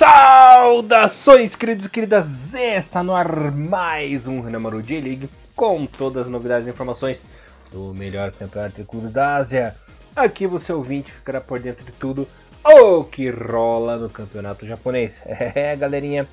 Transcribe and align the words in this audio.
Saudações, 0.00 1.54
queridos 1.54 1.84
e 1.84 1.90
queridas! 1.90 2.54
Está 2.54 3.02
no 3.02 3.14
ar 3.14 3.52
mais 3.52 4.26
um 4.26 4.40
Renamaru 4.40 4.80
J-League 4.80 5.28
com 5.54 5.84
todas 5.84 6.22
as 6.22 6.28
novidades 6.28 6.66
e 6.66 6.70
informações 6.70 7.26
do 7.70 7.92
melhor 7.92 8.32
campeonato 8.32 8.76
de 8.76 8.84
clubes 8.84 9.12
da 9.12 9.36
Ásia. 9.36 9.76
Aqui 10.16 10.46
você 10.46 10.72
ouvinte 10.72 11.12
ficará 11.12 11.38
por 11.38 11.60
dentro 11.60 11.84
de 11.84 11.92
tudo 11.92 12.26
o 12.64 13.04
que 13.04 13.28
rola 13.28 13.98
no 13.98 14.08
campeonato 14.08 14.66
japonês. 14.66 15.20
É, 15.28 15.76
galerinha, 15.76 16.26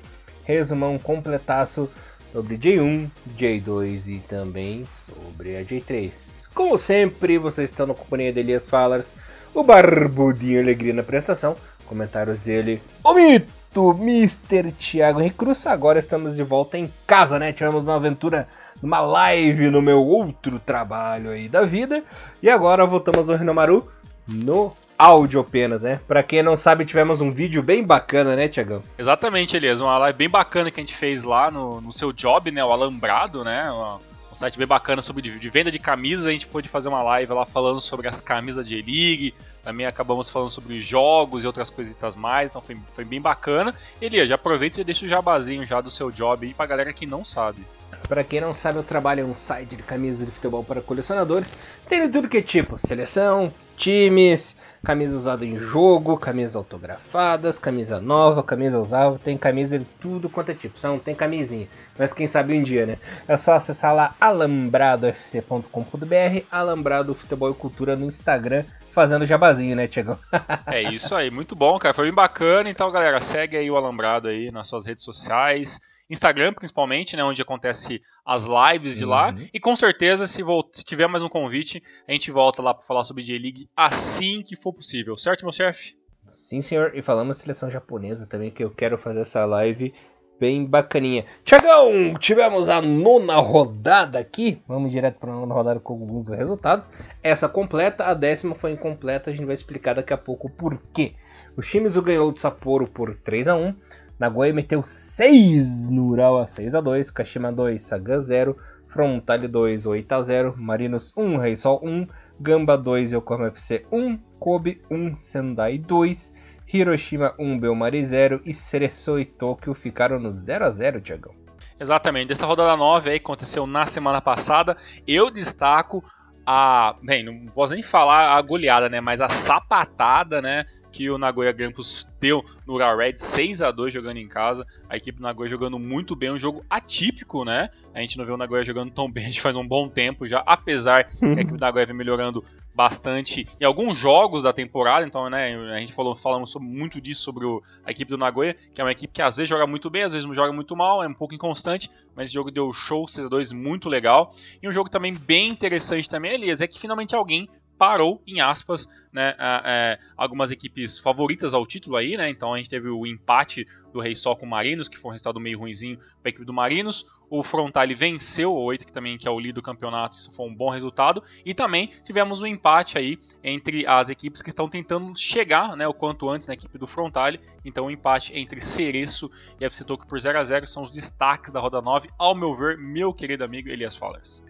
resumão 0.46 0.98
completaço 0.98 1.90
sobre 2.32 2.56
J1, 2.56 3.10
J2 3.36 4.06
e 4.06 4.18
também 4.20 4.88
sobre 5.06 5.58
a 5.58 5.62
J3. 5.62 6.48
Como 6.54 6.78
sempre, 6.78 7.36
vocês 7.36 7.68
estão 7.68 7.86
na 7.86 7.92
companhia 7.92 8.32
de 8.32 8.40
Elias 8.40 8.64
Fallers, 8.64 9.08
o 9.52 9.62
Barbudinho 9.62 10.58
Alegria 10.58 10.94
na 10.94 11.02
apresentação, 11.02 11.54
comentários 11.84 12.40
dele, 12.40 12.80
o 13.04 13.12
mito 13.12 13.57
Mr. 13.76 14.72
Thiago 14.72 15.20
Recruz. 15.20 15.66
Agora 15.66 15.98
estamos 15.98 16.36
de 16.36 16.42
volta 16.42 16.78
em 16.78 16.92
casa, 17.06 17.38
né? 17.38 17.52
Tivemos 17.52 17.82
uma 17.82 17.96
aventura, 17.96 18.48
uma 18.82 19.00
live 19.00 19.70
no 19.70 19.82
meu 19.82 20.04
outro 20.04 20.58
trabalho 20.58 21.30
aí 21.30 21.48
da 21.48 21.62
vida. 21.62 22.02
E 22.42 22.50
agora 22.50 22.86
voltamos 22.86 23.28
ao 23.28 23.36
Rinomaru 23.36 23.88
no 24.26 24.72
áudio 24.98 25.40
apenas, 25.40 25.82
né? 25.82 26.00
Pra 26.06 26.22
quem 26.22 26.42
não 26.42 26.56
sabe, 26.56 26.84
tivemos 26.84 27.20
um 27.20 27.30
vídeo 27.30 27.62
bem 27.62 27.84
bacana, 27.84 28.34
né, 28.34 28.48
Tiagão? 28.48 28.82
Exatamente, 28.98 29.56
Elias. 29.56 29.80
Uma 29.80 29.96
live 29.98 30.18
bem 30.18 30.28
bacana 30.28 30.70
que 30.70 30.80
a 30.80 30.82
gente 30.82 30.96
fez 30.96 31.22
lá 31.22 31.50
no, 31.50 31.80
no 31.80 31.92
seu 31.92 32.12
job, 32.12 32.50
né? 32.50 32.64
O 32.64 32.72
Alambrado, 32.72 33.44
né? 33.44 33.70
Uma, 33.70 33.96
um 33.96 34.00
site 34.38 34.56
bem 34.56 34.66
bacana 34.66 35.02
sobre 35.02 35.22
de 35.22 35.50
venda 35.50 35.70
de 35.70 35.78
camisas. 35.78 36.26
A 36.26 36.30
gente 36.30 36.46
pôde 36.46 36.68
fazer 36.68 36.88
uma 36.88 37.02
live 37.02 37.32
lá 37.32 37.44
falando 37.44 37.80
sobre 37.80 38.06
as 38.06 38.20
camisas 38.20 38.68
de 38.68 38.76
E-League. 38.76 39.34
Também 39.62 39.84
acabamos 39.84 40.30
falando 40.30 40.50
sobre 40.50 40.80
jogos 40.80 41.42
e 41.42 41.46
outras 41.46 41.68
coisitas 41.68 42.14
mais. 42.14 42.48
Então 42.48 42.62
foi, 42.62 42.76
foi 42.88 43.04
bem 43.04 43.20
bacana. 43.20 43.74
Elias, 44.00 44.28
já 44.28 44.36
aproveita 44.36 44.80
e 44.80 44.84
deixa 44.84 45.04
o 45.04 45.08
jabazinho 45.08 45.66
já 45.66 45.80
do 45.80 45.90
seu 45.90 46.10
job 46.10 46.46
aí 46.46 46.54
pra 46.54 46.66
galera 46.66 46.92
que 46.92 47.04
não 47.04 47.24
sabe. 47.24 47.66
Para 48.08 48.22
quem 48.22 48.40
não 48.40 48.54
sabe, 48.54 48.78
eu 48.78 48.84
trabalho 48.84 49.26
em 49.26 49.30
um 49.30 49.36
site 49.36 49.76
de 49.76 49.82
camisas 49.82 50.24
de 50.24 50.32
futebol 50.32 50.62
para 50.62 50.80
colecionadores. 50.80 51.52
Tem 51.88 52.06
de 52.06 52.12
tudo 52.12 52.28
que 52.28 52.38
é 52.38 52.42
tipo: 52.42 52.78
seleção, 52.78 53.52
times, 53.76 54.56
camisa 54.84 55.16
usada 55.16 55.44
em 55.44 55.58
jogo, 55.58 56.16
camisas 56.16 56.56
autografadas, 56.56 57.58
camisa 57.58 58.00
nova, 58.00 58.42
camisa 58.42 58.78
usável, 58.78 59.18
tem 59.22 59.36
camisa 59.36 59.78
de 59.78 59.84
tudo 60.00 60.28
quanto 60.28 60.50
é 60.50 60.54
tipo, 60.54 60.78
só 60.78 60.88
não 60.88 60.98
tem 60.98 61.14
camisinha, 61.14 61.68
mas 61.98 62.12
quem 62.12 62.28
sabe 62.28 62.58
um 62.58 62.62
dia, 62.62 62.86
né? 62.86 62.98
É 63.26 63.36
só 63.36 63.54
acessar 63.54 63.94
lá 63.94 64.14
alambradofc.com.br, 64.20 66.44
Alambrado 66.50 67.14
Futebol 67.14 67.50
e 67.50 67.54
Cultura 67.54 67.96
no 67.96 68.06
Instagram, 68.06 68.64
fazendo 68.90 69.26
jabazinho, 69.26 69.76
né, 69.76 69.86
Tiagão? 69.86 70.18
é 70.66 70.82
isso 70.82 71.14
aí, 71.14 71.30
muito 71.30 71.54
bom, 71.54 71.78
cara, 71.78 71.94
foi 71.94 72.06
bem 72.06 72.14
bacana, 72.14 72.70
então 72.70 72.90
galera, 72.90 73.20
segue 73.20 73.56
aí 73.56 73.70
o 73.70 73.76
Alambrado 73.76 74.28
aí 74.28 74.50
nas 74.50 74.68
suas 74.68 74.86
redes 74.86 75.04
sociais, 75.04 75.97
Instagram 76.10 76.52
principalmente, 76.52 77.16
né, 77.16 77.24
onde 77.24 77.42
acontece 77.42 78.00
as 78.24 78.46
lives 78.46 78.96
de 78.96 79.04
lá. 79.04 79.30
Uhum. 79.30 79.46
E 79.52 79.60
com 79.60 79.76
certeza, 79.76 80.26
se, 80.26 80.42
se, 80.72 80.84
tiver 80.84 81.06
mais 81.06 81.22
um 81.22 81.28
convite, 81.28 81.82
a 82.06 82.12
gente 82.12 82.30
volta 82.30 82.62
lá 82.62 82.74
para 82.74 82.86
falar 82.86 83.04
sobre 83.04 83.22
J-League 83.22 83.68
assim 83.76 84.42
que 84.42 84.56
for 84.56 84.72
possível, 84.72 85.16
certo, 85.16 85.44
meu 85.44 85.52
chefe? 85.52 85.98
Sim, 86.28 86.60
senhor. 86.60 86.92
E 86.94 87.02
falamos 87.02 87.38
seleção 87.38 87.70
japonesa 87.70 88.26
também, 88.26 88.50
que 88.50 88.62
eu 88.62 88.70
quero 88.70 88.98
fazer 88.98 89.20
essa 89.20 89.44
live 89.44 89.94
bem 90.38 90.64
bacaninha. 90.64 91.24
Tiagão, 91.44 92.14
tivemos 92.18 92.68
a 92.68 92.80
nona 92.80 93.36
rodada 93.36 94.18
aqui. 94.18 94.62
Vamos 94.68 94.92
direto 94.92 95.18
para 95.18 95.32
a 95.32 95.36
nona 95.36 95.54
rodada 95.54 95.80
com 95.80 95.94
alguns 95.94 96.28
resultados. 96.28 96.88
Essa 97.22 97.48
completa, 97.48 98.04
a 98.04 98.14
décima 98.14 98.54
foi 98.54 98.72
incompleta. 98.72 99.30
A 99.30 99.32
gente 99.32 99.44
vai 99.44 99.54
explicar 99.54 99.94
daqui 99.94 100.12
a 100.12 100.18
pouco 100.18 100.46
o 100.46 100.50
porquê. 100.50 101.14
O 101.56 101.62
Shimizu 101.62 102.00
ganhou 102.02 102.30
do 102.30 102.38
Sapporo 102.38 102.86
por 102.86 103.16
3 103.16 103.48
a 103.48 103.56
1 103.56 103.74
Nagoya 104.18 104.52
meteu 104.52 104.82
6 104.82 105.90
no 105.90 106.08
Urawa 106.08 106.46
6 106.48 106.74
a 106.74 106.80
2 106.80 107.10
Kashima 107.12 107.52
2, 107.52 107.78
Sagan 107.78 108.20
0, 108.20 108.56
Frontale 108.88 109.46
2, 109.46 109.86
8 109.86 110.12
a 110.12 110.22
0 110.22 110.54
Marinos 110.56 111.12
1, 111.16 111.36
Reisol 111.36 111.80
1, 111.82 112.06
Gamba 112.40 112.76
2, 112.76 113.12
Yokohama 113.12 113.48
FC 113.48 113.86
1, 113.92 114.18
Kobe 114.40 114.82
1, 114.90 115.18
Sendai 115.18 115.78
2, 115.78 116.34
Hiroshima 116.72 117.32
1, 117.38 117.60
Belmari 117.60 118.04
0 118.04 118.40
e 118.44 118.52
Cereço 118.52 119.18
e 119.20 119.24
Tóquio 119.24 119.72
ficaram 119.72 120.18
no 120.18 120.36
0 120.36 120.66
a 120.66 120.70
0 120.70 121.00
Tiagão. 121.00 121.34
Exatamente, 121.78 122.26
dessa 122.26 122.44
rodada 122.44 122.76
9 122.76 123.10
aí 123.10 123.16
aconteceu 123.16 123.66
na 123.66 123.86
semana 123.86 124.20
passada, 124.20 124.76
eu 125.06 125.30
destaco 125.30 126.02
a. 126.44 126.96
Bem, 127.02 127.22
não 127.22 127.46
posso 127.52 127.74
nem 127.74 127.82
falar 127.82 128.36
a 128.36 128.42
goleada, 128.42 128.88
né? 128.88 129.00
Mas 129.02 129.20
a 129.20 129.28
sapatada, 129.28 130.40
né? 130.40 130.64
Que 130.92 131.10
o 131.10 131.18
Nagoya 131.18 131.52
Grampus 131.52 132.08
deu 132.20 132.44
no 132.66 132.74
Ura 132.74 132.94
Red 132.96 133.16
6 133.16 133.62
a 133.62 133.70
2 133.70 133.92
jogando 133.92 134.16
em 134.16 134.28
casa. 134.28 134.66
A 134.88 134.96
equipe 134.96 135.18
do 135.18 135.22
Nagoya 135.22 135.48
jogando 135.48 135.78
muito 135.78 136.16
bem, 136.16 136.30
um 136.30 136.38
jogo 136.38 136.64
atípico, 136.68 137.44
né? 137.44 137.70
A 137.94 138.00
gente 138.00 138.18
não 138.18 138.24
vê 138.24 138.32
o 138.32 138.36
Nagoya 138.36 138.64
jogando 138.64 138.90
tão 138.90 139.10
bem, 139.10 139.24
a 139.24 139.26
gente 139.26 139.40
faz 139.40 139.56
um 139.56 139.66
bom 139.66 139.88
tempo 139.88 140.26
já, 140.26 140.42
apesar 140.46 141.04
que 141.04 141.24
a 141.24 141.32
equipe 141.32 141.52
do 141.52 141.60
Nagoya 141.60 141.86
vem 141.86 141.96
melhorando 141.96 142.42
bastante 142.74 143.44
em 143.60 143.64
alguns 143.64 143.98
jogos 143.98 144.44
da 144.44 144.52
temporada. 144.52 145.04
Então, 145.04 145.28
né, 145.28 145.54
a 145.74 145.78
gente 145.80 145.92
falou 145.92 146.14
falamos 146.14 146.54
muito 146.60 147.00
disso 147.00 147.22
sobre 147.22 147.44
o, 147.44 147.60
a 147.84 147.90
equipe 147.90 148.08
do 148.08 148.16
Nagoya, 148.16 148.54
que 148.54 148.80
é 148.80 148.84
uma 148.84 148.92
equipe 148.92 149.12
que 149.12 149.20
às 149.20 149.36
vezes 149.36 149.48
joga 149.48 149.66
muito 149.66 149.90
bem, 149.90 150.04
às 150.04 150.12
vezes 150.12 150.28
joga 150.36 150.52
muito 150.52 150.76
mal, 150.76 151.02
é 151.02 151.08
um 151.08 151.14
pouco 151.14 151.34
inconstante, 151.34 151.90
mas 152.14 152.28
esse 152.28 152.34
jogo 152.34 152.50
deu 152.52 152.72
show 152.72 153.06
6 153.08 153.26
a 153.26 153.28
2 153.28 153.52
muito 153.52 153.88
legal. 153.88 154.32
E 154.62 154.68
um 154.68 154.72
jogo 154.72 154.88
também 154.88 155.12
bem 155.12 155.48
interessante 155.48 156.08
também, 156.08 156.34
Elias, 156.34 156.60
é 156.60 156.68
que 156.68 156.78
finalmente 156.78 157.16
alguém 157.16 157.48
parou, 157.78 158.20
em 158.26 158.40
aspas, 158.40 158.88
né, 159.12 159.34
é, 159.38 159.98
algumas 160.16 160.50
equipes 160.50 160.98
favoritas 160.98 161.54
ao 161.54 161.64
título 161.64 161.96
aí, 161.96 162.16
né? 162.16 162.28
Então 162.28 162.52
a 162.52 162.56
gente 162.56 162.68
teve 162.68 162.88
o 162.88 163.06
empate 163.06 163.66
do 163.92 164.00
Rei 164.00 164.14
Sol 164.14 164.36
com 164.36 164.44
o 164.44 164.48
Marinos, 164.48 164.88
que 164.88 164.98
foi 164.98 165.10
um 165.10 165.12
resultado 165.12 165.38
meio 165.38 165.58
ruinzinho 165.58 165.96
para 165.96 166.26
a 166.26 166.28
equipe 166.30 166.44
do 166.44 166.52
Marinos. 166.52 167.06
O 167.30 167.42
Frontale 167.42 167.94
venceu 167.94 168.52
o 168.52 168.60
8, 168.60 168.86
que 168.86 168.92
também 168.92 169.16
que 169.16 169.28
é 169.28 169.30
o 169.30 169.38
líder 169.38 169.54
do 169.54 169.62
campeonato, 169.62 170.16
isso 170.16 170.32
foi 170.32 170.46
um 170.46 170.54
bom 170.54 170.70
resultado. 170.70 171.22
E 171.44 171.54
também 171.54 171.88
tivemos 172.02 172.42
um 172.42 172.46
empate 172.46 172.98
aí 172.98 173.18
entre 173.44 173.86
as 173.86 174.10
equipes 174.10 174.42
que 174.42 174.48
estão 174.48 174.68
tentando 174.68 175.16
chegar, 175.16 175.76
né, 175.76 175.86
o 175.86 175.94
quanto 175.94 176.28
antes 176.28 176.48
na 176.48 176.54
equipe 176.54 176.76
do 176.78 176.86
Frontale. 176.86 177.40
Então 177.64 177.84
o 177.84 177.86
um 177.86 177.90
empate 177.90 178.36
entre 178.36 178.60
Cereço 178.60 179.30
e 179.60 179.64
FC 179.64 179.84
Tokyo 179.84 180.08
por 180.08 180.18
0 180.18 180.38
a 180.38 180.44
0 180.44 180.66
são 180.66 180.82
os 180.82 180.90
destaques 180.90 181.52
da 181.52 181.60
roda 181.60 181.80
9, 181.80 182.08
ao 182.18 182.34
meu 182.34 182.54
ver, 182.54 182.76
meu 182.76 183.12
querido 183.12 183.44
amigo 183.44 183.68
Elias 183.68 183.94
Fallers. 183.94 184.42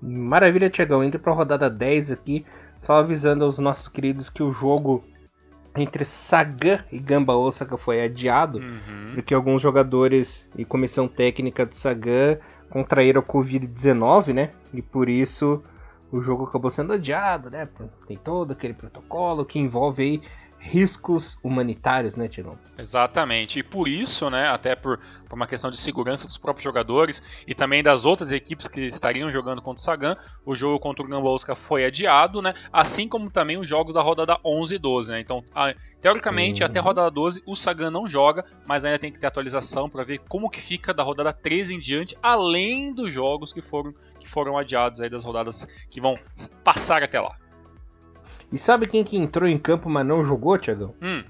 Maravilha, 0.00 0.70
Tiagão. 0.70 1.02
Indo 1.02 1.18
para 1.18 1.32
a 1.32 1.34
rodada 1.34 1.70
10 1.70 2.12
aqui, 2.12 2.44
só 2.76 2.94
avisando 2.94 3.44
aos 3.44 3.58
nossos 3.58 3.88
queridos 3.88 4.28
que 4.28 4.42
o 4.42 4.52
jogo 4.52 5.04
entre 5.76 6.04
Sagan 6.04 6.84
e 6.90 6.98
Gamba 6.98 7.36
Osaka 7.36 7.76
foi 7.76 8.02
adiado, 8.02 8.58
uhum. 8.58 9.12
porque 9.14 9.34
alguns 9.34 9.60
jogadores 9.60 10.48
e 10.56 10.64
comissão 10.64 11.06
técnica 11.06 11.66
do 11.66 11.74
Sagan 11.74 12.38
contraíram 12.70 13.20
a 13.20 13.24
Covid-19, 13.24 14.32
né? 14.32 14.52
E 14.72 14.80
por 14.80 15.08
isso 15.08 15.62
o 16.10 16.20
jogo 16.20 16.44
acabou 16.44 16.70
sendo 16.70 16.92
adiado, 16.92 17.50
né? 17.50 17.68
Tem 18.06 18.16
todo 18.16 18.52
aquele 18.52 18.74
protocolo 18.74 19.44
que 19.44 19.58
envolve 19.58 20.02
aí 20.02 20.22
riscos 20.58 21.38
humanitários, 21.42 22.16
né, 22.16 22.28
Tirão? 22.28 22.58
Exatamente. 22.78 23.58
E 23.58 23.62
por 23.62 23.88
isso, 23.88 24.28
né, 24.30 24.48
até 24.48 24.74
por, 24.74 24.98
por, 25.28 25.36
uma 25.36 25.46
questão 25.46 25.70
de 25.70 25.76
segurança 25.76 26.26
dos 26.26 26.36
próprios 26.36 26.64
jogadores 26.64 27.44
e 27.46 27.54
também 27.54 27.82
das 27.82 28.04
outras 28.04 28.32
equipes 28.32 28.68
que 28.68 28.82
estariam 28.82 29.30
jogando 29.30 29.62
contra 29.62 29.80
o 29.80 29.84
Sagan, 29.84 30.16
o 30.44 30.54
jogo 30.54 30.78
contra 30.78 31.04
o 31.04 31.08
Gambolska 31.08 31.54
foi 31.54 31.84
adiado, 31.84 32.42
né? 32.42 32.52
Assim 32.72 33.08
como 33.08 33.30
também 33.30 33.56
os 33.56 33.68
jogos 33.68 33.94
da 33.94 34.02
rodada 34.02 34.38
11 34.44 34.74
e 34.74 34.78
12, 34.78 35.12
né? 35.12 35.20
Então, 35.20 35.42
a, 35.54 35.74
teoricamente, 36.00 36.62
uhum. 36.62 36.66
até 36.66 36.78
a 36.78 36.82
rodada 36.82 37.10
12 37.10 37.42
o 37.46 37.54
Sagan 37.54 37.90
não 37.90 38.08
joga, 38.08 38.44
mas 38.66 38.84
ainda 38.84 38.98
tem 38.98 39.12
que 39.12 39.18
ter 39.18 39.26
atualização 39.26 39.88
para 39.88 40.04
ver 40.04 40.18
como 40.28 40.50
que 40.50 40.60
fica 40.60 40.92
da 40.92 41.02
rodada 41.02 41.32
13 41.32 41.74
em 41.74 41.78
diante, 41.78 42.16
além 42.22 42.92
dos 42.92 43.12
jogos 43.12 43.52
que 43.52 43.60
foram 43.60 43.92
que 44.18 44.28
foram 44.28 44.58
adiados 44.58 45.00
aí 45.00 45.08
das 45.08 45.24
rodadas 45.24 45.86
que 45.88 46.00
vão 46.00 46.18
passar 46.64 47.02
até 47.02 47.20
lá. 47.20 47.36
E 48.52 48.58
sabe 48.58 48.86
quem 48.86 49.02
que 49.02 49.16
entrou 49.16 49.48
em 49.48 49.58
campo, 49.58 49.88
mas 49.88 50.06
não 50.06 50.24
jogou, 50.24 50.56
Tiagão? 50.56 50.94
Hum. 51.02 51.24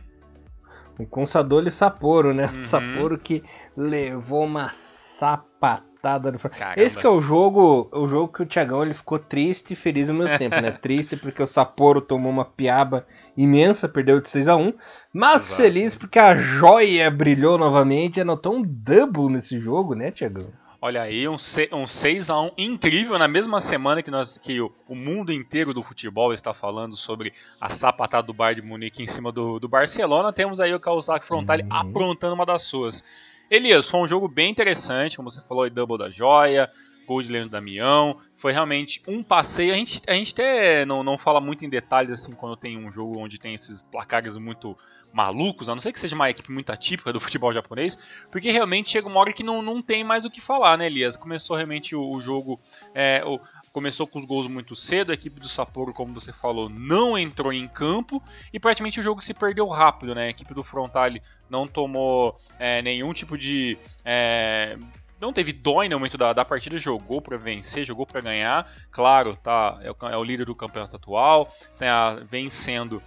O 0.98 1.06
Consadole 1.06 1.70
Sapporo, 1.70 2.32
né? 2.32 2.50
Uhum. 2.54 2.64
Sapporo 2.64 3.18
que 3.18 3.42
levou 3.76 4.44
uma 4.44 4.70
sapatada 4.72 6.30
no 6.30 6.38
Esse 6.76 6.98
que 6.98 7.06
é 7.06 7.10
o 7.10 7.20
jogo, 7.20 7.88
o 7.92 8.06
jogo 8.06 8.32
que 8.32 8.42
o 8.42 8.46
Tiagão 8.46 8.82
ele 8.82 8.94
ficou 8.94 9.18
triste 9.18 9.72
e 9.72 9.76
feliz 9.76 10.08
ao 10.08 10.14
mesmo 10.14 10.36
tempo, 10.38 10.60
né? 10.60 10.70
Triste 10.70 11.16
porque 11.16 11.42
o 11.42 11.46
Sapporo 11.46 12.00
tomou 12.00 12.30
uma 12.30 12.44
piaba 12.44 13.06
imensa, 13.36 13.88
perdeu 13.88 14.20
de 14.20 14.30
6 14.30 14.48
a 14.48 14.56
1 14.56 14.72
mas 15.12 15.46
Exato. 15.46 15.62
feliz 15.62 15.94
porque 15.94 16.18
a 16.18 16.36
joia 16.36 17.10
brilhou 17.10 17.58
novamente 17.58 18.18
e 18.18 18.20
anotou 18.20 18.54
um 18.54 18.62
double 18.62 19.30
nesse 19.30 19.58
jogo, 19.58 19.94
né, 19.94 20.10
Tiagão? 20.10 20.48
Olha 20.86 21.02
aí, 21.02 21.26
um, 21.26 21.32
um 21.32 21.84
6x1 21.84 22.52
incrível 22.56 23.18
na 23.18 23.26
mesma 23.26 23.58
semana 23.58 24.04
que, 24.04 24.10
nós, 24.10 24.38
que 24.38 24.60
o, 24.60 24.72
o, 24.86 24.94
mundo 24.94 25.32
inteiro 25.32 25.74
do 25.74 25.82
futebol 25.82 26.32
está 26.32 26.54
falando 26.54 26.94
sobre 26.94 27.32
a 27.60 27.68
sapatada 27.68 28.28
do 28.28 28.32
Bayern 28.32 28.62
de 28.62 28.68
Munique 28.68 29.02
em 29.02 29.06
cima 29.08 29.32
do, 29.32 29.58
do 29.58 29.66
Barcelona. 29.66 30.32
Temos 30.32 30.60
aí 30.60 30.72
o 30.72 30.78
Kawasaki 30.78 31.26
Frontale 31.26 31.64
uhum. 31.64 31.72
aprontando 31.72 32.34
uma 32.34 32.46
das 32.46 32.62
suas. 32.62 33.02
Elias, 33.50 33.88
foi 33.88 33.98
um 33.98 34.06
jogo 34.06 34.28
bem 34.28 34.48
interessante, 34.48 35.16
como 35.16 35.28
você 35.28 35.40
falou, 35.40 35.68
double 35.68 35.98
da 35.98 36.08
joia, 36.08 36.70
gol 37.06 37.22
de 37.22 37.30
Leandro 37.30 37.50
Damião. 37.50 38.18
Foi 38.34 38.52
realmente 38.52 39.02
um 39.06 39.22
passeio. 39.22 39.72
A 39.72 39.76
gente, 39.76 40.02
a 40.06 40.12
gente 40.12 40.32
até 40.32 40.84
não, 40.84 41.02
não 41.02 41.16
fala 41.16 41.40
muito 41.40 41.64
em 41.64 41.68
detalhes 41.68 42.10
assim 42.10 42.34
quando 42.34 42.56
tem 42.56 42.76
um 42.76 42.90
jogo 42.90 43.18
onde 43.18 43.38
tem 43.38 43.54
esses 43.54 43.80
placares 43.80 44.36
muito 44.36 44.76
malucos, 45.12 45.70
a 45.70 45.74
não 45.74 45.80
ser 45.80 45.92
que 45.92 46.00
seja 46.00 46.14
uma 46.14 46.28
equipe 46.28 46.52
muito 46.52 46.70
atípica 46.70 47.10
do 47.10 47.18
futebol 47.20 47.50
japonês, 47.52 48.26
porque 48.30 48.50
realmente 48.50 48.90
chega 48.90 49.08
uma 49.08 49.18
hora 49.18 49.32
que 49.32 49.42
não, 49.42 49.62
não 49.62 49.80
tem 49.80 50.04
mais 50.04 50.26
o 50.26 50.30
que 50.30 50.40
falar, 50.40 50.76
né, 50.76 50.86
Elias? 50.86 51.16
Começou 51.16 51.56
realmente 51.56 51.96
o, 51.96 52.10
o 52.10 52.20
jogo. 52.20 52.60
É, 52.94 53.22
o, 53.24 53.40
começou 53.72 54.06
com 54.06 54.18
os 54.18 54.24
gols 54.24 54.46
muito 54.46 54.74
cedo, 54.74 55.10
a 55.10 55.14
equipe 55.14 55.38
do 55.38 55.48
Sapporo, 55.48 55.92
como 55.92 56.14
você 56.14 56.32
falou, 56.32 56.68
não 56.68 57.16
entrou 57.16 57.52
em 57.52 57.68
campo 57.68 58.22
e 58.50 58.58
praticamente 58.58 58.98
o 59.00 59.02
jogo 59.02 59.20
se 59.20 59.34
perdeu 59.34 59.66
rápido, 59.68 60.14
né? 60.14 60.26
A 60.26 60.30
equipe 60.30 60.54
do 60.54 60.62
Frontale 60.62 61.22
não 61.48 61.66
tomou 61.66 62.34
é, 62.58 62.80
nenhum 62.82 63.12
tipo 63.12 63.36
de. 63.36 63.78
É, 64.04 64.78
não 65.20 65.32
teve 65.32 65.52
dói 65.52 65.88
no 65.88 65.96
momento 65.98 66.18
da, 66.18 66.32
da 66.32 66.44
partida, 66.44 66.76
jogou 66.78 67.20
para 67.20 67.36
vencer, 67.36 67.84
jogou 67.84 68.06
para 68.06 68.20
ganhar. 68.20 68.70
Claro, 68.90 69.36
tá, 69.36 69.78
é 69.82 69.90
o, 69.90 69.96
é 70.08 70.16
o, 70.16 70.24
líder 70.24 70.46
do 70.46 70.54
campeonato 70.54 70.96
atual, 70.96 71.48
tá 71.78 72.18
vencendo 72.28 73.02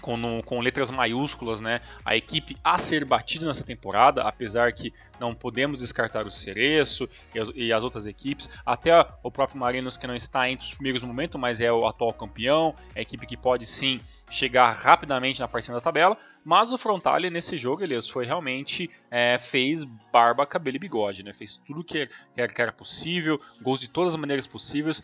com, 0.00 0.42
com, 0.42 0.60
letras 0.60 0.90
maiúsculas, 0.90 1.60
né? 1.60 1.80
A 2.04 2.16
equipe 2.16 2.56
a 2.62 2.78
ser 2.78 3.04
batida 3.04 3.46
nessa 3.46 3.64
temporada, 3.64 4.22
apesar 4.22 4.72
que 4.72 4.92
não 5.18 5.34
podemos 5.34 5.78
descartar 5.78 6.26
o 6.26 6.30
Cereço 6.30 7.08
e 7.34 7.38
as, 7.38 7.48
e 7.54 7.72
as, 7.72 7.84
outras 7.84 8.06
equipes, 8.06 8.48
até 8.64 8.92
o 9.22 9.30
próprio 9.30 9.58
Marinos 9.58 9.96
que 9.96 10.06
não 10.06 10.14
está 10.14 10.48
entre 10.48 10.66
os 10.66 10.74
primeiros 10.74 11.02
no 11.02 11.08
momento, 11.08 11.38
mas 11.38 11.60
é 11.60 11.72
o 11.72 11.86
atual 11.86 12.12
campeão, 12.12 12.74
é 12.94 13.00
a 13.00 13.02
equipe 13.02 13.26
que 13.26 13.36
pode 13.36 13.66
sim 13.66 14.00
chegar 14.28 14.72
rapidamente 14.72 15.40
na 15.40 15.48
parte 15.48 15.70
da 15.70 15.80
tabela, 15.80 16.16
mas 16.44 16.72
o 16.72 16.78
Frontale 16.78 17.30
nesse 17.30 17.56
jogo, 17.58 17.82
Elias, 17.82 18.08
foi 18.08 18.24
realmente 18.24 18.90
é, 19.10 19.38
fez 19.38 19.84
barba, 20.12 20.46
cabelo 20.46 20.76
e 20.76 20.80
bigode, 20.80 21.22
né? 21.22 21.32
Fez 21.32 21.56
tudo 21.66 21.84
que 21.84 22.08
era, 22.36 22.52
que 22.52 22.62
era 22.62 22.72
possível, 22.72 23.40
gols 23.62 23.80
de 23.80 23.88
todas 23.88 24.14
as 24.14 24.20
maneiras 24.20 24.46
possíveis, 24.46 25.02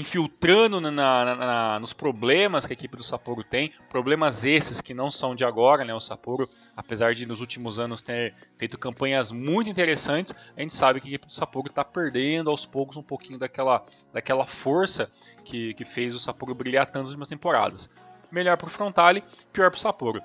infiltrando 0.00 0.80
na, 0.80 0.90
na, 0.90 1.36
na, 1.36 1.78
nos 1.78 1.92
problemas 1.92 2.66
que 2.66 2.72
a 2.72 2.74
equipe 2.74 2.96
do 2.96 3.02
Sapporo 3.04 3.44
tem, 3.44 3.70
problemas 3.88 4.44
esses 4.44 4.80
que 4.80 4.92
não 4.92 5.08
são 5.08 5.36
de 5.36 5.44
agora, 5.44 5.84
né? 5.84 5.94
O 5.94 6.00
Sapporo, 6.00 6.50
apesar 6.76 7.14
de 7.14 7.24
nos 7.26 7.40
últimos 7.40 7.78
anos 7.78 8.02
ter 8.02 8.34
feito 8.56 8.76
campanhas 8.76 9.30
muito 9.30 9.70
interessantes, 9.70 10.34
a 10.56 10.60
gente 10.60 10.74
sabe 10.74 11.00
que 11.00 11.06
a 11.06 11.10
equipe 11.10 11.26
do 11.26 11.32
Sapporo 11.32 11.68
está 11.68 11.84
perdendo 11.84 12.50
aos 12.50 12.66
poucos 12.66 12.96
um 12.96 13.04
pouquinho 13.04 13.38
daquela, 13.38 13.84
daquela 14.12 14.44
força 14.44 15.08
que, 15.44 15.72
que 15.74 15.84
fez 15.84 16.12
o 16.12 16.18
Sapporo 16.18 16.56
brilhar 16.56 16.86
tantas 16.86 17.10
últimas 17.10 17.28
temporadas. 17.28 17.88
Melhor 18.32 18.56
para 18.56 18.66
o 18.66 18.70
Frontale, 18.70 19.22
pior 19.52 19.70
para 19.70 19.78
o 19.78 19.80
Sapporo. 19.80 20.20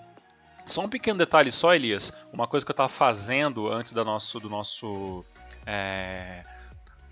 Só 0.68 0.82
um 0.82 0.90
pequeno 0.90 1.20
detalhe 1.20 1.52
só, 1.52 1.76
Elias. 1.76 2.12
Uma 2.34 2.48
coisa 2.48 2.66
que 2.66 2.72
eu 2.72 2.74
estava 2.74 2.90
fazendo 2.90 3.72
antes 3.72 3.94
do 3.94 4.04
nosso, 4.04 4.40
do 4.40 4.50
nosso 4.50 5.24
é 5.64 6.44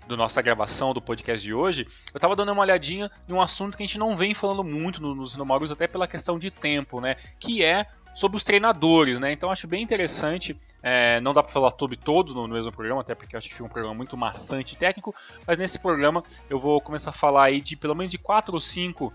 da 0.08 0.16
nossa 0.16 0.40
gravação 0.40 0.92
do 0.92 1.00
podcast 1.00 1.46
de 1.46 1.52
hoje, 1.52 1.86
eu 2.12 2.18
estava 2.18 2.34
dando 2.34 2.50
uma 2.52 2.62
olhadinha 2.62 3.10
em 3.28 3.32
um 3.32 3.40
assunto 3.40 3.76
que 3.76 3.82
a 3.82 3.86
gente 3.86 3.98
não 3.98 4.16
vem 4.16 4.34
falando 4.34 4.64
muito 4.64 5.00
nos 5.00 5.36
Nomarus, 5.36 5.70
até 5.70 5.86
pela 5.86 6.08
questão 6.08 6.38
de 6.38 6.50
tempo, 6.50 7.00
né? 7.00 7.16
Que 7.38 7.62
é 7.62 7.86
sobre 8.14 8.36
os 8.36 8.42
treinadores, 8.42 9.20
né? 9.20 9.30
Então 9.30 9.50
acho 9.50 9.68
bem 9.68 9.82
interessante. 9.82 10.56
É, 10.82 11.20
não 11.20 11.32
dá 11.32 11.42
para 11.42 11.52
falar 11.52 11.72
sobre 11.78 11.96
todos 11.96 12.34
no, 12.34 12.48
mesmo 12.48 12.72
programa, 12.72 13.02
até 13.02 13.14
porque 13.14 13.36
acho 13.36 13.48
que 13.48 13.54
foi 13.54 13.64
um 13.64 13.68
programa 13.68 13.94
muito 13.94 14.16
maçante 14.16 14.74
e 14.74 14.78
técnico. 14.78 15.14
Mas 15.46 15.58
nesse 15.58 15.78
programa 15.78 16.24
eu 16.50 16.58
vou 16.58 16.80
começar 16.80 17.10
a 17.10 17.12
falar 17.12 17.44
aí 17.44 17.60
de 17.60 17.76
pelo 17.76 17.94
menos 17.94 18.10
de 18.10 18.18
quatro 18.18 18.54
ou 18.54 18.60
cinco 18.60 19.12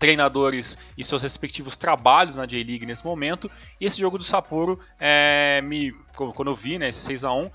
treinadores 0.00 0.78
e 0.96 1.04
seus 1.04 1.22
respectivos 1.22 1.76
trabalhos 1.76 2.34
na 2.34 2.46
J-League 2.46 2.86
nesse 2.86 3.04
momento. 3.04 3.48
E 3.78 3.84
esse 3.84 4.00
jogo 4.00 4.16
do 4.16 4.24
Sapporo, 4.24 4.80
é, 4.98 5.60
me, 5.62 5.92
quando 6.14 6.50
eu 6.50 6.54
vi, 6.54 6.78
né, 6.78 6.88
esse 6.88 7.00
6 7.00 7.24
a 7.26 7.32
1 7.34 7.50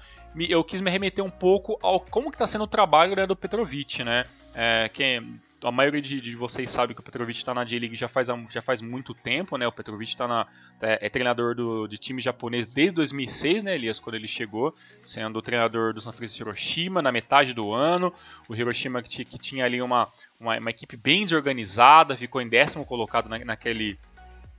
eu 0.50 0.63
quis 0.63 0.81
me 0.81 0.92
remeter 0.92 1.24
um 1.24 1.30
pouco 1.30 1.80
ao 1.81 2.00
como 2.00 2.30
que 2.30 2.36
está 2.36 2.45
sendo 2.45 2.65
o 2.65 2.68
trabalho 2.68 3.15
né, 3.15 3.25
do 3.25 3.36
Petrovic, 3.36 4.03
né? 4.03 4.25
É, 4.53 4.89
que 4.94 5.24
a 5.65 5.71
maioria 5.71 6.01
de, 6.01 6.21
de, 6.21 6.35
vocês 6.35 6.69
sabe 6.69 6.94
que 6.94 7.01
o 7.01 7.03
Petrovic 7.03 7.38
está 7.38 7.53
na 7.53 7.63
J-League 7.63 7.95
já 7.95 8.07
faz, 8.07 8.27
já 8.50 8.62
faz 8.62 8.81
muito 8.81 9.13
tempo, 9.13 9.57
né? 9.57 9.67
O 9.67 9.71
Petrovic 9.71 10.15
tá 10.15 10.27
na, 10.27 10.47
é, 10.81 11.07
é 11.07 11.09
treinador 11.09 11.56
do, 11.56 11.88
de 11.88 11.97
time 11.97 12.21
japonês 12.21 12.67
desde 12.67 12.95
2006, 12.95 13.63
né, 13.63 13.75
Elias, 13.75 14.00
quando 14.00 14.15
ele 14.15 14.27
chegou, 14.27 14.73
sendo 15.03 15.41
treinador 15.41 15.94
do 15.94 16.00
San 16.00 16.12
Francisco 16.12 16.44
Hiroshima 16.44 17.01
na 17.01 17.12
metade 17.12 17.53
do 17.53 17.73
ano. 17.73 18.13
O 18.47 18.56
Hiroshima 18.56 19.01
que, 19.01 19.25
que 19.25 19.39
tinha 19.39 19.65
ali 19.65 19.81
uma, 19.81 20.07
uma, 20.39 20.57
uma, 20.57 20.69
equipe 20.69 20.95
bem 20.95 21.25
desorganizada, 21.25 22.15
ficou 22.15 22.41
em 22.41 22.47
décimo 22.47 22.85
colocado 22.85 23.27
na, 23.27 23.39
naquele 23.39 23.97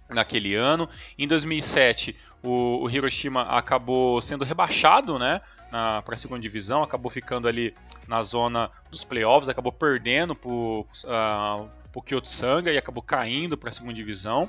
naquele 0.08 0.54
ano. 0.54 0.88
Em 1.18 1.26
2007, 1.26 2.16
o, 2.42 2.84
o 2.84 2.90
Hiroshima 2.90 3.42
acabou 3.42 4.20
sendo 4.20 4.44
rebaixado 4.44 5.18
né, 5.18 5.40
para 5.70 6.14
a 6.14 6.16
segunda 6.16 6.40
divisão, 6.40 6.82
acabou 6.82 7.10
ficando 7.10 7.48
ali 7.48 7.74
na 8.06 8.22
zona 8.22 8.70
dos 8.90 9.04
playoffs, 9.04 9.48
acabou 9.48 9.72
perdendo 9.72 10.34
para 10.34 10.50
o 10.50 10.80
uh, 10.80 12.02
Kyoto 12.02 12.28
Sanga 12.28 12.72
e 12.72 12.78
acabou 12.78 13.02
caindo 13.02 13.56
para 13.56 13.68
a 13.68 13.72
segunda 13.72 13.94
divisão 13.94 14.48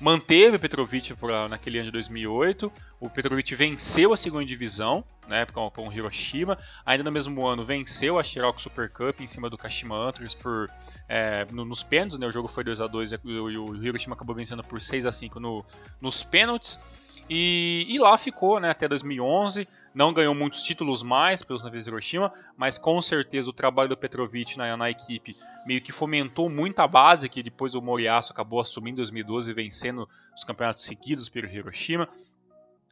manteve 0.00 0.58
Petrovic 0.58 1.14
naquele 1.48 1.78
ano 1.78 1.86
de 1.86 1.92
2008. 1.92 2.72
O 3.00 3.10
Petrovic 3.10 3.54
venceu 3.54 4.12
a 4.12 4.16
segunda 4.16 4.44
divisão, 4.44 5.04
né, 5.28 5.46
com, 5.46 5.70
com 5.70 5.88
o 5.88 5.92
Hiroshima. 5.92 6.58
Ainda 6.84 7.04
no 7.04 7.12
mesmo 7.12 7.46
ano 7.46 7.64
venceu 7.64 8.18
a 8.18 8.22
Shiroku 8.22 8.60
Super 8.60 8.90
Cup 8.90 9.20
em 9.20 9.26
cima 9.26 9.50
do 9.50 9.58
Kashima 9.58 9.96
Antlers 9.96 10.34
por, 10.34 10.70
é, 11.08 11.46
no, 11.50 11.64
nos 11.64 11.82
pênaltis. 11.82 12.18
Né, 12.18 12.26
o 12.26 12.32
jogo 12.32 12.48
foi 12.48 12.64
2 12.64 12.80
a 12.80 12.86
2 12.86 13.12
e 13.12 13.18
o 13.58 13.76
Hiroshima 13.76 14.14
acabou 14.14 14.34
vencendo 14.34 14.62
por 14.64 14.80
6 14.80 15.06
a 15.06 15.12
5 15.12 15.40
no, 15.40 15.64
nos 16.00 16.22
pênaltis. 16.22 16.78
E, 17.28 17.84
e, 17.88 17.98
lá 17.98 18.16
ficou 18.16 18.58
né, 18.58 18.70
até 18.70 18.88
2011, 18.88 19.68
não 19.94 20.14
ganhou 20.14 20.34
muitos 20.34 20.62
títulos 20.62 21.02
mais 21.02 21.42
pelo 21.42 21.58
San 21.58 21.70
Hiroshima, 21.70 22.32
mas 22.56 22.78
com 22.78 23.00
certeza 23.02 23.50
o 23.50 23.52
trabalho 23.52 23.90
do 23.90 23.96
Petrovic 23.96 24.56
na, 24.56 24.74
na, 24.76 24.90
equipe 24.90 25.36
meio 25.66 25.82
que 25.82 25.92
fomentou 25.92 26.48
muito 26.48 26.80
a 26.80 26.88
base, 26.88 27.28
que 27.28 27.42
depois 27.42 27.74
o 27.74 27.82
Moriaço 27.82 28.32
acabou 28.32 28.60
assumindo 28.60 28.92
em 28.92 28.96
2012 28.96 29.52
vencendo 29.52 30.08
os 30.34 30.42
campeonatos 30.42 30.84
seguidos 30.84 31.28
pelo 31.28 31.46
Hiroshima. 31.46 32.08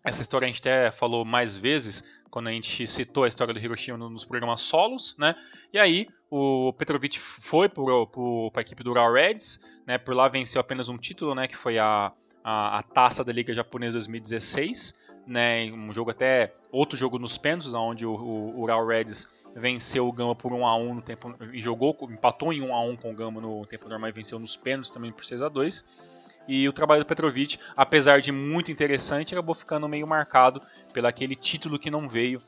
Essa 0.04 0.22
história 0.22 0.46
a 0.46 0.48
gente 0.48 0.60
até 0.60 0.90
falou 0.92 1.24
mais 1.24 1.56
vezes 1.56 2.22
quando 2.30 2.46
a 2.46 2.52
gente 2.52 2.86
citou 2.86 3.24
a 3.24 3.28
história 3.28 3.52
do 3.52 3.58
Hiroshima 3.58 3.98
nos 3.98 4.24
programas 4.24 4.60
solos, 4.60 5.16
né? 5.18 5.34
E 5.72 5.78
aí 5.80 6.06
o 6.30 6.72
Petrovic 6.74 7.18
foi 7.18 7.68
para 7.68 7.82
a 7.82 8.60
equipe 8.60 8.84
do 8.84 8.90
Ural 8.90 9.12
Reds, 9.12 9.80
né? 9.84 9.98
Por 9.98 10.14
lá 10.14 10.28
venceu 10.28 10.60
apenas 10.60 10.88
um 10.88 10.96
título, 10.96 11.34
né? 11.34 11.48
Que 11.48 11.56
foi 11.56 11.78
a 11.78 12.12
a, 12.48 12.78
a 12.78 12.82
taça 12.84 13.24
da 13.24 13.32
Liga 13.32 13.52
Japonesa 13.52 13.94
2016, 13.94 15.10
né, 15.26 15.64
um 15.72 15.92
jogo 15.92 16.12
até 16.12 16.54
outro 16.70 16.96
jogo 16.96 17.18
nos 17.18 17.36
pênaltis, 17.36 17.74
onde 17.74 18.06
o, 18.06 18.12
o 18.12 18.60
Ural 18.60 18.86
Reds 18.86 19.44
venceu 19.56 20.06
o 20.06 20.12
Gama 20.12 20.32
por 20.36 20.52
1 20.52 20.64
a 20.64 20.76
1 20.76 20.94
no 20.94 21.02
tempo 21.02 21.34
e 21.52 21.60
jogou 21.60 21.98
empatou 22.08 22.52
em 22.52 22.62
1 22.62 22.72
a 22.72 22.80
1 22.82 22.96
com 22.98 23.10
o 23.10 23.14
Gama 23.14 23.40
no 23.40 23.66
tempo 23.66 23.88
normal 23.88 24.10
e 24.10 24.12
venceu 24.12 24.38
nos 24.38 24.54
pênaltis 24.54 24.92
também 24.92 25.10
por 25.10 25.24
6 25.24 25.42
a 25.42 25.48
2. 25.48 26.14
E 26.46 26.68
o 26.68 26.72
trabalho 26.72 27.02
do 27.02 27.06
Petrovic, 27.06 27.58
apesar 27.76 28.20
de 28.20 28.30
muito 28.30 28.70
interessante, 28.70 29.34
acabou 29.34 29.52
ficando 29.52 29.88
meio 29.88 30.06
marcado 30.06 30.62
pelo 30.92 31.08
aquele 31.08 31.34
título 31.34 31.80
que 31.80 31.90
não 31.90 32.08
veio 32.08 32.40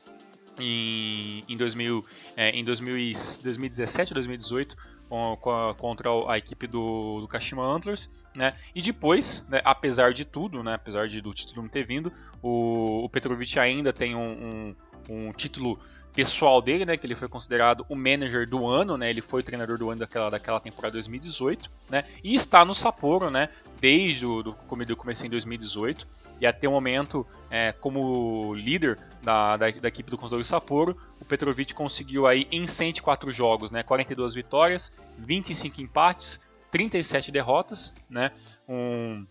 em, 0.59 1.43
em, 1.47 1.57
2000, 1.57 2.05
é, 2.35 2.49
em 2.51 2.63
2000, 2.63 2.95
2017 3.43 4.13
2018 4.13 4.75
com, 5.09 5.75
contra 5.77 6.09
a 6.27 6.37
equipe 6.37 6.67
do, 6.67 7.21
do 7.21 7.27
Kashima 7.27 7.63
Antlers, 7.63 8.25
né? 8.35 8.53
E 8.75 8.81
depois, 8.81 9.45
né, 9.49 9.61
apesar 9.63 10.13
de 10.13 10.25
tudo, 10.25 10.63
né, 10.63 10.75
apesar 10.75 11.07
de, 11.07 11.21
do 11.21 11.33
título 11.33 11.63
não 11.63 11.69
ter 11.69 11.83
vindo, 11.83 12.11
o, 12.41 13.03
o 13.03 13.09
Petrovic 13.09 13.57
ainda 13.59 13.91
tem 13.91 14.15
um, 14.15 14.75
um, 15.09 15.27
um 15.27 15.33
título 15.33 15.79
pessoal 16.13 16.61
dele, 16.61 16.85
né, 16.85 16.97
que 16.97 17.05
ele 17.05 17.15
foi 17.15 17.27
considerado 17.27 17.85
o 17.87 17.95
manager 17.95 18.47
do 18.47 18.67
ano, 18.67 18.97
né, 18.97 19.09
ele 19.09 19.21
foi 19.21 19.41
o 19.41 19.43
treinador 19.43 19.77
do 19.77 19.89
ano 19.89 19.99
daquela, 19.99 20.29
daquela 20.29 20.59
temporada 20.59 20.93
2018, 20.93 21.69
né, 21.89 22.03
e 22.23 22.35
está 22.35 22.65
no 22.65 22.73
Sapporo, 22.73 23.29
né, 23.29 23.49
desde 23.79 24.25
o 24.25 24.43
do, 24.43 24.57
do 24.85 24.95
começo 24.95 25.25
em 25.25 25.29
2018, 25.29 26.05
e 26.41 26.47
até 26.47 26.67
o 26.67 26.71
momento, 26.71 27.25
é, 27.49 27.71
como 27.73 28.53
líder 28.55 28.97
da, 29.21 29.57
da, 29.57 29.69
da, 29.69 29.87
equipe 29.87 30.09
do 30.09 30.17
Consultor 30.17 30.45
Sapporo, 30.45 30.97
o 31.21 31.25
Petrovic 31.25 31.73
conseguiu 31.73 32.27
aí 32.27 32.47
em 32.51 32.65
104 32.65 33.31
jogos, 33.31 33.71
né, 33.71 33.83
42 33.83 34.33
vitórias, 34.33 34.99
25 35.17 35.81
empates, 35.81 36.47
37 36.71 37.31
derrotas, 37.31 37.93
né, 38.09 38.31
um 38.67 39.25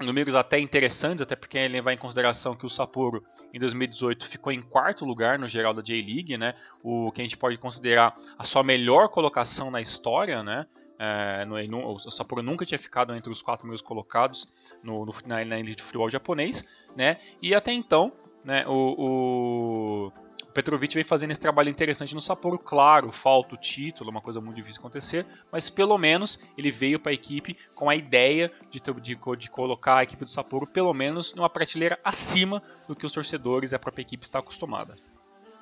números 0.00 0.34
até 0.34 0.58
interessantes, 0.58 1.22
até 1.22 1.34
porque 1.34 1.58
ele 1.58 1.74
levar 1.74 1.92
em 1.92 1.96
consideração 1.96 2.54
que 2.54 2.64
o 2.64 2.68
Sapporo 2.68 3.24
em 3.52 3.58
2018 3.58 4.26
ficou 4.26 4.52
em 4.52 4.62
quarto 4.62 5.04
lugar 5.04 5.38
no 5.38 5.48
geral 5.48 5.74
da 5.74 5.82
J-League, 5.82 6.36
né? 6.36 6.54
O 6.82 7.10
que 7.10 7.20
a 7.20 7.24
gente 7.24 7.36
pode 7.36 7.58
considerar 7.58 8.14
a 8.38 8.44
sua 8.44 8.62
melhor 8.62 9.08
colocação 9.08 9.70
na 9.70 9.80
história, 9.80 10.42
né? 10.42 10.66
É, 10.98 11.44
no, 11.44 11.94
o 11.94 11.98
Sapporo 11.98 12.42
nunca 12.42 12.64
tinha 12.64 12.78
ficado 12.78 13.14
entre 13.14 13.30
os 13.30 13.42
quatro 13.42 13.62
primeiros 13.62 13.82
colocados 13.82 14.78
no, 14.82 15.04
no, 15.04 15.12
na, 15.26 15.44
na 15.44 15.58
elite 15.58 15.76
de 15.76 15.82
futebol 15.82 16.08
japonês, 16.08 16.86
né? 16.96 17.16
E 17.42 17.54
até 17.54 17.72
então, 17.72 18.12
né? 18.44 18.64
o, 18.66 20.06
o 20.08 20.27
Petrovic 20.58 20.92
vem 20.92 21.04
fazendo 21.04 21.30
esse 21.30 21.38
trabalho 21.38 21.68
interessante 21.68 22.16
no 22.16 22.20
Sapporo, 22.20 22.58
claro, 22.58 23.12
falta 23.12 23.54
o 23.54 23.56
título, 23.56 24.10
é 24.10 24.12
uma 24.12 24.20
coisa 24.20 24.40
muito 24.40 24.56
difícil 24.56 24.80
acontecer, 24.80 25.24
mas 25.52 25.70
pelo 25.70 25.96
menos 25.96 26.42
ele 26.58 26.68
veio 26.72 26.98
para 26.98 27.12
a 27.12 27.14
equipe 27.14 27.56
com 27.76 27.88
a 27.88 27.94
ideia 27.94 28.50
de, 28.68 28.80
de, 29.00 29.14
de, 29.14 29.50
colocar 29.50 29.98
a 29.98 30.02
equipe 30.02 30.24
do 30.24 30.30
Sapporo 30.30 30.66
pelo 30.66 30.92
menos 30.92 31.32
numa 31.32 31.48
prateleira 31.48 31.96
acima 32.02 32.60
do 32.88 32.96
que 32.96 33.06
os 33.06 33.12
torcedores 33.12 33.70
e 33.70 33.76
a 33.76 33.78
própria 33.78 34.02
equipe 34.02 34.24
está 34.24 34.40
acostumada. 34.40 34.96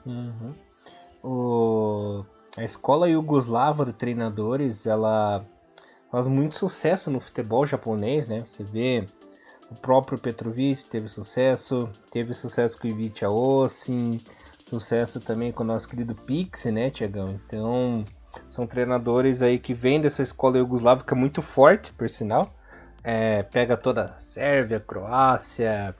Uhum. 0.06 0.54
o, 1.22 2.24
a 2.56 2.64
escola 2.64 3.06
Yugoslava 3.06 3.84
de 3.84 3.92
treinadores, 3.92 4.86
ela 4.86 5.44
faz 6.10 6.26
muito 6.26 6.56
sucesso 6.56 7.10
no 7.10 7.20
futebol 7.20 7.66
japonês, 7.66 8.26
né? 8.26 8.44
Você 8.46 8.64
vê 8.64 9.06
o 9.70 9.74
próprio 9.74 10.18
Petrovic 10.18 10.84
teve 10.84 11.10
sucesso, 11.10 11.90
teve 12.10 12.32
sucesso 12.32 12.78
com 12.78 12.88
o 12.88 12.90
Ivic 12.90 13.22
Aosin, 13.22 14.20
sucesso 14.68 15.20
também 15.20 15.52
com 15.52 15.62
o 15.62 15.66
nosso 15.66 15.88
querido 15.88 16.14
Pix, 16.14 16.64
né, 16.66 16.90
Tiagão? 16.90 17.40
Então, 17.46 18.04
são 18.48 18.66
treinadores 18.66 19.40
aí 19.40 19.58
que 19.58 19.72
vêm 19.72 20.00
dessa 20.00 20.22
escola 20.22 20.58
iugoslávica 20.58 21.14
muito 21.14 21.40
forte, 21.40 21.92
por 21.92 22.10
sinal. 22.10 22.52
É, 23.02 23.44
pega 23.44 23.76
toda 23.76 24.16
a 24.16 24.20
Sérvia, 24.20 24.80
Croácia, 24.80 25.94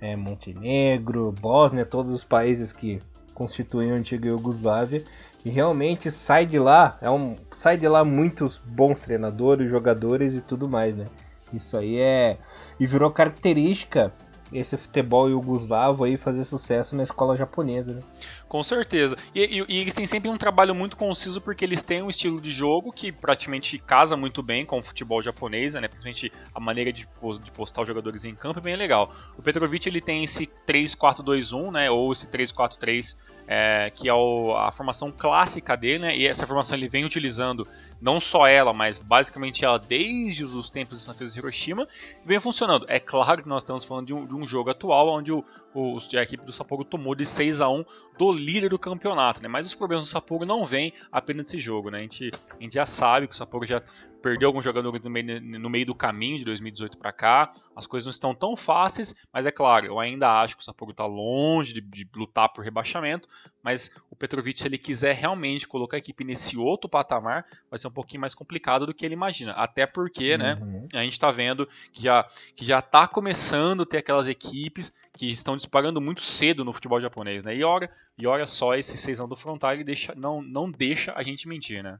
é, 0.00 0.14
Montenegro, 0.14 1.32
Bósnia, 1.32 1.84
todos 1.84 2.14
os 2.14 2.22
países 2.22 2.72
que 2.72 3.02
constituem 3.34 3.90
a 3.90 3.94
antiga 3.94 4.28
Iugoslávia 4.28 5.04
e 5.44 5.50
realmente 5.50 6.10
sai 6.10 6.46
de 6.46 6.58
lá, 6.58 6.96
é 7.02 7.10
um, 7.10 7.34
sai 7.52 7.76
de 7.76 7.88
lá 7.88 8.04
muitos 8.04 8.58
bons 8.58 9.00
treinadores, 9.00 9.68
jogadores 9.68 10.36
e 10.36 10.40
tudo 10.40 10.68
mais, 10.68 10.94
né? 10.94 11.08
Isso 11.52 11.76
aí 11.76 11.98
é 11.98 12.38
e 12.78 12.86
virou 12.86 13.10
característica 13.10 14.12
esse 14.54 14.76
futebol 14.76 15.28
iugoslavo 15.28 16.04
aí 16.04 16.16
fazer 16.16 16.44
sucesso 16.44 16.94
na 16.94 17.02
escola 17.02 17.36
japonesa, 17.36 17.94
né? 17.94 18.02
Com 18.48 18.62
certeza. 18.62 19.16
E, 19.34 19.40
e, 19.40 19.64
e, 19.68 19.80
eles 19.80 19.94
têm 19.94 20.06
sempre 20.06 20.30
um 20.30 20.36
trabalho 20.36 20.74
muito 20.74 20.96
conciso 20.96 21.40
porque 21.40 21.64
eles 21.64 21.82
têm 21.82 22.02
um 22.02 22.08
estilo 22.08 22.40
de 22.40 22.52
jogo 22.52 22.92
que 22.92 23.10
praticamente 23.10 23.78
casa 23.78 24.16
muito 24.16 24.42
bem 24.42 24.64
com 24.64 24.78
o 24.78 24.82
futebol 24.82 25.20
japonês, 25.20 25.74
né? 25.74 25.88
Principalmente 25.88 26.32
a 26.54 26.60
maneira 26.60 26.92
de, 26.92 27.08
de 27.42 27.50
postar 27.50 27.82
os 27.82 27.88
jogadores 27.88 28.24
em 28.24 28.34
campo 28.34 28.60
é 28.60 28.62
bem 28.62 28.76
legal. 28.76 29.12
O 29.36 29.42
Petrovic 29.42 29.88
ele 29.88 30.00
tem 30.00 30.22
esse 30.22 30.48
3-4-2-1, 30.68 31.72
né? 31.72 31.90
Ou 31.90 32.12
esse 32.12 32.28
3-4-3 32.28 33.16
é, 33.46 33.90
que 33.94 34.08
é 34.08 34.14
o, 34.14 34.54
a 34.56 34.70
formação 34.72 35.12
clássica 35.12 35.76
dele, 35.76 36.00
né? 36.00 36.16
E 36.16 36.26
essa 36.26 36.46
formação 36.46 36.76
ele 36.76 36.88
vem 36.88 37.04
utilizando 37.04 37.66
não 38.00 38.18
só 38.18 38.46
ela, 38.46 38.72
mas 38.72 38.98
basicamente 38.98 39.64
ela 39.64 39.78
desde 39.78 40.44
os 40.44 40.70
tempos 40.70 40.98
de 40.98 41.04
Santa 41.04 41.18
Fe 41.18 41.38
Hiroshima, 41.38 41.86
vem 42.24 42.40
funcionando. 42.40 42.86
É 42.88 42.98
claro 43.00 43.42
que 43.42 43.48
nós 43.48 43.62
estamos 43.62 43.84
falando 43.84 44.06
de 44.06 44.14
um, 44.14 44.26
de 44.26 44.34
um 44.34 44.46
jogo 44.46 44.70
atual 44.70 45.08
onde 45.08 45.32
o, 45.32 45.44
o, 45.74 45.96
a 46.14 46.22
equipe 46.22 46.44
do 46.44 46.52
Sapporo 46.52 46.84
tomou 46.84 47.14
de 47.14 47.24
6 47.24 47.60
a 47.60 47.68
1 47.68 47.84
do 48.18 48.32
líder 48.32 48.70
do 48.70 48.78
campeonato, 48.78 49.42
né? 49.42 49.48
Mas 49.48 49.66
os 49.66 49.74
problemas 49.74 50.04
do 50.04 50.08
Sapporo 50.08 50.44
não 50.46 50.64
vêm 50.64 50.92
apenas 51.10 51.46
desse 51.46 51.58
jogo, 51.58 51.90
né? 51.90 51.98
A 51.98 52.02
gente, 52.02 52.30
a 52.58 52.62
gente 52.62 52.74
já 52.74 52.86
sabe 52.86 53.26
que 53.26 53.34
o 53.34 53.36
Sapporo 53.36 53.66
já 53.66 53.82
perdeu 54.24 54.48
alguns 54.48 54.64
jogadores 54.64 55.04
no 55.04 55.10
meio, 55.10 55.40
no 55.42 55.68
meio 55.68 55.84
do 55.84 55.94
caminho 55.94 56.38
de 56.38 56.46
2018 56.46 56.96
para 56.96 57.12
cá. 57.12 57.50
As 57.76 57.86
coisas 57.86 58.06
não 58.06 58.10
estão 58.10 58.34
tão 58.34 58.56
fáceis, 58.56 59.14
mas 59.30 59.44
é 59.44 59.50
claro, 59.50 59.84
eu 59.86 60.00
ainda 60.00 60.40
acho 60.40 60.56
que 60.56 60.62
o 60.62 60.64
Sapporo 60.64 60.92
está 60.92 61.04
longe 61.04 61.74
de, 61.74 61.82
de, 61.82 62.08
lutar 62.16 62.48
por 62.48 62.64
rebaixamento. 62.64 63.28
Mas 63.62 63.90
o 64.10 64.16
Petrovic, 64.16 64.58
se 64.58 64.66
ele 64.66 64.78
quiser 64.78 65.14
realmente 65.14 65.66
colocar 65.66 65.96
a 65.96 65.98
equipe 65.98 66.24
nesse 66.24 66.56
outro 66.56 66.88
patamar, 66.88 67.44
vai 67.70 67.78
ser 67.78 67.88
um 67.88 67.92
pouquinho 67.92 68.20
mais 68.20 68.34
complicado 68.34 68.86
do 68.86 68.94
que 68.94 69.04
ele 69.04 69.14
imagina. 69.14 69.52
Até 69.52 69.86
porque, 69.86 70.36
né, 70.36 70.58
uhum. 70.60 70.88
né, 70.92 71.00
a 71.00 71.02
gente 71.02 71.12
está 71.12 71.30
vendo 71.30 71.68
que 71.92 72.02
já 72.02 72.24
que 72.54 72.64
já 72.64 72.78
está 72.78 73.06
começando 73.06 73.82
a 73.82 73.86
ter 73.86 73.98
aquelas 73.98 74.28
equipes 74.28 74.92
que 75.16 75.26
estão 75.26 75.56
disparando 75.56 76.00
muito 76.00 76.22
cedo 76.22 76.64
no 76.64 76.72
futebol 76.72 77.00
japonês, 77.00 77.44
né? 77.44 77.54
E 77.54 77.62
olha, 77.64 77.88
e 78.18 78.26
olha 78.26 78.46
só 78.46 78.74
esse 78.74 78.96
seisão 78.96 79.28
do 79.28 79.36
frontal, 79.36 79.72
ele 79.72 79.84
deixa, 79.84 80.14
não, 80.16 80.42
não 80.42 80.70
deixa 80.70 81.12
a 81.16 81.22
gente 81.22 81.48
mentir, 81.48 81.82
né? 81.82 81.98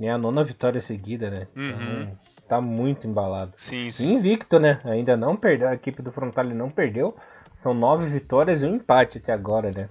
É 0.00 0.10
a 0.10 0.18
nona 0.18 0.42
vitória 0.42 0.80
seguida, 0.80 1.30
né? 1.30 1.46
Uhum. 1.54 2.02
Então, 2.02 2.18
tá 2.46 2.60
muito 2.60 3.06
embalado. 3.06 3.52
Sim, 3.54 3.90
sim. 3.90 4.14
Invicto, 4.14 4.58
né? 4.58 4.80
Ainda 4.84 5.16
não 5.16 5.36
perdeu. 5.36 5.68
A 5.68 5.74
equipe 5.74 6.02
do 6.02 6.10
Frontale 6.10 6.54
não 6.54 6.70
perdeu. 6.70 7.14
São 7.56 7.74
nove 7.74 8.06
vitórias 8.06 8.62
e 8.62 8.66
um 8.66 8.76
empate 8.76 9.18
até 9.18 9.32
agora, 9.32 9.70
né? 9.70 9.90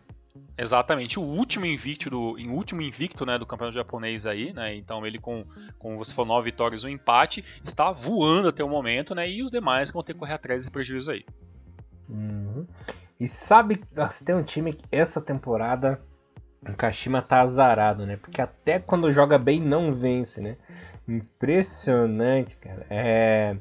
Exatamente, 0.61 1.17
o 1.17 1.23
último 1.23 1.65
invicto 1.65 2.09
do, 2.09 2.37
em 2.37 2.49
último 2.49 2.81
invicto 2.81 3.25
né, 3.25 3.37
do 3.37 3.45
campeonato 3.45 3.75
japonês 3.75 4.25
aí, 4.25 4.51
né? 4.53 4.75
Então 4.75 5.07
ele 5.07 5.17
com, 5.17 5.45
com 5.77 5.97
você 5.97 6.13
falou, 6.13 6.35
nove 6.35 6.51
vitórias 6.51 6.83
um 6.83 6.89
empate, 6.89 7.61
está 7.63 7.93
voando 7.93 8.49
até 8.49 8.61
o 8.61 8.67
momento, 8.67 9.15
né? 9.15 9.29
E 9.29 9.41
os 9.41 9.49
demais 9.49 9.89
vão 9.89 10.03
ter 10.03 10.13
que 10.13 10.19
correr 10.19 10.33
atrás 10.33 10.61
desse 10.61 10.69
prejuízo 10.69 11.11
aí. 11.11 11.25
Uhum. 12.09 12.65
E 13.17 13.25
sabe, 13.25 13.81
se 14.11 14.25
tem 14.25 14.35
um 14.35 14.43
time 14.43 14.73
que 14.73 14.83
essa 14.91 15.21
temporada 15.21 16.01
o 16.61 16.73
Kashima 16.73 17.21
tá 17.21 17.39
azarado, 17.39 18.05
né? 18.05 18.17
Porque 18.17 18.41
até 18.41 18.79
quando 18.79 19.13
joga 19.13 19.37
bem 19.37 19.61
não 19.61 19.93
vence, 19.93 20.41
né? 20.41 20.57
Impressionante, 21.07 22.57
cara. 22.57 22.85
É... 22.89 23.55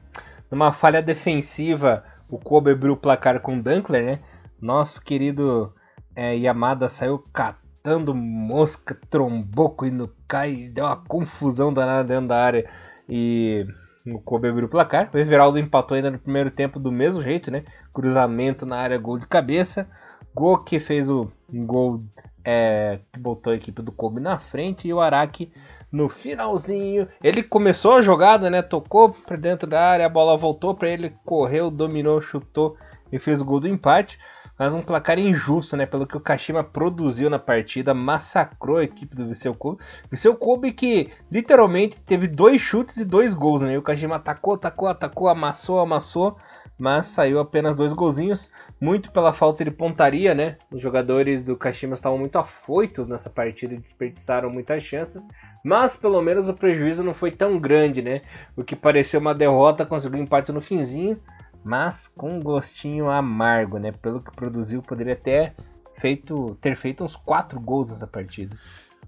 Numa 0.50 0.73
falha 0.73 1.00
defensiva, 1.00 2.05
o 2.28 2.38
Kobe 2.38 2.73
abriu 2.73 2.95
o 2.95 2.97
placar 2.97 3.40
com 3.40 3.57
o 3.57 3.62
Dunkler, 3.62 4.05
né? 4.05 4.19
Nosso 4.61 5.00
querido 5.00 5.73
é, 6.18 6.37
Yamada 6.37 6.88
saiu 6.88 7.22
catando 7.32 8.12
mosca, 8.12 8.98
trombou 9.08 9.76
e 9.84 9.90
no 9.92 10.10
cai, 10.26 10.68
deu 10.68 10.84
uma 10.84 10.96
confusão 10.96 11.72
danada 11.72 12.02
dentro 12.02 12.26
da 12.26 12.44
área. 12.44 12.68
E 13.08 13.64
o 14.04 14.18
Kobe 14.18 14.48
abriu 14.48 14.66
o 14.66 14.68
placar. 14.68 15.08
O 15.14 15.16
Everaldo 15.16 15.60
empatou 15.60 15.94
ainda 15.94 16.10
no 16.10 16.18
primeiro 16.18 16.50
tempo 16.50 16.80
do 16.80 16.90
mesmo 16.90 17.22
jeito, 17.22 17.52
né? 17.52 17.62
Cruzamento 17.94 18.66
na 18.66 18.78
área, 18.78 18.98
gol 18.98 19.16
de 19.16 19.28
cabeça. 19.28 19.88
Goki 20.34 20.80
fez 20.80 21.08
o 21.08 21.30
gol 21.48 22.02
é, 22.44 22.98
que 23.12 23.20
botou 23.20 23.52
a 23.52 23.56
equipe 23.56 23.80
do 23.80 23.92
Kobe 23.92 24.20
na 24.20 24.40
frente 24.40 24.88
e 24.88 24.92
o 24.92 25.00
Araki 25.00 25.52
no 25.92 26.08
finalzinho. 26.08 27.06
Ele 27.22 27.44
começou 27.44 27.92
a 27.92 28.02
jogada, 28.02 28.50
né? 28.50 28.60
Tocou 28.60 29.10
para 29.10 29.37
dentro 29.37 29.68
da 29.68 29.80
área, 29.80 30.06
a 30.06 30.08
bola 30.08 30.37
voltou 30.37 30.75
para 30.75 30.88
ele, 30.88 31.14
correu, 31.25 31.70
dominou, 31.70 32.20
chutou 32.20 32.76
e 33.12 33.20
fez 33.20 33.40
o 33.40 33.44
gol 33.44 33.60
do 33.60 33.68
empate. 33.68 34.18
Mas 34.59 34.75
um 34.75 34.83
placar 34.83 35.19
injusto, 35.19 35.77
né? 35.77 35.87
Pelo 35.87 36.07
que 36.07 36.17
o 36.17 36.21
Kashima 36.21 36.65
produziu 36.65 37.31
na 37.31 37.38
partida, 37.38 37.95
massacrou 37.95 38.79
a 38.79 38.85
equipe 38.85 39.15
do 39.15 39.29
Viseu 39.29 39.55
Kobe. 39.55 39.83
Viseu 40.11 40.35
Kobe 40.35 40.73
que 40.73 41.11
literalmente 41.31 42.00
teve 42.00 42.27
dois 42.27 42.61
chutes 42.61 42.97
e 42.97 43.05
dois 43.05 43.35
gols, 43.35 43.62
né? 43.62 43.75
E 43.75 43.79
o 43.79 43.83
Kashima 43.83 44.17
atacou, 44.17 44.55
atacou, 44.55 44.88
atacou, 44.88 45.29
amassou, 45.29 45.81
amassou 45.81 46.37
mas 46.79 47.07
saiu 47.07 47.41
apenas 47.41 47.75
dois 47.75 47.93
golzinhos, 47.93 48.50
muito 48.81 49.11
pela 49.11 49.33
falta 49.33 49.65
de 49.65 49.71
pontaria, 49.71 50.33
né? 50.35 50.57
Os 50.71 50.81
jogadores 50.81 51.43
do 51.43 51.57
Kashima 51.57 51.95
estavam 51.95 52.17
muito 52.17 52.38
afoitos 52.38 53.09
nessa 53.09 53.29
partida 53.29 53.75
e 53.75 53.79
desperdiçaram 53.79 54.49
muitas 54.49 54.85
chances, 54.85 55.27
mas 55.65 55.97
pelo 55.97 56.23
menos 56.23 56.49
o 56.49 56.55
prejuízo 56.55 57.03
não 57.03 57.12
foi 57.12 57.33
tão 57.33 57.59
grande, 57.59 58.00
né? 58.00 58.23
O 58.57 58.62
que 58.62 58.77
pareceu 58.77 59.19
uma 59.19 59.35
derrota, 59.35 59.85
conseguiu 59.85 60.21
um 60.21 60.23
empate 60.23 60.53
no 60.53 60.61
finzinho, 60.61 61.21
mas 61.65 62.09
com 62.17 62.38
um 62.38 62.41
gostinho 62.41 63.11
amargo, 63.11 63.79
né? 63.79 63.93
Pelo 63.93 64.21
que 64.21 64.31
produziu, 64.31 64.83
poderia 64.83 65.15
até 65.15 65.55
feito, 65.99 66.57
ter 66.61 66.77
feito 66.77 67.05
uns 67.05 67.17
quatro 67.17 67.61
gols 67.61 67.91
nessa 67.91 68.07
partida. 68.07 68.57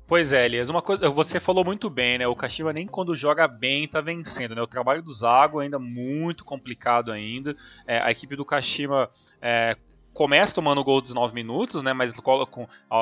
Pois 0.07 0.33
é, 0.33 0.45
Elias, 0.45 0.69
uma 0.71 0.83
coisa, 0.83 1.09
você 1.09 1.39
falou 1.39 1.65
muito 1.65 1.89
bem, 1.89 2.19
né? 2.19 2.27
O 2.27 2.35
Kashima 2.35 2.73
nem 2.73 2.85
quando 2.85 3.15
joga 3.15 3.47
bem 3.47 3.87
tá 3.87 4.01
vencendo, 4.01 4.57
né? 4.57 4.61
O 4.61 4.67
trabalho 4.67 5.01
do 5.01 5.13
Zago 5.13 5.61
ainda 5.61 5.79
muito 5.79 6.45
complicado 6.45 7.13
ainda. 7.13 7.55
É, 7.87 8.01
a 8.01 8.11
equipe 8.11 8.35
do 8.35 8.45
Kashima 8.45 9.09
é, 9.41 9.77
começa 10.13 10.55
tomando 10.55 10.83
gol 10.85 11.01
dos 11.01 11.15
9 11.15 11.35
minutos, 11.35 11.83
né? 11.83 11.93
Mas 11.93 12.13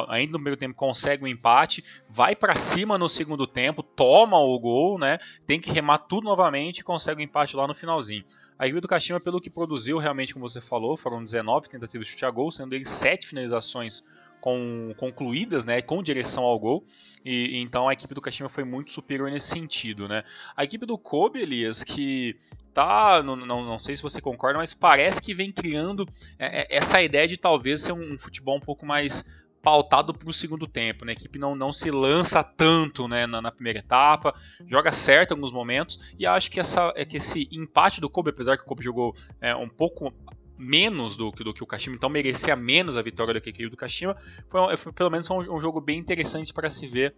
ainda 0.08 0.32
no 0.32 0.38
meio 0.38 0.56
tempo 0.56 0.74
consegue 0.74 1.24
um 1.24 1.26
empate, 1.26 1.84
vai 2.08 2.34
para 2.36 2.54
cima 2.54 2.98
no 2.98 3.08
segundo 3.08 3.46
tempo, 3.46 3.82
toma 3.82 4.38
o 4.38 4.58
gol, 4.58 4.98
né? 4.98 5.18
Tem 5.46 5.60
que 5.60 5.70
remar 5.70 5.98
tudo 5.98 6.24
novamente 6.24 6.78
e 6.78 6.84
consegue 6.84 7.18
o 7.18 7.20
um 7.20 7.24
empate 7.24 7.56
lá 7.56 7.66
no 7.66 7.74
finalzinho. 7.74 8.24
A 8.58 8.66
equipe 8.66 8.80
do 8.80 8.88
Kashima, 8.88 9.20
pelo 9.20 9.40
que 9.40 9.48
produziu, 9.48 9.98
realmente, 9.98 10.34
como 10.34 10.48
você 10.48 10.60
falou, 10.60 10.96
foram 10.96 11.22
19 11.22 11.68
tentativas 11.68 12.06
de 12.06 12.12
chute 12.12 12.24
a 12.24 12.30
gol, 12.30 12.50
sendo 12.50 12.74
eles 12.74 12.88
7 12.88 13.26
finalizações 13.26 14.02
com, 14.40 14.94
concluídas, 14.96 15.64
né, 15.64 15.82
com 15.82 16.02
direção 16.02 16.44
ao 16.44 16.58
gol, 16.58 16.84
e, 17.24 17.58
então 17.58 17.88
a 17.88 17.92
equipe 17.92 18.14
do 18.14 18.20
Kashima 18.20 18.48
foi 18.48 18.64
muito 18.64 18.90
superior 18.90 19.30
nesse 19.30 19.48
sentido, 19.48 20.08
né. 20.08 20.24
A 20.56 20.64
equipe 20.64 20.86
do 20.86 20.98
Kobe, 20.98 21.40
Elias, 21.40 21.82
que 21.82 22.36
tá, 22.72 23.22
não, 23.22 23.36
não, 23.36 23.64
não 23.64 23.78
sei 23.78 23.96
se 23.96 24.02
você 24.02 24.20
concorda, 24.20 24.58
mas 24.58 24.74
parece 24.74 25.20
que 25.20 25.34
vem 25.34 25.50
criando 25.52 26.08
é, 26.38 26.62
é 26.62 26.76
essa 26.76 27.02
ideia 27.02 27.26
de 27.26 27.36
talvez 27.36 27.82
ser 27.82 27.92
um, 27.92 28.12
um 28.12 28.18
futebol 28.18 28.56
um 28.56 28.60
pouco 28.60 28.86
mais 28.86 29.46
pautado 29.62 30.14
para 30.14 30.28
o 30.28 30.32
segundo 30.32 30.66
tempo, 30.66 31.04
né? 31.04 31.12
A 31.12 31.14
equipe 31.14 31.38
não, 31.38 31.54
não 31.54 31.72
se 31.72 31.90
lança 31.90 32.42
tanto 32.42 33.08
né, 33.08 33.26
na, 33.26 33.42
na, 33.42 33.52
primeira 33.52 33.80
etapa, 33.80 34.32
joga 34.66 34.92
certo 34.92 35.32
em 35.32 35.34
alguns 35.34 35.52
momentos, 35.52 36.14
e 36.18 36.26
acho 36.26 36.50
que, 36.50 36.60
essa, 36.60 36.92
é 36.96 37.04
que 37.04 37.16
esse 37.16 37.48
empate 37.50 38.00
do 38.00 38.08
Kobe, 38.08 38.30
apesar 38.30 38.56
que 38.56 38.62
o 38.62 38.66
Kobe 38.66 38.82
jogou 38.82 39.14
é, 39.40 39.54
um 39.54 39.68
pouco 39.68 40.12
menos 40.58 41.16
do, 41.16 41.30
do 41.30 41.54
que 41.54 41.62
o 41.62 41.66
Kashima, 41.66 41.96
então 41.96 42.10
merecia 42.10 42.56
menos 42.56 42.96
a 42.96 43.02
vitória 43.02 43.32
do 43.32 43.40
que 43.40 43.50
aquele 43.50 43.70
do 43.70 43.76
Kashima. 43.76 44.16
Foi, 44.50 44.76
foi 44.76 44.92
pelo 44.92 45.10
menos 45.10 45.30
um, 45.30 45.38
um 45.38 45.60
jogo 45.60 45.80
bem 45.80 45.98
interessante 45.98 46.52
para 46.52 46.68
se 46.68 46.86
ver 46.86 47.14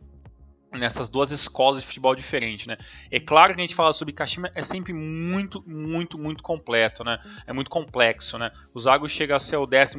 nessas 0.73 1.09
duas 1.09 1.31
escolas 1.33 1.81
de 1.81 1.87
futebol 1.87 2.15
diferentes, 2.15 2.67
né? 2.67 2.77
É 3.11 3.19
claro 3.19 3.53
que 3.53 3.61
a 3.61 3.63
gente 3.63 3.75
fala 3.75 3.93
sobre 3.93 4.15
Kashima 4.15 4.51
é 4.55 4.63
sempre 4.63 4.93
muito, 4.93 5.63
muito, 5.67 6.19
muito 6.19 6.43
completo, 6.43 7.03
né? 7.03 7.19
É 7.47 7.53
muito 7.53 7.71
complexo, 7.71 8.39
né? 8.39 8.51
O 8.73 8.79
Zago 8.79 9.09
chega 9.09 9.35
a 9.35 9.41
ser 9.41 9.57
o 9.57 9.67
14 9.67 9.99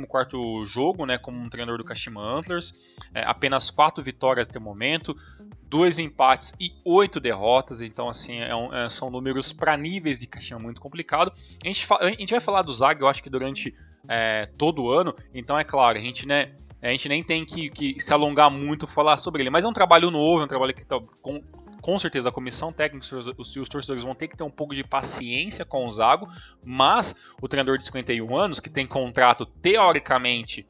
jogo, 0.66 1.06
né? 1.06 1.18
Como 1.18 1.38
um 1.38 1.50
treinador 1.50 1.78
do 1.78 1.84
Kashima 1.84 2.22
Antlers, 2.22 2.98
é, 3.14 3.24
apenas 3.24 3.70
quatro 3.70 4.04
vitórias 4.04 4.48
até 4.48 4.60
o 4.60 4.62
momento, 4.62 5.16
dois 5.64 6.00
empates 6.00 6.54
e 6.60 6.72
oito 6.86 7.20
derrotas, 7.20 7.82
então 7.82 8.08
assim 8.08 8.40
é 8.40 8.56
um, 8.56 8.74
é, 8.74 8.90
são 8.90 9.10
números 9.10 9.52
para 9.52 9.76
níveis 9.76 10.22
de 10.22 10.28
Kashima 10.28 10.60
muito 10.60 10.80
complicado. 10.80 11.34
A 11.64 11.68
gente, 11.68 11.88
a 12.00 12.10
gente 12.10 12.32
vai 12.32 12.40
falar 12.40 12.62
do 12.62 12.74
Zago, 12.74 13.04
eu 13.04 13.08
acho 13.08 13.22
que 13.22 13.30
durante 13.30 13.74
é, 14.08 14.46
todo 14.58 14.84
o 14.84 14.92
ano, 14.92 15.14
então 15.34 15.60
é 15.60 15.64
claro, 15.64 15.98
a 15.98 16.02
gente 16.02 16.26
né 16.26 16.54
A 16.82 16.90
gente 16.90 17.08
nem 17.08 17.24
tem 17.24 17.46
que, 17.46 17.70
que 17.70 18.00
se 18.00 18.12
alongar 18.14 18.50
muito 18.50 18.88
falar 18.88 19.18
sobre 19.18 19.44
ele, 19.44 19.50
mas 19.50 19.66
é 19.66 19.68
um 19.68 19.74
trabalho 19.74 20.10
novo, 20.10 20.42
é 20.42 20.46
um 20.46 20.48
trabalho 20.48 20.74
que 20.74 20.86
tá 20.86 21.00
com, 21.22 21.42
com 21.82 22.00
certeza 22.00 22.30
a 22.30 22.32
comissão 22.32 22.74
técnica 22.74 23.06
os, 23.38 23.56
os 23.56 23.70
torcedores 23.70 24.04
vão 24.04 24.16
ter 24.16 24.28
que 24.28 24.38
ter 24.38 24.44
um 24.44 24.50
pouco 24.50 24.74
de 24.74 24.84
paciência 24.84 25.64
com 25.64 25.86
o 25.86 25.92
Zago, 25.92 26.28
mas 26.64 27.34
o 27.42 27.48
treinador 27.48 27.78
de 27.78 27.86
51 27.86 28.36
anos, 28.36 28.60
que 28.60 28.70
tem 28.70 28.88
contrato 28.88 29.46
teoricamente 29.46 30.68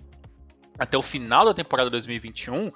até 0.80 0.98
o 0.98 1.02
final 1.02 1.46
da 1.46 1.54
temporada 1.54 1.90
2021, 1.90 2.72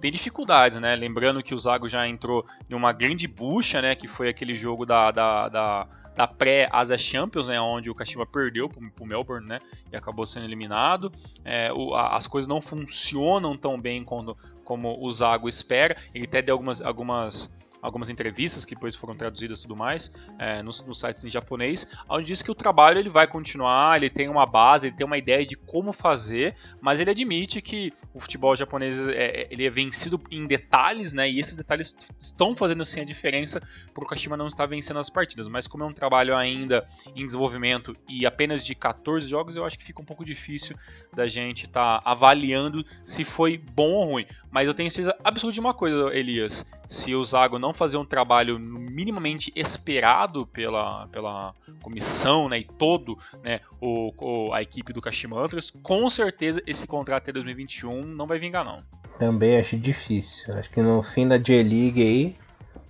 tem 0.00 0.10
dificuldades, 0.10 0.78
né? 0.78 0.94
Lembrando 0.96 1.42
que 1.42 1.54
o 1.54 1.58
Zago 1.58 1.88
já 1.88 2.06
entrou 2.06 2.44
em 2.68 2.74
uma 2.74 2.92
grande 2.92 3.26
bucha, 3.26 3.80
né? 3.80 3.94
Que 3.94 4.08
foi 4.08 4.28
aquele 4.28 4.56
jogo 4.56 4.86
da, 4.86 5.10
da, 5.10 5.48
da, 5.48 5.88
da 6.16 6.26
pré-Asia 6.26 6.96
Champions, 6.96 7.48
né? 7.48 7.60
Onde 7.60 7.90
o 7.90 7.94
Kashima 7.94 8.26
perdeu 8.26 8.68
para 8.68 8.82
o 9.00 9.06
Melbourne, 9.06 9.46
né? 9.46 9.60
E 9.92 9.96
acabou 9.96 10.24
sendo 10.24 10.46
eliminado. 10.46 11.12
É, 11.44 11.72
o, 11.72 11.94
a, 11.94 12.16
as 12.16 12.26
coisas 12.26 12.48
não 12.48 12.60
funcionam 12.60 13.56
tão 13.56 13.80
bem 13.80 14.04
quando, 14.04 14.36
como 14.64 14.96
o 15.04 15.10
Zago 15.10 15.48
espera. 15.48 15.96
Ele 16.14 16.24
até 16.24 16.40
deu 16.42 16.54
algumas, 16.54 16.80
algumas 16.80 17.58
algumas 17.80 18.10
entrevistas 18.10 18.64
que 18.64 18.74
depois 18.74 18.94
foram 18.96 19.16
traduzidas 19.16 19.60
e 19.60 19.62
tudo 19.62 19.76
mais 19.76 20.14
é, 20.38 20.62
nos, 20.62 20.84
nos, 20.84 20.98
sites 20.98 21.24
em 21.24 21.30
japonês, 21.30 21.86
onde 22.08 22.26
diz 22.26 22.42
que 22.42 22.50
o 22.50 22.54
trabalho 22.54 22.98
ele 22.98 23.08
vai 23.08 23.26
continuar, 23.26 23.96
ele 23.96 24.10
tem 24.10 24.28
uma 24.28 24.46
base, 24.46 24.88
ele 24.88 24.96
tem 24.96 25.06
uma 25.06 25.18
ideia 25.18 25.44
de 25.44 25.56
como 25.56 25.92
fazer, 25.92 26.54
mas 26.80 27.00
ele 27.00 27.10
admite 27.10 27.60
que 27.60 27.92
o 28.12 28.18
futebol 28.18 28.54
japonês 28.56 29.06
é, 29.06 29.12
é 29.12 29.48
ele 29.50 29.64
é 29.64 29.70
vencido 29.70 30.20
em 30.30 30.46
detalhes, 30.46 31.12
né? 31.12 31.28
E 31.28 31.38
esses 31.38 31.54
detalhes 31.54 31.96
estão 32.18 32.54
fazendo 32.54 32.84
sim 32.84 33.00
a 33.00 33.04
diferença 33.04 33.62
para 33.92 34.04
o 34.04 34.06
Kashima 34.06 34.36
não 34.36 34.46
estar 34.46 34.66
vencendo 34.66 34.98
as 34.98 35.10
partidas. 35.10 35.48
Mas 35.48 35.66
como 35.66 35.84
é 35.84 35.86
um 35.86 35.92
trabalho 35.92 36.36
ainda 36.36 36.84
em 37.14 37.24
desenvolvimento 37.24 37.96
e 38.08 38.26
apenas 38.26 38.64
de 38.64 38.74
14 38.74 39.28
jogos, 39.28 39.56
eu 39.56 39.64
acho 39.64 39.78
que 39.78 39.84
fica 39.84 40.00
um 40.00 40.04
pouco 40.04 40.24
difícil 40.24 40.76
da 41.14 41.26
gente 41.26 41.66
estar 41.66 42.00
tá 42.00 42.10
avaliando 42.10 42.84
se 43.04 43.24
foi 43.24 43.58
bom 43.58 43.90
ou 43.92 44.04
ruim. 44.12 44.26
Mas 44.50 44.66
eu 44.68 44.74
tenho 44.74 44.90
certeza 44.90 45.16
absoluta 45.22 45.54
de 45.54 45.60
uma 45.60 45.74
coisa, 45.74 46.14
Elias: 46.14 46.72
se 46.86 47.14
o 47.14 47.22
Zago 47.22 47.58
não 47.58 47.74
fazer 47.78 47.96
um 47.96 48.04
trabalho 48.04 48.58
minimamente 48.58 49.52
esperado 49.54 50.46
pela, 50.46 51.06
pela 51.08 51.54
comissão 51.80 52.48
né, 52.48 52.58
e 52.58 52.64
todo 52.64 53.16
né, 53.42 53.60
o, 53.80 54.12
o, 54.18 54.52
a 54.52 54.60
equipe 54.60 54.92
do 54.92 55.00
Kashima 55.00 55.40
Antlers, 55.40 55.70
com 55.70 56.10
certeza 56.10 56.62
esse 56.66 56.86
contrato 56.86 57.22
até 57.22 57.32
2021 57.32 58.04
não 58.04 58.26
vai 58.26 58.38
vingar 58.38 58.64
não. 58.64 58.82
Também 59.18 59.58
acho 59.58 59.76
difícil. 59.76 60.54
Acho 60.54 60.70
que 60.70 60.80
no 60.80 61.02
fim 61.02 61.26
da 61.26 61.38
J-League 61.38 62.02
aí, 62.02 62.36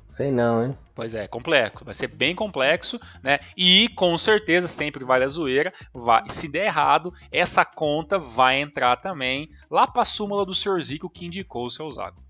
sei 0.09 0.30
não, 0.30 0.64
hein? 0.64 0.78
Pois 0.95 1.14
é, 1.14 1.28
complexo. 1.28 1.85
Vai 1.85 1.95
ser 1.95 2.09
bem 2.09 2.35
complexo, 2.35 2.99
né? 3.23 3.38
E 3.57 3.88
com 3.90 4.18
certeza, 4.18 4.66
sempre 4.66 5.04
vale 5.04 5.25
a 5.25 5.28
zoeira. 5.28 5.73
Vai, 5.95 6.25
se 6.28 6.49
der 6.49 6.66
errado, 6.66 7.14
essa 7.30 7.64
conta 7.64 8.18
vai 8.18 8.61
entrar 8.61 8.97
também 8.97 9.49
lá 9.71 9.87
pra 9.87 10.04
súmula 10.04 10.45
do 10.45 10.54
Sr. 10.54 10.83
Zico 10.83 11.09
que 11.09 11.25
indicou 11.25 11.66
o 11.66 11.71
seu 11.71 11.88
Zago. 11.88 12.21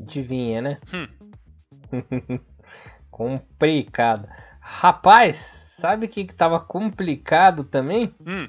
Adivinha, 0.00 0.60
né? 0.60 0.78
Hum. 0.92 1.06
complicado. 3.10 4.28
Rapaz, 4.60 5.36
sabe 5.36 6.06
o 6.06 6.08
que, 6.08 6.24
que 6.24 6.34
tava 6.34 6.58
complicado 6.60 7.64
também? 7.64 8.14
Hum. 8.26 8.48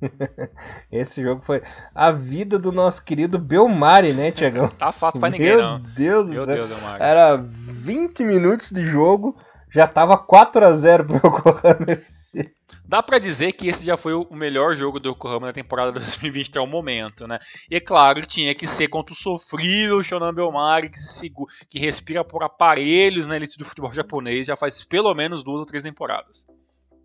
Esse 0.90 1.22
jogo 1.22 1.42
foi 1.44 1.62
a 1.94 2.10
vida 2.10 2.58
do 2.58 2.70
nosso 2.70 3.04
querido 3.04 3.38
Belmari, 3.38 4.12
né, 4.12 4.30
Tiagão? 4.30 4.68
tá 4.78 4.92
fácil 4.92 5.20
pra 5.20 5.30
ninguém, 5.30 5.56
Meu 5.56 5.62
não. 5.62 5.80
Deus 5.80 6.28
Meu 6.28 6.46
do 6.46 6.52
céu. 6.52 6.66
Deus, 6.68 6.82
Era 7.00 7.36
20 7.36 8.24
minutos 8.24 8.70
de 8.70 8.84
jogo, 8.84 9.36
já 9.70 9.86
tava 9.86 10.16
4 10.16 10.64
a 10.64 10.72
0 10.72 11.04
pro 11.04 11.16
Yokohama 11.16 11.86
FC. 11.88 12.54
Dá 12.86 13.02
para 13.02 13.18
dizer 13.18 13.52
que 13.52 13.66
esse 13.66 13.84
já 13.84 13.96
foi 13.96 14.12
o 14.12 14.26
melhor 14.30 14.74
jogo 14.74 15.00
do 15.00 15.08
Yokohama 15.08 15.46
na 15.46 15.52
temporada 15.52 15.92
2020 15.92 16.48
até 16.50 16.60
o 16.60 16.66
momento, 16.66 17.26
né? 17.26 17.38
E 17.70 17.76
é 17.76 17.80
claro, 17.80 18.20
tinha 18.20 18.54
que 18.54 18.66
ser 18.66 18.88
contra 18.88 19.12
o 19.12 19.16
sofrível 19.16 20.02
Shonan 20.02 20.34
Belmari, 20.34 20.90
que, 20.90 20.98
se, 20.98 21.32
que 21.68 21.78
respira 21.78 22.22
por 22.22 22.42
aparelhos 22.42 23.26
na 23.26 23.36
elite 23.36 23.56
do 23.56 23.64
futebol 23.64 23.92
japonês 23.92 24.46
já 24.46 24.56
faz 24.56 24.84
pelo 24.84 25.14
menos 25.14 25.42
duas 25.42 25.60
ou 25.60 25.66
três 25.66 25.82
temporadas. 25.82 26.46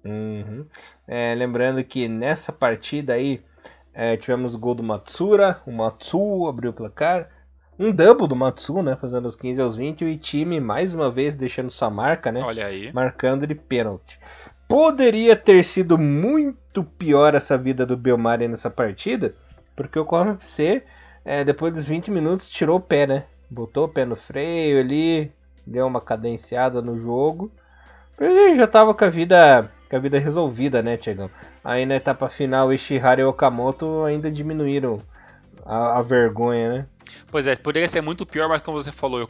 Uhum. 0.04 0.66
É, 1.08 1.34
lembrando 1.36 1.84
que 1.84 2.08
nessa 2.08 2.52
partida 2.52 3.14
aí 3.14 3.42
é, 3.94 4.16
tivemos 4.18 4.56
o 4.56 4.60
gol 4.60 4.76
do 4.76 4.84
Matsura, 4.84 5.62
o 5.66 5.72
Matsu 5.72 6.48
abriu 6.48 6.72
o 6.72 6.74
placar, 6.74 7.30
um 7.78 7.92
double 7.94 8.28
do 8.28 8.36
Matsu, 8.36 8.82
né, 8.84 8.98
fazendo 9.00 9.28
os 9.28 9.36
15 9.36 9.62
aos 9.62 9.76
20, 9.78 10.02
e 10.02 10.14
o 10.14 10.18
time 10.18 10.60
mais 10.60 10.94
uma 10.94 11.10
vez 11.10 11.36
deixando 11.36 11.72
sua 11.72 11.90
marca, 11.90 12.32
né, 12.32 12.42
Olha 12.44 12.66
aí. 12.66 12.92
marcando 12.92 13.48
de 13.48 13.56
pênalti. 13.56 14.20
Poderia 14.70 15.36
ter 15.36 15.64
sido 15.66 15.98
muito 15.98 16.84
pior 16.84 17.34
essa 17.34 17.58
vida 17.58 17.88
do 17.88 17.98
Belmari 17.98 18.48
nessa 18.48 18.70
partida, 18.70 19.34
porque 19.76 19.98
o 19.98 20.06
Corma 20.06 20.34
FC, 20.34 20.84
é, 21.26 21.44
depois 21.44 21.74
dos 21.74 21.86
20 21.86 22.12
minutos, 22.12 22.48
tirou 22.48 22.78
o 22.78 22.80
pé, 22.80 23.08
né? 23.08 23.24
Botou 23.50 23.86
o 23.86 23.90
pé 23.90 24.06
no 24.06 24.16
freio 24.16 24.80
ali, 24.80 25.34
deu 25.66 25.88
uma 25.88 26.00
cadenciada 26.00 26.84
no 26.84 27.02
jogo. 27.02 27.52
Ele 28.20 28.58
já 28.58 28.68
tava 28.68 28.94
com 28.94 29.04
a 29.04 29.10
vida, 29.10 29.72
com 29.90 29.96
a 29.96 30.00
vida 30.00 30.20
resolvida, 30.20 30.84
né, 30.84 30.98
Tiagão? 30.98 31.32
Aí 31.64 31.84
na 31.84 31.96
etapa 31.96 32.30
final, 32.30 32.72
Ishihara 32.72 33.22
e 33.22 33.24
Okamoto 33.24 34.04
ainda 34.04 34.30
diminuíram 34.30 35.02
a, 35.66 35.98
a 35.98 36.02
vergonha, 36.04 36.70
né? 36.70 36.86
Pois 37.32 37.48
é, 37.48 37.56
poderia 37.56 37.88
ser 37.88 38.02
muito 38.02 38.24
pior, 38.24 38.48
mas 38.48 38.62
como 38.62 38.80
você 38.80 38.92
falou, 38.92 39.20
o 39.24 39.28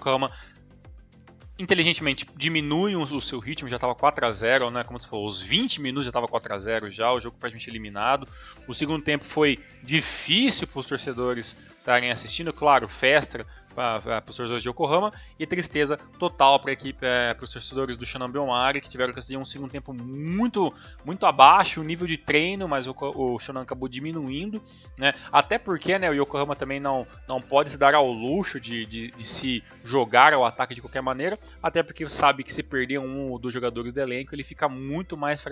inteligentemente 1.60 2.26
diminui 2.38 2.95
o 2.95 3.22
seu 3.22 3.38
ritmo, 3.38 3.67
já 3.67 3.76
estava 3.76 3.93
4 3.93 4.26
a 4.26 4.32
0 4.32 4.72
né? 4.72 4.84
Como 4.86 5.00
você 5.00 5.08
falou, 5.08 5.28
os 5.28 5.41
20 5.41 5.82
minutos 5.82 6.06
já 6.06 6.10
estava 6.10 6.28
4 6.28 6.56
a 6.56 6.58
0 6.58 6.89
já, 6.89 7.12
o 7.12 7.19
jogo 7.19 7.36
praticamente 7.38 7.69
eliminado. 7.69 8.26
O 8.65 8.74
segundo 8.74 9.04
tempo 9.04 9.26
foi 9.26 9.60
difícil 9.84 10.65
para 10.67 10.80
os 10.80 10.86
torcedores 10.86 11.58
estarem 11.89 12.12
assistindo, 12.12 12.54
claro, 12.54 12.88
festa 12.88 13.43
para 13.73 14.23
os 14.28 14.36
torcedores 14.36 14.62
de 14.62 14.69
Yokohama 14.69 15.12
e 15.39 15.45
tristeza 15.47 15.97
total 16.19 16.60
para 16.60 16.71
equipe, 16.71 16.99
é, 17.02 17.34
para 17.34 17.43
os 17.43 17.52
torcedores 17.52 17.97
do 17.97 18.06
Shonan 18.06 18.30
Belmari 18.30 18.82
que 18.82 18.89
tiveram 18.89 19.13
que 19.13 19.19
assistir 19.19 19.38
um 19.38 19.45
segundo 19.45 19.71
tempo 19.71 19.93
muito, 19.93 20.71
muito 21.04 21.25
abaixo 21.25 21.82
o 21.82 21.84
nível 21.84 22.06
de 22.06 22.17
treino, 22.17 22.67
mas 22.67 22.86
o, 22.88 22.95
o 22.99 23.39
Shonan 23.39 23.62
acabou 23.62 23.88
diminuindo, 23.88 24.62
né? 24.97 25.13
Até 25.32 25.58
porque, 25.58 25.97
né, 25.97 26.10
o 26.10 26.13
Yokohama 26.13 26.56
também 26.56 26.80
não, 26.80 27.08
não 27.28 27.41
pode 27.41 27.71
se 27.71 27.80
dar 27.80 27.95
ao 27.95 28.12
luxo 28.12 28.60
de, 28.60 28.86
de, 28.86 29.12
de 29.12 29.23
se 29.23 29.63
jogar 29.84 30.34
ao 30.34 30.45
ataque 30.45 30.75
de 30.75 30.82
qualquer 30.82 31.02
maneira, 31.02 31.39
até 31.63 31.82
porque 31.82 32.08
sabe 32.10 32.43
que 32.43 32.54
se 32.54 32.62
perder 32.62 32.99
um 32.99 33.30
ou 33.30 33.39
dois 33.39 33.54
jogadores 33.54 33.93
do 33.93 33.99
elenco, 33.99 34.36
ele 34.36 34.43
fica 34.43 34.67
muito 34.67 35.17
mais 35.17 35.43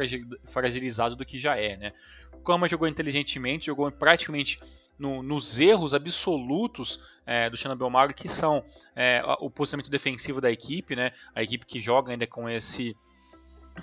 fragilizado 0.45 1.15
do 1.15 1.25
que 1.25 1.39
já 1.39 1.55
é, 1.55 1.77
né? 1.77 1.93
O 2.33 2.39
Yokohama 2.39 2.67
jogou 2.67 2.87
inteligentemente, 2.87 3.67
jogou 3.67 3.89
praticamente 3.91 4.57
no, 4.97 5.21
nos 5.21 5.59
erros 5.59 5.93
absolutos 6.27 6.99
é, 7.25 7.49
do 7.49 7.55
Xana 7.55 7.75
Belmaro, 7.75 8.13
que 8.13 8.27
são 8.27 8.63
é, 8.95 9.23
o 9.39 9.49
posicionamento 9.49 9.89
defensivo 9.89 10.41
da 10.41 10.51
equipe, 10.51 10.95
né? 10.95 11.11
a 11.33 11.41
equipe 11.41 11.65
que 11.65 11.79
joga 11.79 12.11
ainda 12.11 12.27
com 12.27 12.49
esse 12.49 12.95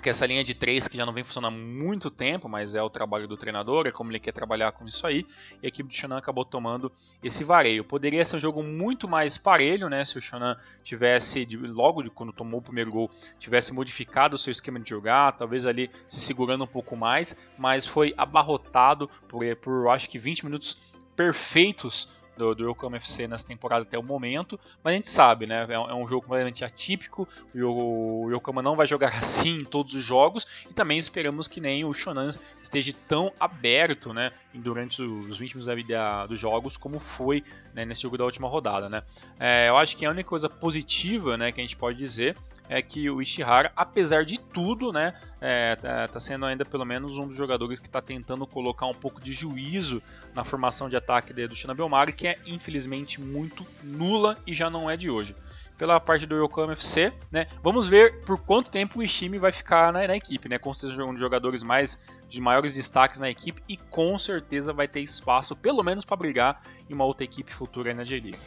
que 0.03 0.09
essa 0.09 0.25
linha 0.25 0.43
de 0.43 0.53
três 0.53 0.89
que 0.89 0.97
já 0.97 1.05
não 1.05 1.13
vem 1.13 1.23
funcionando 1.23 1.53
há 1.53 1.57
muito 1.57 2.11
tempo, 2.11 2.49
mas 2.49 2.75
é 2.75 2.83
o 2.83 2.89
trabalho 2.89 3.29
do 3.29 3.37
treinador, 3.37 3.87
é 3.87 3.91
como 3.91 4.11
ele 4.11 4.19
quer 4.19 4.33
trabalhar 4.33 4.73
com 4.73 4.85
isso 4.85 5.07
aí, 5.07 5.25
e 5.63 5.65
a 5.65 5.69
equipe 5.69 5.87
do 5.87 5.95
Shonan 5.95 6.17
acabou 6.17 6.43
tomando 6.43 6.91
esse 7.23 7.45
vareio. 7.45 7.81
Poderia 7.81 8.25
ser 8.25 8.35
um 8.35 8.39
jogo 8.41 8.61
muito 8.61 9.07
mais 9.07 9.37
parelho, 9.37 9.87
né, 9.87 10.03
se 10.03 10.17
o 10.17 10.21
Shonan 10.21 10.57
tivesse, 10.83 11.47
logo 11.61 12.03
de 12.03 12.09
quando 12.09 12.33
tomou 12.33 12.59
o 12.59 12.61
primeiro 12.61 12.91
gol, 12.91 13.09
tivesse 13.39 13.73
modificado 13.73 14.35
o 14.35 14.37
seu 14.37 14.51
esquema 14.51 14.81
de 14.81 14.89
jogar, 14.89 15.31
talvez 15.31 15.65
ali 15.65 15.89
se 16.09 16.19
segurando 16.19 16.65
um 16.65 16.67
pouco 16.67 16.97
mais, 16.97 17.47
mas 17.57 17.87
foi 17.87 18.13
abarrotado 18.17 19.07
por, 19.29 19.43
por 19.55 19.87
acho 19.87 20.09
que 20.09 20.19
20 20.19 20.43
minutos 20.43 20.93
perfeitos 21.15 22.24
do, 22.37 22.55
do 22.55 22.69
Yokohama 22.69 22.97
FC 22.97 23.27
nessa 23.27 23.45
temporada 23.45 23.83
até 23.83 23.97
o 23.97 24.03
momento, 24.03 24.59
mas 24.83 24.93
a 24.93 24.95
gente 24.95 25.09
sabe, 25.09 25.45
né? 25.45 25.65
É, 25.69 25.79
um 25.79 26.03
é 26.03 26.07
jogo 26.07 26.21
completamente 26.21 26.63
atípico. 26.63 27.27
O, 27.53 28.25
o 28.25 28.31
Yokohama 28.31 28.61
não 28.61 28.75
vai 28.75 28.87
jogar 28.87 29.09
assim 29.15 29.59
em 29.59 29.65
todos 29.65 29.93
os 29.93 30.03
jogos 30.03 30.65
e 30.69 30.73
também 30.73 30.97
esperamos 30.97 31.47
que 31.47 31.61
nem 31.61 31.85
o 31.85 31.93
Shonan 31.93 32.29
esteja 32.61 32.93
tão 33.07 33.31
aberto, 33.39 34.13
né? 34.13 34.31
Durante 34.53 35.01
os 35.01 35.37
20 35.37 35.51
minutos 35.51 35.65
da 35.65 35.75
vida 35.75 36.25
dos 36.27 36.39
jogos, 36.39 36.77
como 36.77 36.99
foi 36.99 37.43
né, 37.73 37.85
nesse 37.85 38.01
jogo 38.01 38.17
da 38.17 38.25
última 38.25 38.47
rodada, 38.47 38.89
né? 38.89 39.03
É, 39.39 39.69
eu 39.69 39.77
acho 39.77 39.95
que 39.95 40.05
a 40.05 40.09
única 40.09 40.29
coisa 40.29 40.49
positiva, 40.49 41.37
né, 41.37 41.51
que 41.51 41.59
a 41.59 41.63
gente 41.63 41.75
pode 41.75 41.97
dizer 41.97 42.37
é 42.67 42.81
que 42.81 43.09
o 43.09 43.21
Ishihara, 43.21 43.71
apesar 43.75 44.25
de 44.25 44.39
tudo, 44.39 44.91
né, 44.91 45.13
é, 45.39 45.75
tá, 45.75 46.07
tá 46.07 46.19
sendo 46.19 46.45
ainda 46.45 46.65
pelo 46.65 46.85
menos 46.85 47.17
um 47.17 47.27
dos 47.27 47.35
jogadores 47.35 47.79
que 47.79 47.87
está 47.87 48.01
tentando 48.01 48.45
colocar 48.47 48.87
um 48.87 48.93
pouco 48.93 49.21
de 49.21 49.33
juízo 49.33 50.01
na 50.33 50.43
formação 50.43 50.89
de 50.89 50.95
ataque 50.95 51.33
do 51.33 51.55
Shonan 51.55 51.75
Belmari, 51.75 52.13
que 52.13 52.24
que 52.25 52.29
é 52.29 52.37
infelizmente 52.47 53.21
muito 53.21 53.63
nula 53.83 54.35
e 54.47 54.53
já 54.53 54.67
não 54.67 54.89
é 54.89 54.97
de 54.97 55.11
hoje. 55.11 55.35
Pela 55.77 55.99
parte 55.99 56.25
do 56.25 56.35
Yokohama 56.35 56.73
FC, 56.73 57.13
né? 57.31 57.45
Vamos 57.61 57.87
ver 57.87 58.23
por 58.23 58.39
quanto 58.39 58.71
tempo 58.71 58.97
o 58.97 59.03
Ishimi 59.03 59.37
vai 59.37 59.51
ficar 59.51 59.93
na, 59.93 60.07
na 60.07 60.15
equipe, 60.15 60.49
né? 60.49 60.57
Com 60.57 60.73
certeza 60.73 61.03
um 61.03 61.11
dos 61.11 61.19
jogadores 61.19 61.61
mais 61.61 62.23
de 62.27 62.41
maiores 62.41 62.73
destaques 62.73 63.19
na 63.19 63.29
equipe 63.29 63.61
e 63.69 63.77
com 63.77 64.17
certeza 64.17 64.73
vai 64.73 64.87
ter 64.87 65.01
espaço, 65.01 65.55
pelo 65.55 65.83
menos 65.83 66.03
para 66.03 66.17
brigar 66.17 66.59
em 66.89 66.93
uma 66.95 67.05
outra 67.05 67.23
equipe 67.23 67.53
futura 67.53 67.93
na 67.93 68.03
J-League. 68.03 68.39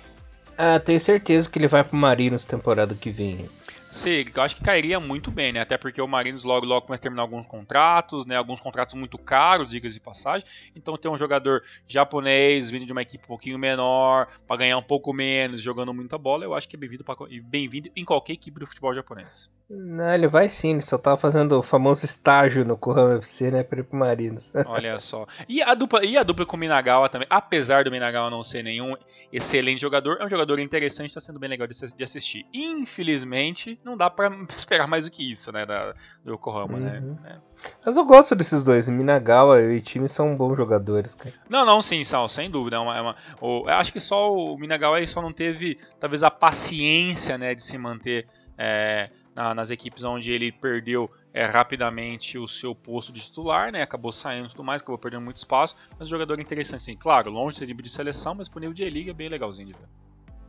Ah, 0.56 0.80
tenho 0.80 1.00
certeza 1.00 1.48
que 1.48 1.56
ele 1.56 1.68
vai 1.68 1.84
pro 1.84 1.96
Marinos 1.96 2.44
temporada 2.44 2.96
que 2.96 3.10
vem. 3.10 3.48
Seria, 3.90 4.30
eu 4.34 4.42
acho 4.42 4.56
que 4.56 4.62
cairia 4.62 5.00
muito 5.00 5.30
bem, 5.30 5.50
né? 5.52 5.60
Até 5.60 5.78
porque 5.78 6.00
o 6.00 6.06
Marinos 6.06 6.44
logo 6.44 6.66
logo 6.66 6.86
começa 6.86 7.00
a 7.00 7.04
terminar 7.04 7.22
alguns 7.22 7.46
contratos, 7.46 8.26
né? 8.26 8.36
Alguns 8.36 8.60
contratos 8.60 8.94
muito 8.94 9.16
caros, 9.16 9.70
digas 9.70 9.94
de 9.94 10.00
passagem. 10.00 10.46
Então 10.76 10.96
ter 10.96 11.08
um 11.08 11.16
jogador 11.16 11.62
japonês 11.86 12.68
vindo 12.70 12.84
de 12.84 12.92
uma 12.92 13.02
equipe 13.02 13.24
um 13.24 13.28
pouquinho 13.28 13.58
menor, 13.58 14.28
para 14.46 14.56
ganhar 14.58 14.76
um 14.76 14.82
pouco 14.82 15.12
menos, 15.14 15.62
jogando 15.62 15.94
muita 15.94 16.18
bola, 16.18 16.44
eu 16.44 16.54
acho 16.54 16.68
que 16.68 16.76
é 16.76 16.78
bem-vindo 16.78 17.04
bem-vindo 17.44 17.90
em 17.96 18.04
qualquer 18.04 18.34
equipe 18.34 18.60
do 18.60 18.66
futebol 18.66 18.94
japonês. 18.94 19.50
Não, 19.70 20.14
ele 20.14 20.26
vai 20.26 20.48
sim, 20.48 20.70
ele 20.70 20.80
só 20.80 20.96
tava 20.96 21.18
fazendo 21.18 21.58
o 21.58 21.62
famoso 21.62 22.06
estágio 22.06 22.64
no 22.64 22.74
Kohan 22.74 23.18
FC, 23.18 23.50
né, 23.50 23.62
para 23.62 23.80
ir 23.80 23.82
pro 23.82 23.98
Marinos. 23.98 24.50
Olha 24.66 24.98
só. 24.98 25.26
E 25.46 25.62
a 25.62 25.74
dupla, 25.74 26.02
e 26.02 26.16
a 26.16 26.22
dupla 26.22 26.46
com 26.46 26.56
o 26.56 26.58
Minagawa 26.58 27.06
também, 27.06 27.28
apesar 27.28 27.84
do 27.84 27.90
Minagawa 27.90 28.30
não 28.30 28.42
ser 28.42 28.62
nenhum 28.62 28.96
excelente 29.30 29.82
jogador, 29.82 30.16
é 30.20 30.24
um 30.24 30.28
jogador 30.28 30.58
interessante, 30.58 31.12
tá 31.12 31.20
sendo 31.20 31.38
bem 31.38 31.50
legal 31.50 31.68
de 31.68 32.02
assistir. 32.02 32.46
Infelizmente, 32.52 33.78
não 33.84 33.94
dá 33.94 34.08
para 34.08 34.34
esperar 34.56 34.88
mais 34.88 35.04
do 35.04 35.10
que 35.10 35.30
isso, 35.30 35.52
né, 35.52 35.66
da, 35.66 35.92
do 36.24 36.32
Yokohama, 36.32 36.78
né? 36.78 37.00
uhum. 37.00 37.18
né? 37.22 37.38
Mas 37.84 37.96
eu 37.96 38.04
gosto 38.04 38.34
desses 38.36 38.62
dois, 38.62 38.88
Minagawa 38.88 39.60
e 39.60 39.78
o 39.78 39.82
time 39.82 40.08
são 40.08 40.34
bons 40.34 40.56
jogadores, 40.56 41.14
cara. 41.14 41.34
Não, 41.48 41.66
não, 41.66 41.82
sim, 41.82 42.04
são, 42.04 42.28
sem 42.28 42.48
dúvida. 42.48 42.76
É 42.76 42.78
uma, 42.78 42.96
é 42.96 43.00
uma, 43.00 43.16
o, 43.40 43.68
acho 43.68 43.92
que 43.92 44.00
só 44.00 44.32
o 44.32 44.56
Minagawa 44.56 45.04
só 45.06 45.20
não 45.20 45.32
teve, 45.32 45.76
talvez, 45.98 46.22
a 46.22 46.30
paciência, 46.30 47.36
né, 47.36 47.54
de 47.54 47.62
se 47.62 47.76
manter 47.76 48.26
é, 48.56 49.08
na, 49.38 49.54
nas 49.54 49.70
equipes 49.70 50.02
onde 50.02 50.32
ele 50.32 50.50
perdeu 50.50 51.08
é, 51.32 51.44
rapidamente 51.44 52.36
o 52.36 52.48
seu 52.48 52.74
posto 52.74 53.12
de 53.12 53.20
titular, 53.20 53.70
né? 53.70 53.82
Acabou 53.82 54.10
saindo 54.10 54.46
e 54.46 54.50
tudo 54.50 54.64
mais, 54.64 54.82
acabou 54.82 54.98
perdendo 54.98 55.22
muito 55.22 55.36
espaço. 55.36 55.76
Mas 55.96 56.08
um 56.08 56.10
jogador 56.10 56.40
interessante, 56.40 56.82
sim. 56.82 56.96
Claro, 56.96 57.30
longe 57.30 57.52
de 57.52 57.58
ser 57.60 57.66
nível 57.66 57.84
de 57.84 57.88
seleção, 57.88 58.34
mas 58.34 58.48
pro 58.48 58.58
nível 58.58 58.74
de 58.74 58.90
liga 58.90 59.12
é 59.12 59.14
bem 59.14 59.28
legalzinho 59.28 59.68
de 59.68 59.74
ver. 59.74 59.88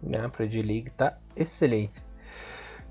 Não, 0.02 0.28
pro 0.28 0.50
de 0.50 0.64
liga 0.64 0.92
tá 0.98 1.16
excelente. 1.36 2.02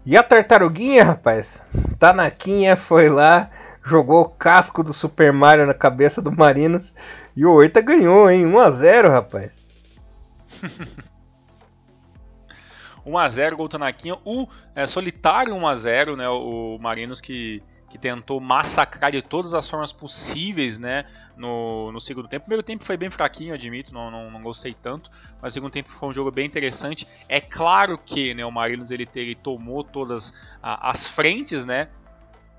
E 0.07 0.17
a 0.17 0.23
tartaruguinha, 0.23 1.03
rapaz? 1.03 1.65
Tanaquinha 1.99 2.77
foi 2.77 3.09
lá, 3.09 3.51
jogou 3.85 4.21
o 4.21 4.29
casco 4.29 4.85
do 4.85 4.93
Super 4.93 5.33
Mario 5.33 5.67
na 5.67 5.75
cabeça 5.75 6.23
do 6.23 6.31
Marinos 6.31 6.95
e 7.35 7.45
o 7.45 7.53
Oita 7.55 7.81
ganhou, 7.81 8.31
hein? 8.31 8.47
1 8.47 8.59
a 8.61 8.71
0 8.71 9.11
rapaz. 9.11 9.59
1x0, 13.09 13.55
gol 13.55 13.69
Tanaquinha. 13.69 14.17
O 14.25 14.47
é, 14.75 14.87
solitário 14.87 15.55
1x0, 15.55 16.17
né? 16.17 16.29
O 16.29 16.79
Marinos 16.81 17.21
que, 17.21 17.63
que 17.89 17.99
tentou 17.99 18.41
massacrar 18.41 19.11
de 19.11 19.23
todas 19.23 19.55
as 19.55 19.69
formas 19.69 19.93
possíveis, 19.93 20.79
né? 20.79 21.05
No, 21.37 21.91
no 21.93 22.01
segundo 22.01 22.29
tempo. 22.29 22.43
O 22.43 22.47
primeiro 22.47 22.63
tempo 22.63 22.85
foi 22.85 22.97
bem 22.97 23.11
fraquinho, 23.11 23.55
admito, 23.55 23.93
não, 23.93 24.11
não, 24.11 24.31
não, 24.31 24.43
gostei 24.43 24.75
tanto. 24.75 25.11
Mas 25.41 25.53
o 25.53 25.55
segundo 25.55 25.73
tempo 25.73 25.91
foi 25.91 26.09
um 26.09 26.15
jogo 26.15 26.31
bem 26.31 26.47
interessante. 26.47 27.07
É 27.29 27.41
claro 27.41 27.99
que 27.99 28.35
né, 28.35 28.45
o 28.45 28.53
Marinos 28.53 28.91
ele, 28.91 29.09
ele 29.15 29.35
tomou 29.35 29.83
todas 29.83 30.57
as 30.63 31.07
frentes, 31.07 31.65
né? 31.65 31.89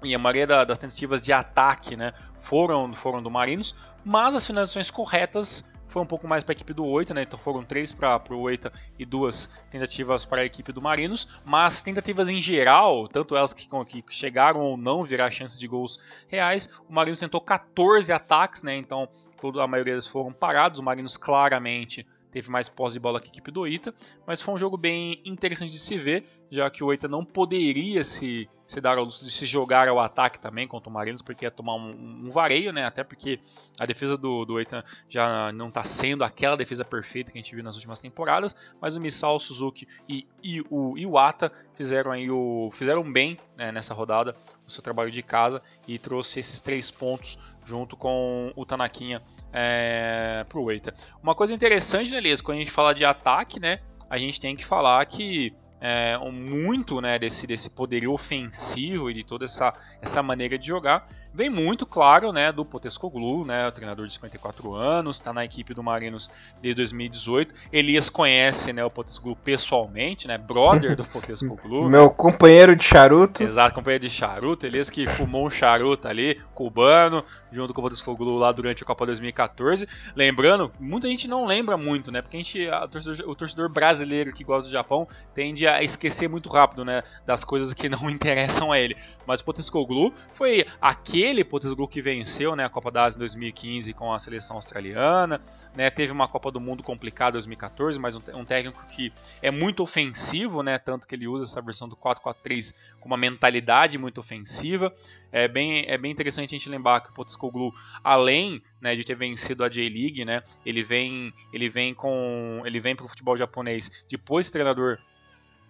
e 0.03 0.15
a 0.15 0.19
maioria 0.19 0.47
das 0.47 0.77
tentativas 0.77 1.21
de 1.21 1.33
ataque 1.33 1.95
né, 1.95 2.13
foram, 2.37 2.93
foram 2.93 3.21
do 3.21 3.29
Marinos, 3.29 3.75
mas 4.03 4.33
as 4.33 4.45
finalizações 4.45 4.89
corretas 4.89 5.71
foi 5.89 6.01
um 6.01 6.05
pouco 6.05 6.27
mais 6.27 6.43
para 6.43 6.53
a 6.53 6.55
equipe 6.55 6.73
do 6.73 6.85
Oita, 6.85 7.13
né? 7.13 7.23
Então 7.23 7.37
foram 7.37 7.63
três 7.63 7.91
para 7.91 8.21
o 8.29 8.39
Oita 8.41 8.71
e 8.97 9.05
duas 9.05 9.47
tentativas 9.69 10.23
para 10.23 10.41
a 10.41 10.45
equipe 10.45 10.71
do 10.71 10.81
Marinos. 10.81 11.39
Mas 11.43 11.83
tentativas 11.83 12.29
em 12.29 12.37
geral, 12.37 13.07
tanto 13.07 13.35
elas 13.35 13.53
que, 13.53 13.67
que 13.85 14.03
chegaram 14.09 14.61
ou 14.61 14.77
não 14.77 15.03
virar 15.03 15.31
chances 15.31 15.59
de 15.59 15.67
gols 15.67 15.99
reais, 16.27 16.81
o 16.87 16.93
Marinos 16.93 17.19
tentou 17.19 17.41
14 17.41 18.13
ataques, 18.13 18.63
né? 18.63 18.77
Então 18.77 19.09
toda 19.41 19.63
a 19.63 19.67
maioria 19.67 19.93
deles 19.93 20.07
foram 20.07 20.31
parados. 20.31 20.79
O 20.79 20.83
Marinos 20.83 21.17
claramente 21.17 22.05
teve 22.31 22.51
mais 22.51 22.69
posse 22.69 22.93
de 22.93 22.99
bola 22.99 23.19
que 23.19 23.27
a 23.27 23.31
equipe 23.31 23.49
do 23.49 23.61
Oita, 23.61 23.93
mas 24.25 24.39
foi 24.39 24.53
um 24.53 24.57
jogo 24.57 24.77
bem 24.77 25.19
interessante 25.25 25.71
de 25.71 25.79
se 25.79 25.97
ver, 25.97 26.23
já 26.51 26.69
que 26.69 26.83
o 26.83 26.87
Oita 26.87 27.07
não 27.07 27.25
poderia 27.25 28.03
se 28.03 28.47
se 28.69 28.79
dar 28.79 28.99
ao 28.99 29.03
luxo 29.03 29.25
de 29.25 29.31
se 29.31 29.47
jogar 29.47 29.87
ao 29.87 29.99
ataque 29.99 30.39
também 30.39 30.67
contra 30.67 30.91
o 30.91 30.93
Marinos, 30.93 31.23
porque 31.23 31.43
ia 31.43 31.49
tomar 31.49 31.73
um, 31.73 32.19
um 32.25 32.29
vareio, 32.29 32.71
né? 32.71 32.85
Até 32.85 33.03
porque 33.03 33.39
a 33.79 33.85
defesa 33.85 34.15
do, 34.15 34.45
do 34.45 34.59
Eitan 34.59 34.83
já 35.09 35.51
não 35.51 35.69
está 35.69 35.83
sendo 35.83 36.23
aquela 36.23 36.55
defesa 36.55 36.85
perfeita 36.85 37.31
que 37.31 37.39
a 37.39 37.41
gente 37.41 37.55
viu 37.55 37.63
nas 37.63 37.75
últimas 37.75 37.99
temporadas, 37.99 38.55
mas 38.79 38.95
o 38.95 39.01
Misao, 39.01 39.37
o 39.37 39.39
Suzuki 39.39 39.87
e, 40.07 40.27
e 40.43 40.61
o 40.69 40.95
Iwata 40.99 41.51
fizeram 41.73 42.11
aí 42.11 42.29
o 42.29 42.69
fizeram 42.71 43.11
bem 43.11 43.39
né, 43.57 43.71
nessa 43.71 43.95
rodada 43.95 44.35
o 44.67 44.71
seu 44.71 44.83
trabalho 44.83 45.09
de 45.09 45.23
casa 45.23 45.63
e 45.87 45.97
trouxe 45.97 46.39
esses 46.39 46.61
três 46.61 46.91
pontos 46.91 47.39
junto 47.65 47.97
com 47.97 48.53
o 48.55 48.65
Tanakinha 48.67 49.19
é, 49.51 50.45
para 50.47 50.59
o 50.59 50.71
Eita. 50.71 50.93
Uma 51.23 51.33
coisa 51.33 51.55
interessante, 51.55 52.11
né, 52.11 52.17
Elias, 52.17 52.39
quando 52.39 52.57
a 52.57 52.59
gente 52.59 52.71
fala 52.71 52.93
de 52.93 53.03
ataque, 53.03 53.59
né, 53.59 53.79
a 54.07 54.17
gente 54.19 54.39
tem 54.39 54.55
que 54.55 54.63
falar 54.63 55.03
que 55.07 55.55
é, 55.81 56.17
muito 56.31 56.99
né, 57.01 57.17
desse, 57.17 57.47
desse 57.47 57.69
poderio 57.69 58.11
ofensivo 58.11 59.09
e 59.09 59.13
de 59.13 59.23
toda 59.23 59.45
essa, 59.45 59.73
essa 60.01 60.21
maneira 60.21 60.57
de 60.57 60.67
jogar 60.67 61.03
vem 61.33 61.49
muito, 61.49 61.85
claro, 61.85 62.31
né, 62.33 62.51
do 62.51 62.65
Potescoglu, 62.65 63.45
né, 63.45 63.67
o 63.67 63.71
treinador 63.71 64.05
de 64.07 64.13
54 64.13 64.73
anos, 64.73 65.17
está 65.17 65.31
na 65.31 65.45
equipe 65.45 65.73
do 65.73 65.83
Marinos 65.83 66.29
desde 66.61 66.77
2018. 66.77 67.53
Elias 67.71 68.09
conhece 68.09 68.73
né, 68.73 68.83
o 68.83 68.89
Potescoglu 68.89 69.35
pessoalmente, 69.35 70.27
né, 70.27 70.37
brother 70.37 70.95
do 70.95 71.05
Potescoglu. 71.05 71.87
Meu 71.89 72.09
companheiro 72.09 72.75
de 72.75 72.83
charuto. 72.83 73.43
Exato, 73.43 73.75
companheiro 73.75 74.03
de 74.03 74.09
charuto. 74.09 74.65
Elias 74.65 74.89
que 74.89 75.07
fumou 75.07 75.45
um 75.45 75.49
charuto 75.49 76.07
ali, 76.07 76.39
cubano, 76.53 77.23
junto 77.51 77.73
com 77.73 77.81
o 77.81 77.83
Potescoglu 77.83 78.37
lá 78.37 78.51
durante 78.51 78.83
a 78.83 78.85
Copa 78.85 79.05
2014. 79.05 79.87
Lembrando, 80.15 80.71
muita 80.79 81.07
gente 81.07 81.27
não 81.27 81.45
lembra 81.45 81.77
muito, 81.77 82.11
né, 82.11 82.21
porque 82.21 82.37
a 82.37 82.39
gente, 82.39 82.67
a, 82.67 82.83
o, 82.83 82.87
torcedor, 82.87 83.29
o 83.29 83.35
torcedor 83.35 83.69
brasileiro 83.69 84.33
que 84.33 84.43
gosta 84.43 84.67
do 84.67 84.71
Japão 84.71 85.07
tende 85.33 85.68
a 85.75 85.83
esquecer 85.83 86.27
muito 86.27 86.49
rápido, 86.49 86.83
né, 86.83 87.03
das 87.25 87.43
coisas 87.43 87.73
que 87.73 87.89
não 87.89 88.07
interessam 88.09 88.71
a 88.71 88.79
ele. 88.79 88.95
Mas 89.25 89.41
o 89.41 89.45
Potescoglu 89.45 90.13
foi 90.31 90.65
aquele 90.81 91.43
Potescoglu 91.43 91.87
que 91.87 92.01
venceu, 92.01 92.55
né, 92.55 92.65
a 92.65 92.69
Copa 92.69 92.91
da 92.91 93.05
Ásia 93.05 93.17
em 93.17 93.19
2015 93.19 93.93
com 93.93 94.13
a 94.13 94.19
seleção 94.19 94.55
australiana, 94.55 95.39
né, 95.75 95.89
teve 95.89 96.11
uma 96.11 96.27
Copa 96.27 96.51
do 96.51 96.59
Mundo 96.59 96.83
complicada 96.83 97.31
em 97.31 97.39
2014, 97.39 97.99
mas 97.99 98.15
um, 98.15 98.21
um 98.35 98.45
técnico 98.45 98.85
que 98.87 99.11
é 99.41 99.51
muito 99.51 99.83
ofensivo, 99.83 100.63
né, 100.63 100.77
tanto 100.77 101.07
que 101.07 101.15
ele 101.15 101.27
usa 101.27 101.43
essa 101.43 101.61
versão 101.61 101.87
do 101.87 101.95
4-4-3 101.95 102.75
com 102.99 103.07
uma 103.07 103.17
mentalidade 103.17 103.97
muito 103.97 104.19
ofensiva. 104.19 104.93
É 105.31 105.47
bem, 105.47 105.85
é 105.87 105.97
bem 105.97 106.11
interessante 106.11 106.55
a 106.55 106.57
gente 106.57 106.69
lembrar 106.69 107.01
que 107.01 107.09
o 107.09 107.13
Potescoglu, 107.13 107.73
além 108.03 108.61
né, 108.81 108.95
de 108.95 109.03
ter 109.03 109.15
vencido 109.15 109.63
a 109.63 109.69
J-League, 109.69 110.25
né, 110.25 110.41
ele 110.65 110.83
vem, 110.83 111.33
ele 111.53 111.69
vem 111.69 111.93
com, 111.93 112.61
ele 112.65 112.79
vem 112.79 112.95
para 112.95 113.05
o 113.05 113.09
futebol 113.09 113.37
japonês 113.37 114.05
depois 114.09 114.47
de 114.47 114.53
treinador 114.53 114.97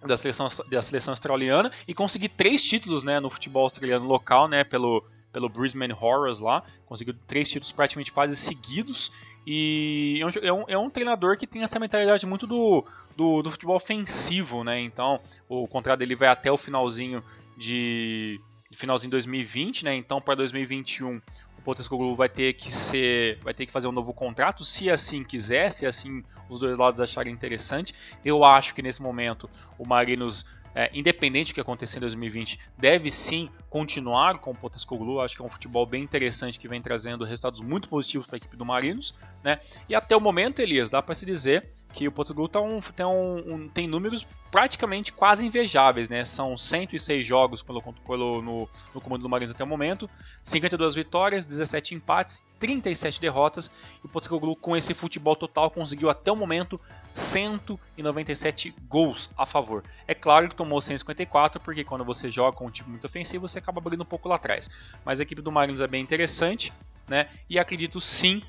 da 0.06 0.16
seleção, 0.16 0.48
da 0.68 0.82
seleção 0.82 1.12
australiana 1.12 1.70
e 1.86 1.94
conseguir 1.94 2.30
três 2.30 2.62
títulos 2.62 3.04
né, 3.04 3.20
no 3.20 3.28
futebol 3.28 3.62
australiano 3.62 4.06
local, 4.06 4.48
né, 4.48 4.64
pelo, 4.64 5.04
pelo 5.32 5.48
Brisbane 5.48 5.92
Horrors 5.92 6.38
lá, 6.38 6.62
conseguiu 6.86 7.14
três 7.26 7.48
títulos 7.48 7.72
praticamente 7.72 8.12
quase 8.12 8.36
seguidos 8.36 9.12
e 9.46 10.20
é, 10.42 10.46
é 10.46 10.52
um, 10.52 10.64
é 10.68 10.78
um, 10.78 10.90
treinador 10.90 11.36
que 11.36 11.46
tem 11.46 11.62
essa 11.62 11.78
mentalidade 11.78 12.26
muito 12.26 12.46
do, 12.46 12.84
do, 13.16 13.42
do, 13.42 13.50
futebol 13.50 13.76
ofensivo, 13.76 14.64
né? 14.64 14.80
Então 14.80 15.20
o 15.48 15.66
contrato 15.66 15.98
dele 15.98 16.14
vai 16.14 16.28
até 16.28 16.50
o 16.50 16.56
finalzinho 16.56 17.22
de 17.56 18.40
finalzinho 18.72 19.08
de 19.08 19.16
2020, 19.16 19.84
né? 19.84 19.94
Então 19.96 20.20
para 20.20 20.34
2021 20.34 21.20
o 21.60 21.62
Potascoglu 21.62 22.16
vai 22.16 22.28
ter 22.28 22.54
que 22.54 22.72
ser, 22.72 23.38
vai 23.42 23.52
ter 23.52 23.66
que 23.66 23.72
fazer 23.72 23.86
um 23.86 23.92
novo 23.92 24.12
contrato, 24.14 24.64
se 24.64 24.90
assim 24.90 25.22
quiser, 25.22 25.70
se 25.70 25.86
assim 25.86 26.24
os 26.48 26.58
dois 26.58 26.78
lados 26.78 27.00
acharem 27.00 27.32
interessante. 27.32 27.94
Eu 28.24 28.42
acho 28.42 28.74
que 28.74 28.82
nesse 28.82 29.02
momento 29.02 29.48
o 29.78 29.86
Marinos 29.86 30.46
é, 30.74 30.88
independente 30.94 31.52
do 31.52 31.54
que 31.54 31.60
acontecer 31.60 31.98
em 31.98 32.00
2020, 32.00 32.58
deve 32.78 33.10
sim 33.10 33.50
continuar 33.68 34.38
com 34.38 34.52
o 34.52 34.54
Potescoglu. 34.54 35.20
Acho 35.20 35.36
que 35.36 35.42
é 35.42 35.44
um 35.44 35.48
futebol 35.48 35.84
bem 35.84 36.02
interessante 36.02 36.58
que 36.58 36.68
vem 36.68 36.80
trazendo 36.80 37.24
resultados 37.24 37.60
muito 37.60 37.88
positivos 37.88 38.26
para 38.26 38.36
a 38.36 38.38
equipe 38.38 38.56
do 38.56 38.64
Marinos. 38.64 39.14
Né? 39.42 39.58
E 39.88 39.94
até 39.94 40.16
o 40.16 40.20
momento, 40.20 40.60
Elias, 40.60 40.88
dá 40.88 41.02
para 41.02 41.14
se 41.14 41.26
dizer 41.26 41.68
que 41.92 42.06
o 42.06 42.12
Potescoglu 42.12 42.48
tá 42.48 42.60
um, 42.60 42.80
tem, 42.80 43.04
um, 43.04 43.54
um, 43.54 43.68
tem 43.68 43.88
números 43.88 44.26
praticamente 44.50 45.12
quase 45.12 45.46
invejáveis. 45.46 46.08
Né? 46.08 46.24
São 46.24 46.56
106 46.56 47.24
jogos 47.24 47.62
pelo, 47.62 47.80
pelo, 47.80 48.42
no, 48.42 48.68
no 48.94 49.00
comando 49.00 49.22
do 49.22 49.28
Marinos 49.28 49.54
até 49.54 49.64
o 49.64 49.66
momento, 49.66 50.08
52 50.42 50.94
vitórias, 50.94 51.44
17 51.44 51.94
empates, 51.94 52.46
37 52.58 53.20
derrotas. 53.20 53.70
E 54.02 54.06
o 54.06 54.08
Potescoglu, 54.08 54.56
com 54.56 54.76
esse 54.76 54.94
futebol 54.94 55.36
total, 55.36 55.70
conseguiu 55.70 56.10
até 56.10 56.30
o 56.30 56.36
momento 56.36 56.80
197 57.12 58.74
gols 58.88 59.30
a 59.36 59.46
favor. 59.46 59.84
É 60.06 60.14
claro 60.14 60.48
que 60.48 60.54
tomou 60.54 60.80
154, 60.80 61.60
porque 61.60 61.84
quando 61.84 62.04
você 62.04 62.30
joga 62.30 62.56
com 62.56 62.66
um 62.66 62.70
time 62.70 62.90
muito 62.90 63.06
ofensivo, 63.06 63.46
você 63.46 63.58
acaba 63.58 63.80
abrindo 63.80 64.02
um 64.02 64.06
pouco 64.06 64.28
lá 64.28 64.36
atrás. 64.36 64.68
Mas 65.04 65.20
a 65.20 65.22
equipe 65.22 65.42
do 65.42 65.52
Mariners 65.52 65.80
é 65.80 65.86
bem 65.86 66.02
interessante, 66.02 66.72
né? 67.08 67.28
E 67.48 67.58
acredito 67.58 68.00
sim 68.00 68.42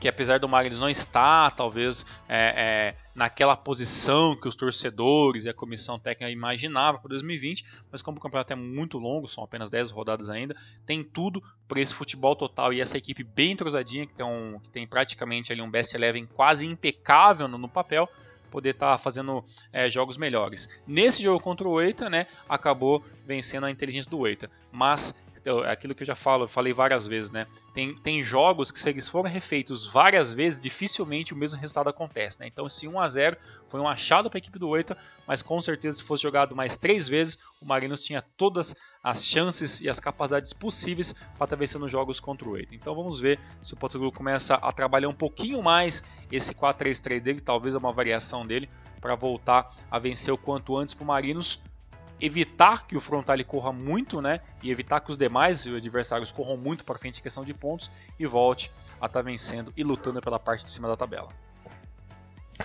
que 0.00 0.08
apesar 0.08 0.38
do 0.38 0.48
Magnus 0.48 0.78
não 0.78 0.88
estar, 0.88 1.52
talvez, 1.52 2.04
é, 2.28 2.54
é, 2.56 2.96
naquela 3.14 3.56
posição 3.56 4.38
que 4.38 4.48
os 4.48 4.56
torcedores 4.56 5.44
e 5.44 5.48
a 5.48 5.54
comissão 5.54 5.98
técnica 5.98 6.30
imaginavam 6.30 7.00
para 7.00 7.08
2020, 7.10 7.64
mas 7.90 8.02
como 8.02 8.18
o 8.18 8.20
campeonato 8.20 8.52
é 8.52 8.56
muito 8.56 8.98
longo, 8.98 9.28
são 9.28 9.44
apenas 9.44 9.70
10 9.70 9.90
rodadas 9.90 10.30
ainda, 10.30 10.56
tem 10.84 11.02
tudo 11.02 11.42
para 11.66 11.80
esse 11.80 11.94
futebol 11.94 12.36
total 12.36 12.72
e 12.72 12.80
essa 12.80 12.98
equipe 12.98 13.22
bem 13.22 13.52
entrosadinha, 13.52 14.06
que 14.06 14.14
tem, 14.14 14.26
um, 14.26 14.58
que 14.60 14.68
tem 14.68 14.86
praticamente 14.86 15.52
ali 15.52 15.62
um 15.62 15.70
best 15.70 15.94
eleven 15.94 16.26
quase 16.26 16.66
impecável 16.66 17.48
no, 17.48 17.56
no 17.56 17.68
papel, 17.68 18.08
poder 18.50 18.70
estar 18.70 18.92
tá 18.92 18.98
fazendo 18.98 19.44
é, 19.72 19.90
jogos 19.90 20.16
melhores. 20.16 20.80
Nesse 20.86 21.20
jogo 21.20 21.42
contra 21.42 21.68
o 21.68 21.80
Eita, 21.80 22.08
né, 22.08 22.26
acabou 22.48 23.02
vencendo 23.26 23.64
a 23.64 23.70
inteligência 23.70 24.08
do 24.08 24.24
Eita. 24.26 24.48
Mas 24.70 25.24
é 25.46 25.70
aquilo 25.70 25.94
que 25.94 26.02
eu 26.02 26.06
já 26.06 26.14
falo, 26.14 26.48
falei 26.48 26.72
várias 26.72 27.06
vezes, 27.06 27.30
né? 27.30 27.46
Tem, 27.72 27.94
tem 27.94 28.22
jogos 28.22 28.70
que 28.70 28.78
se 28.78 28.88
eles 28.88 29.08
forem 29.08 29.32
refeitos 29.32 29.86
várias 29.86 30.32
vezes, 30.32 30.60
dificilmente 30.60 31.32
o 31.32 31.36
mesmo 31.36 31.60
resultado 31.60 31.88
acontece, 31.88 32.40
né? 32.40 32.46
Então 32.46 32.66
esse 32.66 32.88
1 32.88 33.00
a 33.00 33.06
0 33.06 33.36
foi 33.68 33.80
um 33.80 33.88
achado 33.88 34.30
para 34.30 34.38
a 34.38 34.40
equipe 34.40 34.58
do 34.58 34.68
Oita, 34.68 34.96
mas 35.26 35.42
com 35.42 35.60
certeza 35.60 35.98
se 35.98 36.02
fosse 36.02 36.22
jogado 36.22 36.56
mais 36.56 36.76
três 36.76 37.08
vezes, 37.08 37.38
o 37.60 37.66
Marinos 37.66 38.02
tinha 38.02 38.22
todas 38.22 38.74
as 39.02 39.24
chances 39.24 39.80
e 39.80 39.88
as 39.88 40.00
capacidades 40.00 40.52
possíveis 40.52 41.12
para 41.12 41.22
estar 41.32 41.46
tá 41.48 41.56
vencendo 41.56 41.88
jogos 41.88 42.20
contra 42.20 42.48
o 42.48 42.52
Oita. 42.52 42.74
Então 42.74 42.94
vamos 42.94 43.20
ver 43.20 43.38
se 43.62 43.74
o 43.74 43.76
Portugal 43.76 44.10
começa 44.12 44.54
a 44.54 44.72
trabalhar 44.72 45.08
um 45.08 45.14
pouquinho 45.14 45.62
mais 45.62 46.04
esse 46.32 46.54
4-3-3 46.54 47.20
dele, 47.20 47.40
talvez 47.40 47.74
uma 47.74 47.92
variação 47.92 48.46
dele, 48.46 48.68
para 49.00 49.14
voltar 49.14 49.70
a 49.90 49.98
vencer 49.98 50.32
o 50.32 50.38
quanto 50.38 50.76
antes 50.76 50.94
para 50.94 51.04
o 51.04 51.06
Marinos 51.06 51.62
evitar 52.20 52.86
que 52.86 52.96
o 52.96 53.00
Frontale 53.00 53.44
corra 53.44 53.72
muito, 53.72 54.20
né? 54.20 54.40
E 54.62 54.70
evitar 54.70 55.00
que 55.00 55.10
os 55.10 55.16
demais 55.16 55.66
adversários 55.66 56.32
corram 56.32 56.56
muito 56.56 56.84
para 56.84 56.98
frente 56.98 57.20
em 57.20 57.22
questão 57.22 57.44
de 57.44 57.52
pontos 57.52 57.90
e 58.18 58.26
volte 58.26 58.70
a 59.00 59.06
estar 59.06 59.20
tá 59.20 59.22
vencendo 59.22 59.72
e 59.76 59.82
lutando 59.82 60.20
pela 60.20 60.38
parte 60.38 60.64
de 60.64 60.70
cima 60.70 60.88
da 60.88 60.96
tabela. 60.96 61.28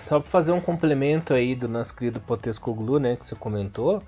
Só 0.07 0.19
para 0.19 0.29
fazer 0.29 0.51
um 0.51 0.62
complemento 0.62 1.33
aí 1.33 1.55
do 1.55 1.67
nosso 1.67 1.95
querido 1.95 2.19
Potescoglu, 2.19 2.99
né, 2.99 3.15
que 3.15 3.25
você 3.25 3.35
comentou, 3.35 4.03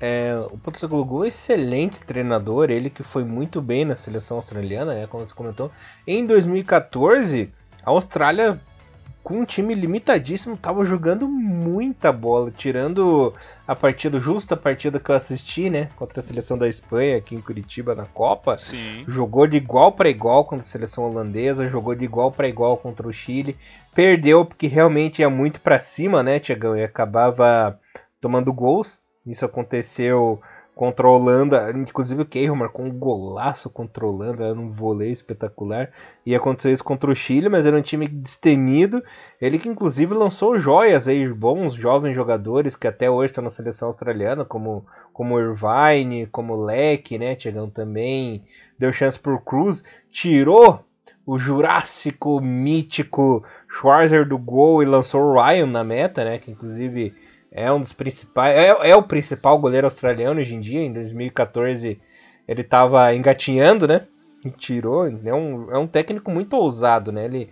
é, 0.00 0.34
o 0.50 0.58
Potescoglu 0.58 1.20
é 1.20 1.26
um 1.26 1.28
excelente 1.28 2.00
treinador, 2.00 2.70
ele 2.70 2.90
que 2.90 3.02
foi 3.02 3.22
muito 3.22 3.60
bem 3.60 3.84
na 3.84 3.94
seleção 3.94 4.38
australiana, 4.38 4.94
né, 4.94 5.06
como 5.06 5.26
você 5.26 5.34
comentou. 5.34 5.70
Em 6.06 6.26
2014, 6.26 7.52
a 7.84 7.90
Austrália 7.90 8.60
com 9.30 9.38
um 9.38 9.44
time 9.44 9.76
limitadíssimo, 9.76 10.56
tava 10.56 10.84
jogando 10.84 11.28
muita 11.28 12.10
bola, 12.10 12.50
tirando 12.50 13.32
a 13.64 13.76
partida 13.76 14.18
justa, 14.18 14.54
a 14.54 14.56
partida 14.56 14.98
que 14.98 15.08
eu 15.08 15.14
assisti, 15.14 15.70
né, 15.70 15.88
contra 15.94 16.18
a 16.18 16.22
seleção 16.24 16.58
da 16.58 16.68
Espanha 16.68 17.16
aqui 17.16 17.36
em 17.36 17.40
Curitiba 17.40 17.94
na 17.94 18.06
Copa. 18.06 18.58
Sim. 18.58 19.04
Jogou 19.06 19.46
de 19.46 19.56
igual 19.56 19.92
para 19.92 20.10
igual 20.10 20.44
contra 20.44 20.64
a 20.64 20.68
seleção 20.68 21.04
holandesa, 21.04 21.68
jogou 21.68 21.94
de 21.94 22.04
igual 22.04 22.32
para 22.32 22.48
igual 22.48 22.76
contra 22.76 23.06
o 23.06 23.12
Chile. 23.12 23.56
Perdeu 23.94 24.44
porque 24.44 24.66
realmente 24.66 25.20
ia 25.20 25.30
muito 25.30 25.60
para 25.60 25.78
cima, 25.78 26.24
né, 26.24 26.40
Tiagão, 26.40 26.76
e 26.76 26.82
acabava 26.82 27.78
tomando 28.20 28.52
gols. 28.52 29.00
Isso 29.24 29.44
aconteceu 29.44 30.40
contra 30.80 31.06
a 31.06 31.10
Holanda. 31.10 31.70
Inclusive 31.76 32.22
o 32.22 32.24
Cahill 32.24 32.56
marcou 32.56 32.86
um 32.86 32.90
golaço 32.90 33.68
contra 33.68 34.02
a 34.02 34.08
Holanda, 34.08 34.44
era 34.44 34.58
um 34.58 34.70
vôlei 34.70 35.12
espetacular. 35.12 35.90
E 36.24 36.34
aconteceu 36.34 36.72
isso 36.72 36.82
contra 36.82 37.10
o 37.10 37.14
Chile, 37.14 37.50
mas 37.50 37.66
era 37.66 37.76
um 37.76 37.82
time 37.82 38.08
destemido. 38.08 39.04
Ele 39.38 39.58
que 39.58 39.68
inclusive 39.68 40.14
lançou 40.14 40.58
joias 40.58 41.06
aí, 41.06 41.28
bons 41.28 41.74
jovens 41.74 42.14
jogadores 42.14 42.76
que 42.76 42.86
até 42.88 43.10
hoje 43.10 43.26
estão 43.26 43.44
na 43.44 43.50
seleção 43.50 43.88
australiana, 43.88 44.42
como 44.42 44.86
como 45.12 45.38
Irvine, 45.38 46.26
como 46.28 46.56
Leque, 46.56 47.18
né? 47.18 47.38
Chegando 47.38 47.70
também, 47.70 48.42
deu 48.78 48.90
chance 48.90 49.20
pro 49.20 49.38
Cruz, 49.38 49.84
tirou 50.10 50.82
o 51.26 51.38
Jurássico 51.38 52.40
mítico 52.40 53.44
Schwarzer 53.68 54.26
do 54.26 54.38
gol 54.38 54.82
e 54.82 54.86
lançou 54.86 55.24
o 55.24 55.34
Ryan 55.34 55.66
na 55.66 55.84
meta, 55.84 56.24
né? 56.24 56.38
Que 56.38 56.50
inclusive 56.50 57.12
é 57.52 57.70
um 57.72 57.80
dos 57.80 57.92
principais, 57.92 58.56
é, 58.56 58.90
é 58.90 58.96
o 58.96 59.02
principal 59.02 59.58
goleiro 59.58 59.86
australiano 59.86 60.40
hoje 60.40 60.54
em 60.54 60.60
dia. 60.60 60.80
Em 60.80 60.92
2014 60.92 62.00
ele 62.46 62.60
estava 62.60 63.14
engatinhando, 63.14 63.86
né? 63.86 64.06
E 64.44 64.50
tirou. 64.50 65.06
É 65.06 65.34
um, 65.34 65.70
é 65.70 65.78
um 65.78 65.86
técnico 65.86 66.30
muito 66.30 66.54
ousado, 66.56 67.10
né? 67.12 67.24
Ele, 67.24 67.50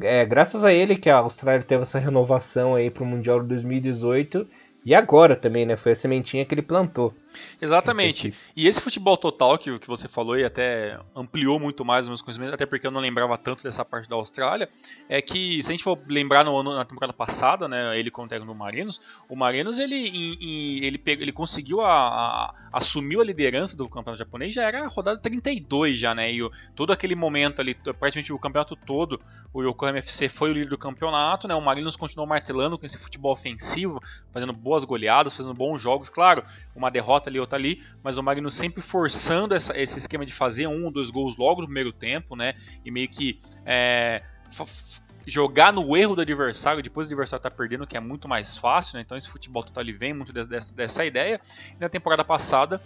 é 0.00 0.24
graças 0.24 0.64
a 0.64 0.72
ele 0.72 0.96
que 0.96 1.10
a 1.10 1.18
Austrália 1.18 1.64
teve 1.64 1.82
essa 1.82 1.98
renovação 1.98 2.74
aí 2.74 2.90
para 2.90 3.02
o 3.02 3.06
Mundial 3.06 3.40
de 3.40 3.48
2018 3.48 4.46
e 4.84 4.94
agora 4.94 5.36
também, 5.36 5.66
né? 5.66 5.76
Foi 5.76 5.92
a 5.92 5.96
sementinha 5.96 6.44
que 6.44 6.54
ele 6.54 6.62
plantou. 6.62 7.12
Exatamente. 7.60 8.32
E 8.54 8.66
esse 8.66 8.80
futebol 8.80 9.16
total 9.16 9.58
que, 9.58 9.78
que 9.78 9.86
você 9.86 10.08
falou 10.08 10.36
e 10.36 10.44
até 10.44 10.98
ampliou 11.14 11.58
muito 11.58 11.84
mais 11.84 12.04
os 12.04 12.08
meus 12.08 12.22
conhecimentos, 12.22 12.54
até 12.54 12.66
porque 12.66 12.86
eu 12.86 12.90
não 12.90 13.00
lembrava 13.00 13.36
tanto 13.38 13.62
dessa 13.62 13.84
parte 13.84 14.08
da 14.08 14.16
Austrália, 14.16 14.68
é 15.08 15.20
que 15.20 15.62
se 15.62 15.70
a 15.70 15.74
gente 15.74 15.84
for 15.84 15.98
lembrar 16.08 16.44
no 16.44 16.56
ano, 16.56 16.74
na 16.74 16.84
temporada 16.84 17.12
passada, 17.12 17.68
né, 17.68 17.98
ele 17.98 18.10
com 18.10 18.24
o 18.24 18.28
técnico 18.28 18.52
do 18.52 18.58
Marinos, 18.58 19.24
o 19.28 19.36
Marinos 19.36 19.78
ele, 19.78 19.94
em, 19.94 20.34
em, 20.40 20.84
ele, 20.84 20.98
pegou, 20.98 21.22
ele 21.22 21.32
conseguiu 21.32 21.80
a, 21.80 21.90
a, 21.90 22.54
assumiu 22.72 23.20
a 23.20 23.24
liderança 23.24 23.76
do 23.76 23.88
campeonato 23.88 24.18
japonês, 24.18 24.54
já 24.54 24.64
era 24.64 24.84
a 24.84 24.88
rodada 24.88 25.18
32 25.18 25.98
já, 25.98 26.14
né? 26.14 26.32
E 26.32 26.42
o, 26.42 26.50
todo 26.74 26.92
aquele 26.92 27.14
momento 27.14 27.60
ali, 27.60 27.74
praticamente 27.74 28.32
o 28.32 28.38
campeonato 28.38 28.76
todo, 28.76 29.20
o 29.52 29.62
Yokohama 29.62 29.98
FC 29.98 30.28
foi 30.28 30.50
o 30.50 30.52
líder 30.52 30.68
do 30.68 30.78
campeonato, 30.78 31.48
né? 31.48 31.54
O 31.54 31.60
Marinos 31.60 31.96
continuou 31.96 32.26
martelando 32.26 32.78
com 32.78 32.86
esse 32.86 32.98
futebol 32.98 33.32
ofensivo, 33.32 34.00
fazendo 34.32 34.52
boas 34.52 34.84
goleadas, 34.84 35.36
fazendo 35.36 35.54
bons 35.54 35.80
jogos, 35.80 36.08
claro, 36.08 36.42
uma 36.74 36.90
derrota 36.90 37.25
ali, 37.30 37.40
outra 37.40 37.58
ali, 37.58 37.82
mas 38.02 38.18
o 38.18 38.22
Magnus 38.22 38.54
sempre 38.54 38.80
forçando 38.80 39.54
essa, 39.54 39.78
esse 39.78 39.98
esquema 39.98 40.24
de 40.24 40.32
fazer 40.32 40.66
um 40.66 40.84
ou 40.84 40.90
dois 40.90 41.10
gols 41.10 41.36
logo 41.36 41.60
no 41.60 41.66
primeiro 41.66 41.92
tempo, 41.92 42.36
né? 42.36 42.54
E 42.84 42.90
meio 42.90 43.08
que 43.08 43.38
é, 43.64 44.22
jogar 45.26 45.72
no 45.72 45.96
erro 45.96 46.14
do 46.14 46.22
adversário, 46.22 46.82
depois 46.82 47.06
o 47.06 47.10
adversário 47.10 47.42
tá 47.42 47.50
perdendo, 47.50 47.86
que 47.86 47.96
é 47.96 48.00
muito 48.00 48.28
mais 48.28 48.56
fácil, 48.56 48.96
né? 48.96 49.02
Então 49.02 49.16
esse 49.16 49.28
futebol 49.28 49.62
total 49.62 49.82
ele 49.82 49.92
vem 49.92 50.14
muito 50.14 50.32
dessa, 50.32 50.74
dessa 50.74 51.04
ideia. 51.04 51.40
E 51.76 51.80
na 51.80 51.88
temporada 51.88 52.24
passada, 52.24 52.80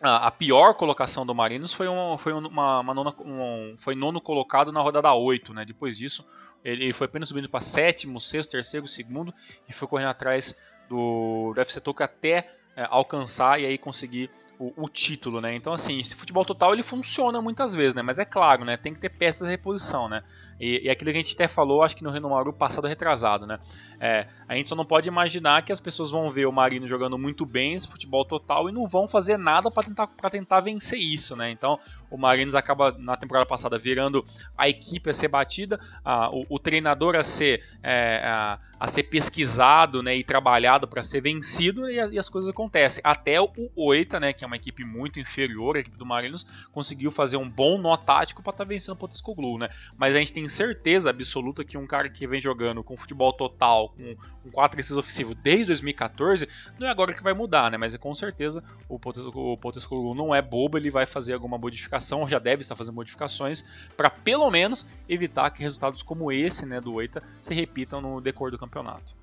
a, 0.00 0.30
pior 0.30 0.74
colocação 0.74 1.24
do 1.24 1.34
Marinos 1.34 1.72
foi, 1.72 1.88
um, 1.88 2.18
foi, 2.18 2.32
uma, 2.32 2.80
uma 2.80 2.94
nona, 2.94 3.14
um, 3.20 3.74
foi 3.76 3.94
nono 3.94 4.20
colocado 4.20 4.70
na 4.70 4.80
rodada 4.80 5.12
8. 5.12 5.54
Né? 5.54 5.64
Depois 5.64 5.96
disso, 5.96 6.24
ele, 6.64 6.92
foi 6.92 7.06
apenas 7.06 7.28
subindo 7.28 7.48
para 7.48 7.60
sétimo, 7.60 8.20
sexto, 8.20 8.50
terceiro, 8.50 8.86
segundo 8.86 9.32
e 9.68 9.72
foi 9.72 9.88
correndo 9.88 10.08
atrás 10.08 10.54
do, 10.88 11.52
do 11.54 11.60
FC 11.60 11.80
Tokyo 11.80 12.04
até 12.04 12.48
é, 12.76 12.86
alcançar 12.90 13.60
e 13.60 13.66
aí 13.66 13.78
conseguir 13.78 14.30
o, 14.58 14.72
o, 14.76 14.88
título, 14.88 15.40
né? 15.40 15.54
Então 15.54 15.72
assim, 15.72 15.98
esse 15.98 16.14
futebol 16.14 16.44
total 16.44 16.72
ele 16.72 16.82
funciona 16.82 17.40
muitas 17.42 17.74
vezes, 17.74 17.94
né? 17.94 18.02
Mas 18.02 18.18
é 18.18 18.24
claro, 18.24 18.64
né? 18.64 18.76
Tem 18.76 18.92
que 18.92 19.00
ter 19.00 19.10
peças 19.10 19.46
de 19.46 19.52
reposição, 19.52 20.08
né? 20.08 20.22
E, 20.58 20.82
e 20.84 20.90
aquilo 20.90 21.10
que 21.10 21.18
a 21.18 21.22
gente 21.22 21.34
até 21.34 21.48
falou, 21.48 21.82
acho 21.82 21.96
que 21.96 22.04
no 22.04 22.10
Renomaru 22.10 22.52
passado 22.52 22.86
retrasado, 22.86 23.46
né? 23.46 23.58
É, 24.00 24.26
a 24.48 24.54
gente 24.54 24.68
só 24.68 24.74
não 24.74 24.84
pode 24.84 25.08
imaginar 25.08 25.62
que 25.62 25.72
as 25.72 25.80
pessoas 25.80 26.10
vão 26.10 26.30
ver 26.30 26.46
o 26.46 26.52
Marino 26.52 26.86
jogando 26.86 27.18
muito 27.18 27.44
bem 27.44 27.74
esse 27.74 27.88
futebol 27.88 28.24
total 28.24 28.68
e 28.68 28.72
não 28.72 28.86
vão 28.86 29.08
fazer 29.08 29.36
nada 29.36 29.70
para 29.70 29.82
tentar, 29.84 30.06
tentar 30.30 30.60
vencer 30.60 30.98
isso, 30.98 31.36
né? 31.36 31.50
Então 31.50 31.78
o 32.10 32.16
Marinos 32.16 32.54
acaba 32.54 32.92
na 32.98 33.16
temporada 33.16 33.46
passada 33.46 33.78
virando 33.78 34.24
a 34.56 34.68
equipe 34.68 35.10
a 35.10 35.14
ser 35.14 35.28
batida, 35.28 35.78
a, 36.04 36.30
o, 36.30 36.46
o, 36.48 36.58
treinador 36.58 37.16
a 37.16 37.22
ser, 37.22 37.64
é, 37.82 38.22
a, 38.24 38.58
a, 38.78 38.86
ser 38.86 39.04
pesquisado, 39.04 40.02
né? 40.02 40.16
E 40.16 40.24
trabalhado 40.24 40.86
para 40.86 41.02
ser 41.02 41.20
vencido 41.20 41.90
e, 41.90 41.96
e, 41.96 42.18
as 42.18 42.28
coisas 42.28 42.50
acontecem. 42.50 43.02
Até 43.04 43.40
o 43.40 43.50
Oita, 43.76 44.20
né? 44.20 44.32
Que 44.32 44.44
é 44.44 44.46
uma 44.46 44.56
equipe 44.56 44.84
muito 44.84 45.18
inferior, 45.18 45.76
a 45.76 45.80
equipe 45.80 45.96
do 45.96 46.06
Marinos 46.06 46.68
conseguiu 46.72 47.10
fazer 47.10 47.36
um 47.36 47.48
bom 47.48 47.78
nó 47.78 47.96
tático 47.96 48.42
para 48.42 48.52
estar 48.52 48.64
tá 48.64 48.68
vencendo 48.68 48.94
o 48.94 48.98
Potascoglu, 48.98 49.58
né? 49.58 49.68
Mas 49.96 50.14
a 50.14 50.18
gente 50.18 50.32
tem 50.32 50.43
tenho 50.44 50.50
certeza 50.50 51.10
absoluta 51.10 51.64
que 51.64 51.78
um 51.78 51.86
cara 51.86 52.08
que 52.08 52.26
vem 52.26 52.40
jogando 52.40 52.82
com 52.84 52.96
futebol 52.96 53.32
total, 53.32 53.94
com 53.96 54.14
um 54.46 54.50
4 54.50 54.76
3 54.76 54.92
ofensivo 54.92 55.34
desde 55.34 55.66
2014, 55.66 56.48
não 56.78 56.86
é 56.86 56.90
agora 56.90 57.12
que 57.12 57.22
vai 57.22 57.32
mudar, 57.32 57.70
né? 57.70 57.78
Mas 57.78 57.94
é 57.94 57.98
com 57.98 58.12
certeza 58.14 58.62
o 58.88 58.98
Potescoglu 58.98 60.14
não 60.14 60.34
é 60.34 60.42
bobo, 60.42 60.76
ele 60.76 60.90
vai 60.90 61.06
fazer 61.06 61.32
alguma 61.32 61.56
modificação, 61.56 62.28
já 62.28 62.38
deve 62.38 62.62
estar 62.62 62.76
fazendo 62.76 62.94
modificações 62.94 63.64
para 63.96 64.10
pelo 64.10 64.50
menos 64.50 64.86
evitar 65.08 65.50
que 65.50 65.62
resultados 65.62 66.02
como 66.02 66.30
esse, 66.30 66.66
né, 66.66 66.80
do 66.80 66.92
Oita, 66.94 67.22
se 67.40 67.54
repitam 67.54 68.00
no 68.00 68.20
decor 68.20 68.50
do 68.50 68.58
campeonato. 68.58 69.16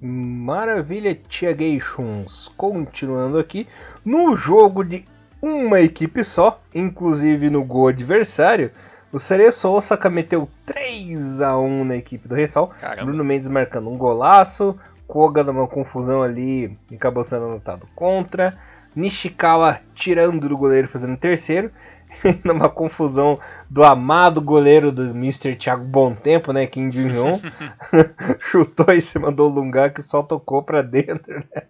Maravilha, 0.00 1.14
Tiagations. 1.14 2.48
Continuando 2.56 3.38
aqui, 3.38 3.66
no 4.04 4.36
jogo 4.36 4.84
de 4.84 5.06
uma 5.40 5.80
equipe 5.80 6.22
só, 6.24 6.62
inclusive 6.74 7.50
no 7.50 7.64
gol 7.64 7.88
adversário, 7.88 8.72
o 9.16 9.18
Cereço 9.18 9.70
Osaka 9.70 10.10
meteu 10.10 10.46
3 10.66 11.40
a 11.40 11.56
1 11.56 11.84
na 11.86 11.96
equipe 11.96 12.28
do 12.28 12.34
Ressal. 12.34 12.70
Bruno 13.02 13.24
Mendes 13.24 13.48
marcando 13.48 13.88
um 13.88 13.96
golaço. 13.96 14.78
Koga 15.06 15.42
numa 15.42 15.66
confusão 15.66 16.22
ali 16.22 16.76
acabou 16.92 17.24
sendo 17.24 17.46
anotado 17.46 17.88
contra. 17.94 18.58
Nishikawa 18.94 19.80
tirando 19.94 20.46
do 20.46 20.58
goleiro 20.58 20.86
fazendo 20.86 21.16
terceiro. 21.16 21.70
numa 22.44 22.68
confusão 22.68 23.40
do 23.70 23.82
amado 23.84 24.42
goleiro 24.42 24.92
do 24.92 25.04
Mr. 25.04 25.56
Thiago 25.56 25.84
Bom 25.84 26.14
Tempo, 26.14 26.52
né? 26.52 26.66
Kim 26.66 26.90
Jong-un. 26.90 27.40
chutou 28.38 28.92
em 28.92 29.00
cima 29.00 29.32
do 29.32 29.48
Lunga 29.48 29.88
que 29.88 30.02
só 30.02 30.22
tocou 30.22 30.62
pra 30.62 30.82
dentro, 30.82 31.42
né? 31.54 31.62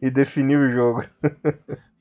e 0.00 0.10
definiu 0.10 0.60
o 0.60 0.72
jogo. 0.72 1.04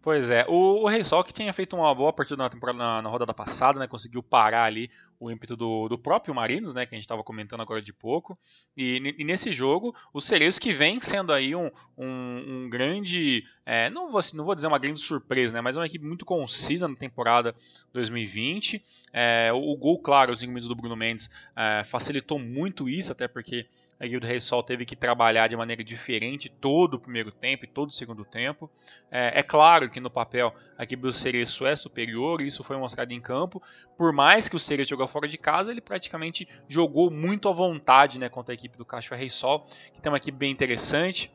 Pois 0.01 0.31
é, 0.31 0.45
o, 0.47 0.83
o 0.83 0.87
Rei 0.87 1.03
Sol 1.03 1.23
que 1.23 1.31
tinha 1.31 1.53
feito 1.53 1.75
uma 1.75 1.93
boa 1.93 2.11
partida 2.11 2.41
na 2.41 2.49
temporada 2.49 2.77
na, 2.77 3.01
na, 3.03 3.09
rodada 3.09 3.33
passada, 3.33 3.77
né? 3.77 3.87
Conseguiu 3.87 4.23
parar 4.23 4.63
ali 4.63 4.89
o 5.21 5.29
ímpeto 5.29 5.55
do, 5.55 5.87
do 5.87 5.99
próprio 5.99 6.33
Marinos, 6.33 6.73
né, 6.73 6.83
que 6.83 6.95
a 6.95 6.97
gente 6.97 7.03
estava 7.03 7.23
comentando 7.23 7.61
agora 7.61 7.79
de 7.79 7.93
pouco. 7.93 8.37
E, 8.75 9.15
e, 9.19 9.23
nesse 9.23 9.51
jogo, 9.51 9.95
o 10.11 10.19
Cerezo 10.19 10.59
que 10.59 10.73
vem 10.73 10.99
sendo 10.99 11.31
aí 11.31 11.55
um, 11.55 11.69
um, 11.95 12.63
um 12.65 12.69
grande, 12.69 13.45
é, 13.63 13.87
não, 13.91 14.09
vou, 14.09 14.19
não 14.33 14.43
vou 14.43 14.55
dizer 14.55 14.67
uma 14.67 14.79
grande 14.79 14.99
surpresa, 14.99 15.53
né, 15.53 15.61
mas 15.61 15.77
é 15.77 15.79
uma 15.79 15.85
equipe 15.85 16.03
muito 16.03 16.25
concisa 16.25 16.87
na 16.87 16.95
temporada 16.95 17.53
2020. 17.93 18.83
É, 19.13 19.51
o, 19.53 19.73
o, 19.73 19.77
gol, 19.77 19.99
claro, 19.99 20.31
os 20.31 20.39
5 20.39 20.49
minutos 20.49 20.67
do 20.67 20.75
Bruno 20.75 20.95
Mendes 20.95 21.29
é, 21.55 21.83
facilitou 21.83 22.39
muito 22.39 22.89
isso, 22.89 23.11
até 23.11 23.27
porque 23.27 23.67
a 23.99 24.07
do 24.07 24.25
Rei 24.25 24.39
Sol 24.39 24.63
teve 24.63 24.83
que 24.83 24.95
trabalhar 24.95 25.47
de 25.47 25.55
maneira 25.55 25.83
diferente 25.83 26.49
todo 26.49 26.95
o 26.95 26.99
primeiro 26.99 27.31
tempo 27.31 27.65
e 27.65 27.67
todo 27.67 27.89
o 27.89 27.93
segundo 27.93 28.25
tempo. 28.25 28.67
É, 29.11 29.41
é 29.41 29.43
claro 29.43 29.87
que 29.91 29.99
no 29.99 30.09
papel 30.09 30.55
a 30.75 30.83
equipe 30.83 31.03
do 31.03 31.13
Cerezo 31.13 31.67
é 31.67 31.75
superior, 31.75 32.41
isso 32.41 32.63
foi 32.63 32.75
mostrado 32.77 33.13
em 33.13 33.21
campo, 33.21 33.61
por 33.95 34.11
mais 34.11 34.49
que 34.49 34.55
o 34.55 34.59
Cerezo 34.59 34.89
jogou 34.89 35.07
fora 35.11 35.27
de 35.27 35.37
casa, 35.37 35.71
ele 35.71 35.81
praticamente 35.81 36.47
jogou 36.67 37.11
muito 37.11 37.49
à 37.49 37.51
vontade 37.51 38.17
né, 38.17 38.29
contra 38.29 38.53
a 38.53 38.55
equipe 38.55 38.77
do 38.77 38.85
Rei 39.11 39.29
Sol, 39.29 39.65
que 39.93 40.01
tem 40.01 40.11
uma 40.11 40.17
equipe 40.17 40.37
bem 40.37 40.51
interessante 40.51 41.31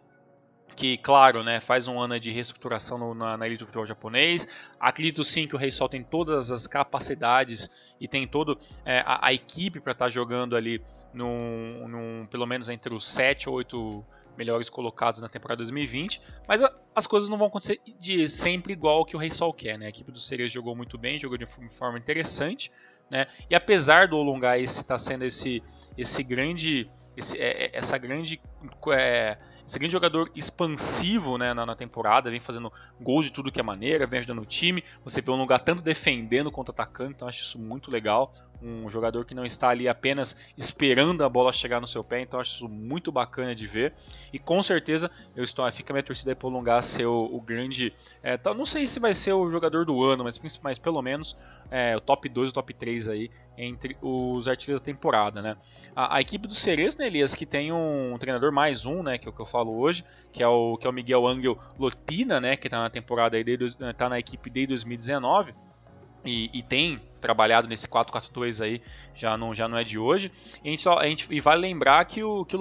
que, 0.77 0.99
claro, 0.99 1.43
né, 1.43 1.59
faz 1.59 1.89
um 1.89 1.99
ano 1.99 2.21
de 2.21 2.31
reestruturação 2.31 2.99
no, 2.99 3.15
na, 3.15 3.37
na 3.37 3.47
elite 3.47 3.61
do 3.61 3.67
futebol 3.67 3.87
japonês. 3.87 4.71
Acredito 4.79 5.25
sim 5.25 5.47
que 5.47 5.57
o 5.57 5.59
Rei 5.59 5.71
Sol 5.71 5.89
tem 5.89 6.03
todas 6.03 6.53
as 6.53 6.67
capacidades 6.67 7.97
e 7.99 8.07
tem 8.07 8.29
todo 8.29 8.59
é, 8.85 8.99
a, 8.99 9.29
a, 9.29 9.33
equipe 9.33 9.81
para 9.81 9.93
estar 9.93 10.05
tá 10.05 10.09
jogando 10.11 10.55
ali, 10.55 10.83
num, 11.15 11.89
num, 11.89 12.27
pelo 12.27 12.45
menos 12.45 12.69
entre 12.69 12.95
os 12.95 13.07
7 13.07 13.49
ou 13.49 13.57
8 13.57 14.05
melhores 14.37 14.69
colocados 14.69 15.23
na 15.23 15.29
temporada 15.29 15.57
2020, 15.59 16.21
mas 16.47 16.63
a, 16.63 16.71
as 16.95 17.07
coisas 17.07 17.31
não 17.31 17.39
vão 17.39 17.47
acontecer 17.47 17.81
de 17.99 18.29
sempre 18.29 18.75
igual 18.75 19.07
que 19.07 19.17
o 19.17 19.19
Rei 19.19 19.31
Sol 19.31 19.55
quer. 19.55 19.79
Né? 19.79 19.87
A 19.87 19.89
equipe 19.89 20.13
do 20.13 20.21
Cereja 20.21 20.53
jogou 20.53 20.77
muito 20.77 20.99
bem, 20.99 21.19
jogou 21.19 21.39
de 21.39 21.47
forma 21.47 21.99
interessante, 21.99 22.71
né? 23.11 23.27
E 23.49 23.55
apesar 23.55 24.09
do 24.09 24.17
Olungai 24.17 24.63
estar 24.63 24.85
tá 24.85 24.99
sendo 24.99 25.25
esse, 25.25 25.63
esse 25.97 26.23
grande, 26.23 26.91
esse, 27.17 27.39
é, 27.39 27.67
é, 27.67 27.71
essa 27.73 27.97
grande 27.99 28.41
é, 28.93 29.39
esse 29.67 29.81
grande 29.81 29.93
jogador 29.93 30.31
expansivo 30.35 31.37
né, 31.37 31.53
na, 31.53 31.67
na, 31.67 31.75
temporada, 31.75 32.31
vem 32.31 32.39
fazendo 32.39 32.73
gols 33.01 33.27
de 33.27 33.33
tudo 33.33 33.51
que 33.51 33.59
é 33.59 33.65
maneira, 33.65 34.07
vem 34.07 34.19
ajudando 34.19 34.43
o 34.43 34.47
time. 34.47 34.83
Você 35.03 35.21
vê 35.21 35.33
lugar 35.33 35.59
tanto 35.59 35.83
defendendo 35.83 36.53
quanto 36.53 36.71
atacando, 36.71 37.11
então 37.11 37.27
acho 37.27 37.43
isso 37.43 37.59
muito 37.59 37.91
legal. 37.91 38.31
Um 38.63 38.89
jogador 38.91 39.25
que 39.25 39.35
não 39.35 39.45
está 39.45 39.69
ali 39.69 39.89
apenas 39.89 40.47
esperando 40.57 41.23
a 41.25 41.29
bola 41.29 41.53
chegar 41.53 41.81
no 41.81 41.87
seu 41.87 42.03
pé, 42.03 42.21
então 42.21 42.41
acho 42.41 42.53
isso 42.53 42.69
muito 42.69 43.13
bacana 43.13 43.55
de 43.55 43.67
ver. 43.67 43.93
E 44.33 44.39
com 44.39 44.63
certeza 44.63 45.11
eu 45.35 45.45
estou, 45.45 45.71
fica 45.71 45.93
a 45.93 45.95
minha 45.95 46.03
torcida 46.03 46.33
aí 46.33 46.35
para 46.35 46.83
ser 46.83 47.07
o, 47.07 47.41
grande. 47.41 47.93
É, 48.23 48.39
não 48.55 48.67
sei 48.67 48.87
se 48.87 48.99
vai 48.99 49.15
ser 49.15 49.33
o 49.33 49.51
jogador 49.51 49.85
do 49.85 50.03
ano, 50.03 50.25
mas, 50.25 50.41
mas 50.63 50.79
pelo 50.79 51.01
menos 51.03 51.37
é, 51.71 51.97
o 51.97 52.01
top 52.01 52.29
2 52.29 52.51
o 52.51 52.53
top 52.53 52.75
3 52.75 53.09
aí 53.09 53.31
entre 53.59 53.97
os 54.01 54.49
artilheiros 54.49 54.81
da 54.81 54.85
temporada. 54.85 55.41
Né? 55.43 55.57
A, 55.95 56.17
a 56.17 56.21
equipe 56.21 56.47
do 56.47 56.55
Cerezo, 56.55 56.99
né, 56.99 57.07
Elias, 57.07 57.35
que 57.35 57.47
tem 57.47 57.73
um 57.73 58.17
treinador 58.19 58.53
mais 58.53 58.87
um, 58.87 59.03
né, 59.03 59.19
que 59.19 59.27
é 59.27 59.31
o 59.31 59.33
que 59.33 59.41
eu 59.41 59.47
falo 59.47 59.79
hoje, 59.79 60.05
que 60.33 60.43
é 60.43 60.49
o, 60.49 60.77
que 60.77 60.87
é 60.87 60.91
o 60.91 60.93
Miguel 60.93 61.27
Angel 61.27 61.59
Lotina, 61.79 62.41
né, 62.41 62.57
que 62.57 62.67
está 62.67 62.79
na 62.79 62.91
temporada 62.91 63.37
aí, 63.37 63.45
está 63.47 64.09
na 64.09 64.19
equipe 64.19 64.51
desde 64.51 64.69
2019 64.69 65.55
e, 66.25 66.51
e 66.53 66.63
tem 66.63 67.01
trabalhado 67.27 67.67
nesse 67.67 67.89
4-4-2 67.89 68.65
aí, 68.65 68.81
já 69.13 69.37
não, 69.37 69.53
já 69.53 69.67
não 69.67 69.77
é 69.77 69.83
de 69.83 69.99
hoje. 69.99 70.31
E, 70.63 70.69
a 70.69 70.71
gente, 70.71 70.83
só, 70.83 70.97
a 70.97 71.09
gente, 71.09 71.27
e 71.35 71.41
vale 71.41 71.63
lembrar 71.63 72.05
que 72.05 72.23
o, 72.23 72.45
que 72.45 72.57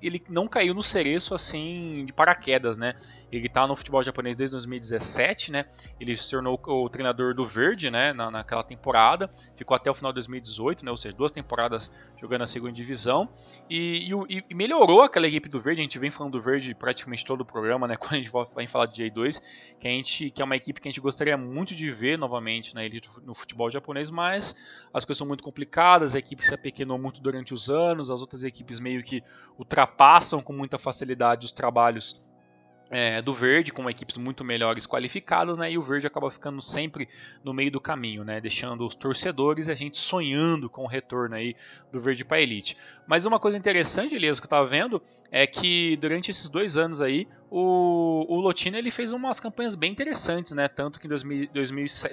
ele, 0.00 0.22
não 0.30 0.46
caiu 0.46 0.72
no 0.72 0.84
cereço 0.84 1.34
assim 1.34 2.04
de 2.06 2.12
paraquedas, 2.12 2.78
né? 2.78 2.94
Ele 3.32 3.48
tá 3.48 3.66
no 3.66 3.74
futebol 3.74 4.00
japonês 4.04 4.36
desde 4.36 4.52
2017, 4.52 5.50
né? 5.50 5.64
Ele 5.98 6.14
se 6.14 6.30
tornou 6.30 6.60
o, 6.64 6.88
treinador 6.88 7.34
do 7.34 7.44
Verde, 7.44 7.90
né? 7.90 8.12
Na, 8.12 8.30
naquela 8.30 8.62
temporada, 8.62 9.28
ficou 9.56 9.74
até 9.74 9.90
o 9.90 9.94
final 9.94 10.12
de 10.12 10.14
2018, 10.14 10.84
né? 10.84 10.92
Ou 10.92 10.96
seja, 10.96 11.16
duas 11.16 11.32
temporadas 11.32 11.92
jogando 12.20 12.40
na 12.40 12.46
segunda 12.46 12.72
divisão 12.72 13.28
e, 13.68 14.08
e, 14.28 14.44
e 14.48 14.54
melhorou 14.54 15.02
aquela 15.02 15.26
equipe 15.26 15.48
do 15.48 15.58
Verde. 15.58 15.80
A 15.80 15.84
gente 15.84 15.98
vem 15.98 16.10
falando 16.10 16.34
do 16.34 16.40
Verde 16.40 16.72
praticamente 16.72 17.24
todo 17.24 17.40
o 17.40 17.44
programa, 17.44 17.88
né? 17.88 17.96
Quando 17.98 18.12
a 18.12 18.16
gente 18.16 18.30
vai 18.30 18.66
falar 18.68 18.86
de 18.86 19.02
J2, 19.02 19.42
que 19.80 19.88
a 19.88 19.90
gente 19.90 20.30
que 20.30 20.40
é 20.40 20.44
uma 20.44 20.54
equipe 20.54 20.80
que 20.80 20.86
a 20.86 20.90
gente 20.90 21.00
gostaria 21.00 21.36
muito 21.36 21.74
de 21.74 21.90
ver 21.90 22.16
novamente 22.16 22.74
na 22.74 22.84
elite 22.84 23.08
no 23.24 23.34
futebol 23.34 23.70
japonês 23.70 24.03
mas 24.10 24.56
as 24.92 25.04
coisas 25.04 25.18
são 25.18 25.26
muito 25.26 25.42
complicadas, 25.42 26.14
a 26.14 26.18
equipe 26.18 26.44
se 26.44 26.54
apequenou 26.54 26.98
muito 26.98 27.20
durante 27.20 27.52
os 27.54 27.68
anos, 27.70 28.10
as 28.10 28.20
outras 28.20 28.44
equipes 28.44 28.80
meio 28.80 29.02
que 29.02 29.22
ultrapassam 29.58 30.42
com 30.42 30.52
muita 30.52 30.78
facilidade 30.78 31.46
os 31.46 31.52
trabalhos 31.52 32.24
é, 32.90 33.22
do 33.22 33.32
Verde, 33.32 33.72
com 33.72 33.88
equipes 33.88 34.16
muito 34.16 34.44
melhores 34.44 34.86
qualificadas, 34.86 35.58
né? 35.58 35.70
E 35.72 35.78
o 35.78 35.82
Verde 35.82 36.06
acaba 36.06 36.30
ficando 36.30 36.60
sempre 36.60 37.08
no 37.42 37.52
meio 37.52 37.70
do 37.70 37.80
caminho, 37.80 38.24
né? 38.24 38.40
Deixando 38.40 38.86
os 38.86 38.94
torcedores 38.94 39.68
e 39.68 39.72
a 39.72 39.74
gente 39.74 39.96
sonhando 39.96 40.68
com 40.68 40.84
o 40.84 40.86
retorno 40.86 41.34
aí 41.34 41.56
do 41.90 41.98
Verde 41.98 42.24
para 42.24 42.36
a 42.36 42.40
Elite. 42.40 42.76
Mas 43.06 43.26
uma 43.26 43.38
coisa 43.38 43.56
interessante, 43.56 44.14
Elias, 44.14 44.38
que 44.38 44.44
eu 44.44 44.48
estava 44.48 44.66
vendo, 44.66 45.02
é 45.30 45.46
que 45.46 45.96
durante 45.96 46.30
esses 46.30 46.50
dois 46.50 46.76
anos 46.76 47.00
aí, 47.00 47.26
o, 47.50 48.26
o 48.28 48.40
Lotina 48.40 48.78
ele 48.78 48.90
fez 48.90 49.12
umas 49.12 49.40
campanhas 49.40 49.74
bem 49.74 49.90
interessantes, 49.90 50.52
né? 50.52 50.68
Tanto 50.68 51.00
que 51.00 51.06
em 51.06 51.10
2000, 51.10 51.48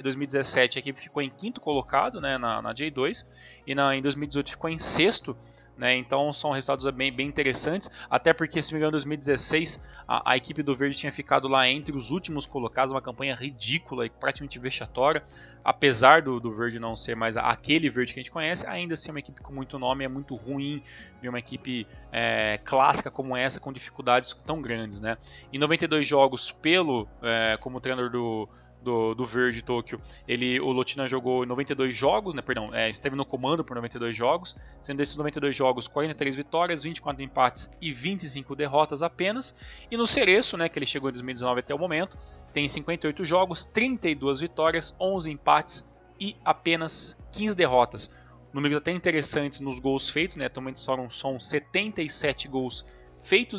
2017 0.02 0.78
a 0.78 0.80
equipe 0.80 1.02
ficou 1.02 1.22
em 1.22 1.30
quinto 1.30 1.60
colocado, 1.60 2.22
né? 2.22 2.38
Na, 2.38 2.62
na 2.62 2.74
J2 2.74 3.26
e 3.68 3.76
na, 3.76 3.96
em 3.96 4.02
2018 4.02 4.52
ficou 4.52 4.70
em 4.70 4.78
sexto 4.78 5.36
né? 5.82 5.98
Então 5.98 6.32
são 6.32 6.52
resultados 6.52 6.86
bem, 6.92 7.12
bem 7.12 7.28
interessantes, 7.28 7.90
até 8.08 8.32
porque, 8.34 8.62
se 8.62 8.72
me 8.72 8.78
engano, 8.78 8.92
em 8.92 9.02
2016 9.02 9.84
a, 10.08 10.34
a, 10.34 10.38
equipe 10.38 10.62
do 10.62 10.76
Verde 10.76 10.96
tinha 10.96 11.12
ficado 11.12 11.48
lá 11.48 11.68
entre 11.68 11.98
os 11.98 12.12
últimos 12.12 12.46
colocados, 12.46 12.94
uma 12.94 13.02
campanha 13.02 13.34
ridícula 13.34 14.06
e 14.06 14.10
praticamente 14.12 14.60
vexatória, 14.60 15.24
apesar 15.64 16.22
do, 16.22 16.40
do 16.40 16.52
Verde 16.52 16.78
não 16.78 16.96
ser 16.96 17.16
mais 17.16 17.36
aquele 17.36 17.90
Verde 17.90 18.14
que 18.14 18.20
a 18.20 18.22
gente 18.22 18.30
conhece, 18.32 18.68
ainda 18.68 18.94
assim 18.94 19.10
é 19.10 19.14
uma 19.14 19.20
equipe 19.20 19.42
com 19.42 19.52
muito 19.52 19.80
nome, 19.80 20.06
é 20.06 20.08
muito 20.08 20.36
ruim 20.36 20.84
ver 21.20 21.30
uma 21.30 21.40
equipe 21.40 21.88
é, 22.12 22.60
clássica 22.64 23.10
como 23.10 23.36
essa 23.36 23.60
com 23.60 23.74
dificuldades 23.74 24.34
tão 24.46 24.62
grandes. 24.62 25.02
Né? 25.02 25.18
Em 25.52 25.58
92 25.58 26.06
jogos 26.06 26.52
pelo 26.52 27.08
é, 27.24 27.58
como 27.60 27.82
treinador 27.82 28.12
do 28.12 28.48
do, 28.82 29.14
do 29.14 29.26
Verde 29.26 29.62
Tóquio, 29.62 30.00
ele, 30.28 30.60
o 30.60 30.72
Lotina 30.72 31.08
jogou 31.08 31.46
92 31.46 31.96
jogos, 31.96 32.34
né, 32.34 32.42
perdão, 32.42 32.74
é, 32.74 32.90
esteve 32.90 33.16
no 33.16 33.26
comando 33.26 33.64
por 33.64 33.76
92 33.76 34.16
jogos, 34.16 34.56
sendo 34.82 34.98
desses 34.98 35.16
92 35.16 35.56
jogos 35.56 35.88
43 35.88 36.36
vitórias, 36.36 36.84
24 36.84 37.22
empates 37.24 37.72
e 37.82 37.92
25 37.94 38.56
derrotas 38.56 39.04
apenas. 39.04 39.58
E 39.90 39.98
no 39.98 40.08
Cereço, 40.08 40.58
né, 40.58 40.68
que 40.68 40.78
ele 40.80 40.86
chegou 40.86 41.10
em 41.10 41.14
2019 41.14 41.60
até 41.60 41.74
o 41.74 41.80
momento, 41.80 42.18
tem 42.54 42.68
58 42.68 43.24
jogos, 43.24 43.66
32 43.66 44.42
vitórias, 44.42 44.96
11 45.00 45.32
empates 45.32 45.92
e 46.20 46.36
apenas 46.44 47.24
15 47.32 47.56
derrotas. 47.56 48.16
Números 48.54 48.78
até 48.78 48.92
interessantes 48.92 49.62
nos 49.62 49.80
gols 49.80 50.10
feitos, 50.10 50.36
né? 50.36 50.46
Atualmente 50.46 50.80
são, 50.80 51.10
são 51.10 51.40
77 51.40 52.50
gols 52.50 52.86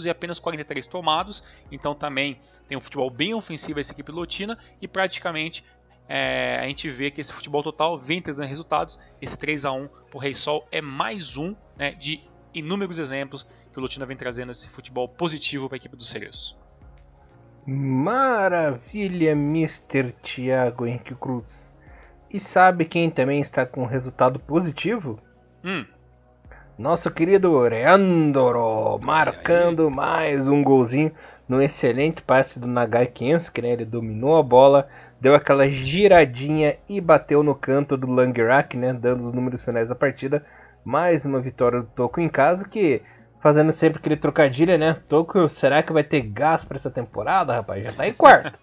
e 0.04 0.10
apenas 0.10 0.38
43 0.38 0.86
tomados. 0.86 1.42
Então 1.70 1.94
também 1.94 2.38
tem 2.66 2.76
um 2.76 2.80
futebol 2.80 3.10
bem 3.10 3.34
ofensivo 3.34 3.80
essa 3.80 3.92
equipe 3.92 4.10
lotina 4.10 4.58
e 4.80 4.88
praticamente 4.88 5.64
é, 6.08 6.58
a 6.60 6.66
gente 6.66 6.88
vê 6.90 7.10
que 7.10 7.20
esse 7.20 7.32
futebol 7.32 7.62
total 7.62 7.96
vem 7.96 8.20
trazendo 8.20 8.48
resultados. 8.48 8.98
Esse 9.20 9.38
3 9.38 9.64
a 9.64 9.72
1 9.72 9.88
para 9.88 10.16
o 10.16 10.18
Rei 10.18 10.34
Sol 10.34 10.66
é 10.70 10.80
mais 10.80 11.36
um 11.36 11.54
né, 11.76 11.92
de 11.92 12.22
inúmeros 12.54 12.98
exemplos 12.98 13.44
que 13.72 13.78
o 13.78 13.80
Lotina 13.80 14.04
vem 14.04 14.16
trazendo 14.16 14.52
esse 14.52 14.68
futebol 14.68 15.08
positivo 15.08 15.68
para 15.68 15.76
a 15.76 15.78
equipe 15.78 15.96
do 15.96 16.04
Cereço. 16.04 16.58
Maravilha, 17.64 19.32
Mr. 19.32 20.12
Thiago 20.22 20.86
Henrique 20.86 21.14
Cruz. 21.14 21.72
E 22.28 22.40
sabe 22.40 22.84
quem 22.84 23.10
também 23.10 23.40
está 23.40 23.64
com 23.64 23.86
resultado 23.86 24.40
positivo? 24.40 25.18
Hum. 25.64 25.84
Nosso 26.78 27.10
querido 27.10 27.68
Reandoro 27.68 28.98
marcando 29.02 29.90
mais 29.90 30.48
um 30.48 30.62
golzinho 30.62 31.12
no 31.46 31.62
excelente 31.62 32.22
passe 32.22 32.58
do 32.58 32.66
Nagai 32.66 33.06
Kensuke, 33.06 33.60
né? 33.60 33.72
Ele 33.72 33.84
dominou 33.84 34.38
a 34.38 34.42
bola, 34.42 34.88
deu 35.20 35.34
aquela 35.34 35.68
giradinha 35.68 36.78
e 36.88 36.98
bateu 36.98 37.42
no 37.42 37.54
canto 37.54 37.94
do 37.94 38.10
Langrak, 38.10 38.74
né? 38.76 38.94
Dando 38.94 39.22
os 39.22 39.34
números 39.34 39.62
finais 39.62 39.90
da 39.90 39.94
partida. 39.94 40.44
Mais 40.82 41.26
uma 41.26 41.40
vitória 41.40 41.80
do 41.80 41.86
Toco 41.88 42.20
em 42.20 42.28
casa, 42.28 42.66
que 42.66 43.02
fazendo 43.38 43.70
sempre 43.70 43.98
aquele 43.98 44.16
trocadilho, 44.16 44.76
né? 44.78 44.96
Toco, 45.06 45.50
será 45.50 45.82
que 45.82 45.92
vai 45.92 46.02
ter 46.02 46.22
gás 46.22 46.64
para 46.64 46.76
essa 46.76 46.90
temporada, 46.90 47.52
rapaz? 47.52 47.86
Já 47.86 47.92
tá 47.92 48.08
em 48.08 48.14
quarto. 48.14 48.58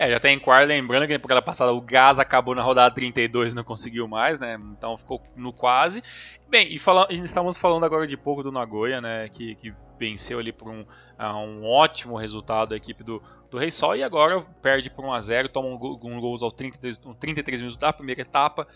É, 0.00 0.10
já 0.10 0.18
tem 0.18 0.38
quarto, 0.38 0.66
lembrando 0.66 1.06
que 1.06 1.12
na 1.12 1.18
temporada 1.18 1.42
passada 1.42 1.74
o 1.74 1.80
Gás 1.82 2.18
acabou 2.18 2.54
na 2.54 2.62
rodada 2.62 2.94
32 2.94 3.52
e 3.52 3.56
não 3.56 3.62
conseguiu 3.62 4.08
mais, 4.08 4.40
né? 4.40 4.58
Então 4.72 4.96
ficou 4.96 5.22
no 5.36 5.52
quase. 5.52 6.02
Bem, 6.48 6.72
e 6.72 6.78
fala, 6.78 7.06
estamos 7.10 7.58
falando 7.58 7.84
agora 7.84 8.06
de 8.06 8.16
pouco 8.16 8.42
do 8.42 8.50
Nagoya, 8.50 9.02
né? 9.02 9.28
Que, 9.28 9.54
que 9.54 9.74
venceu 9.98 10.38
ali 10.38 10.52
por 10.52 10.70
um, 10.70 10.80
uh, 10.80 11.36
um 11.36 11.66
ótimo 11.66 12.16
resultado 12.16 12.70
da 12.70 12.76
equipe 12.76 13.04
do, 13.04 13.22
do 13.50 13.58
Rei 13.58 13.70
Sol 13.70 13.94
e 13.94 14.02
agora 14.02 14.40
perde 14.62 14.88
por 14.88 15.04
1 15.04 15.12
a 15.12 15.20
0 15.20 15.48
toma 15.50 15.68
um, 15.68 15.74
um 15.74 16.18
gol 16.18 16.38
aos 16.40 16.52
33, 16.54 16.98
33 17.20 17.60
minutos 17.60 17.76
da 17.76 17.92
primeira 17.92 18.22
etapa. 18.22 18.66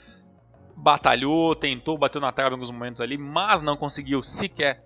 Batalhou, 0.77 1.55
tentou, 1.55 1.97
bateu 1.97 2.21
na 2.21 2.33
trave 2.33 2.51
em 2.51 2.53
alguns 2.53 2.71
momentos 2.71 3.01
ali, 3.01 3.17
mas 3.17 3.63
não 3.63 3.79
conseguiu 3.79 4.23
sequer 4.23 4.85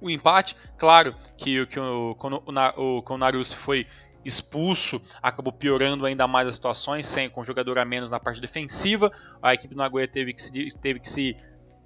o 0.00 0.08
empate. 0.08 0.56
Claro 0.76 1.12
que, 1.36 1.66
que 1.66 1.80
o, 1.80 2.14
quando 2.16 2.40
o, 2.76 3.02
o, 3.04 3.18
Narius 3.18 3.52
foi 3.52 3.84
expulso, 4.24 5.00
acabou 5.22 5.52
piorando 5.52 6.06
ainda 6.06 6.26
mais 6.26 6.48
as 6.48 6.54
situações, 6.54 7.06
sem 7.06 7.28
com 7.28 7.44
jogador 7.44 7.78
a 7.78 7.84
menos 7.84 8.10
na 8.10 8.20
parte 8.20 8.40
defensiva. 8.40 9.10
A 9.42 9.54
equipe 9.54 9.74
do 9.74 9.78
Nagoya 9.78 10.08
teve 10.08 10.32
que 10.32 10.42
se, 10.42 10.78
teve 10.78 11.00
que 11.00 11.08
se 11.08 11.36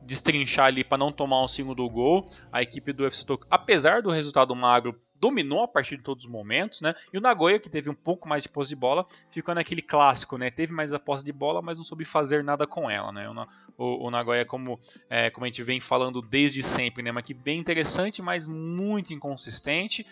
destrinchar 0.03 0.67
ali 0.67 0.85
para 0.85 0.99
não 0.99 1.11
tomar 1.11 1.43
um 1.43 1.49
segundo 1.49 1.89
gol. 1.89 2.27
A 2.53 2.63
equipe 2.63 2.93
do 2.93 3.05
FC 3.05 3.25
Tokyo, 3.27 3.47
apesar 3.51 4.03
do 4.03 4.11
resultado 4.11 4.55
magro, 4.55 4.99
dominou 5.19 5.63
a 5.63 5.69
partir 5.69 5.97
de 5.97 6.03
todos 6.03 6.25
os 6.25 6.31
momentos, 6.31 6.81
né? 6.81 6.95
E 7.13 7.19
o 7.19 7.21
Nagoya, 7.21 7.59
que 7.59 7.71
teve 7.71 7.91
um 7.91 7.95
pouco 7.95 8.29
mais 8.29 8.43
de 8.43 8.49
posse 8.49 8.71
de 8.71 8.77
bola, 8.77 9.07
ficou 9.31 9.55
naquele 9.55 9.83
clássico, 9.83 10.37
né? 10.37 10.51
Teve 10.51 10.73
mais 10.73 10.93
a 10.93 10.99
posse 10.99 11.25
de 11.25 11.33
bola, 11.33 11.63
mas 11.63 11.79
não 11.79 11.85
soube 11.85 12.05
fazer 12.05 12.45
nada 12.45 12.67
com 12.67 12.91
ela, 12.91 13.11
né? 13.13 13.29
O, 13.77 14.07
o 14.07 14.11
Nagoya, 14.11 14.45
como, 14.45 14.79
é, 15.09 15.31
como 15.31 15.45
a 15.45 15.49
gente 15.49 15.63
vem 15.63 15.81
falando 15.81 16.21
desde 16.21 16.63
sempre, 16.63 17.03
né? 17.03 17.11
Uma 17.11 17.21
equipe 17.21 17.41
bem 17.43 17.59
interessante, 17.59 18.21
mas 18.23 18.47
muito 18.47 19.13
inconsistente. 19.13 20.07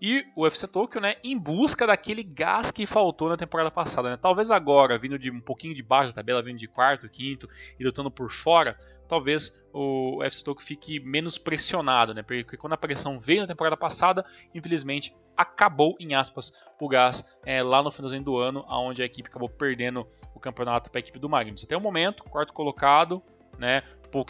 E 0.00 0.24
o 0.34 0.44
UFC 0.44 0.66
Tokyo, 0.66 0.98
né, 0.98 1.16
em 1.22 1.38
busca 1.38 1.86
daquele 1.86 2.22
gás 2.22 2.70
que 2.70 2.86
faltou 2.86 3.28
na 3.28 3.36
temporada 3.36 3.70
passada, 3.70 4.08
né? 4.08 4.16
Talvez 4.16 4.50
agora, 4.50 4.98
vindo 4.98 5.18
de 5.18 5.30
um 5.30 5.40
pouquinho 5.40 5.74
de 5.74 5.82
baixo 5.82 6.14
da 6.14 6.22
tabela, 6.22 6.42
vindo 6.42 6.56
de 6.56 6.66
quarto, 6.66 7.06
quinto 7.06 7.46
e 7.78 7.84
lutando 7.84 8.10
por 8.10 8.30
fora, 8.30 8.78
talvez 9.06 9.66
o 9.74 10.20
UFC 10.20 10.42
Tokyo 10.42 10.66
fique 10.66 10.98
menos 11.00 11.36
pressionado, 11.36 12.14
né? 12.14 12.22
Porque 12.22 12.56
quando 12.56 12.72
a 12.72 12.78
pressão 12.78 13.18
veio 13.18 13.42
na 13.42 13.46
temporada 13.46 13.76
passada, 13.76 14.24
infelizmente 14.54 15.14
acabou, 15.36 15.96
em 16.00 16.14
aspas, 16.14 16.70
o 16.80 16.88
gás 16.88 17.38
é, 17.44 17.62
lá 17.62 17.82
no 17.82 17.90
finalzinho 17.90 18.22
do 18.22 18.38
ano, 18.38 18.64
onde 18.68 19.02
a 19.02 19.06
equipe 19.06 19.28
acabou 19.28 19.50
perdendo 19.50 20.06
o 20.34 20.40
campeonato 20.40 20.90
para 20.90 20.98
a 20.98 21.00
equipe 21.00 21.18
do 21.18 21.28
Magnus. 21.28 21.64
Até 21.64 21.76
o 21.76 21.80
momento, 21.80 22.24
quarto 22.24 22.54
colocado, 22.54 23.22
né? 23.58 23.82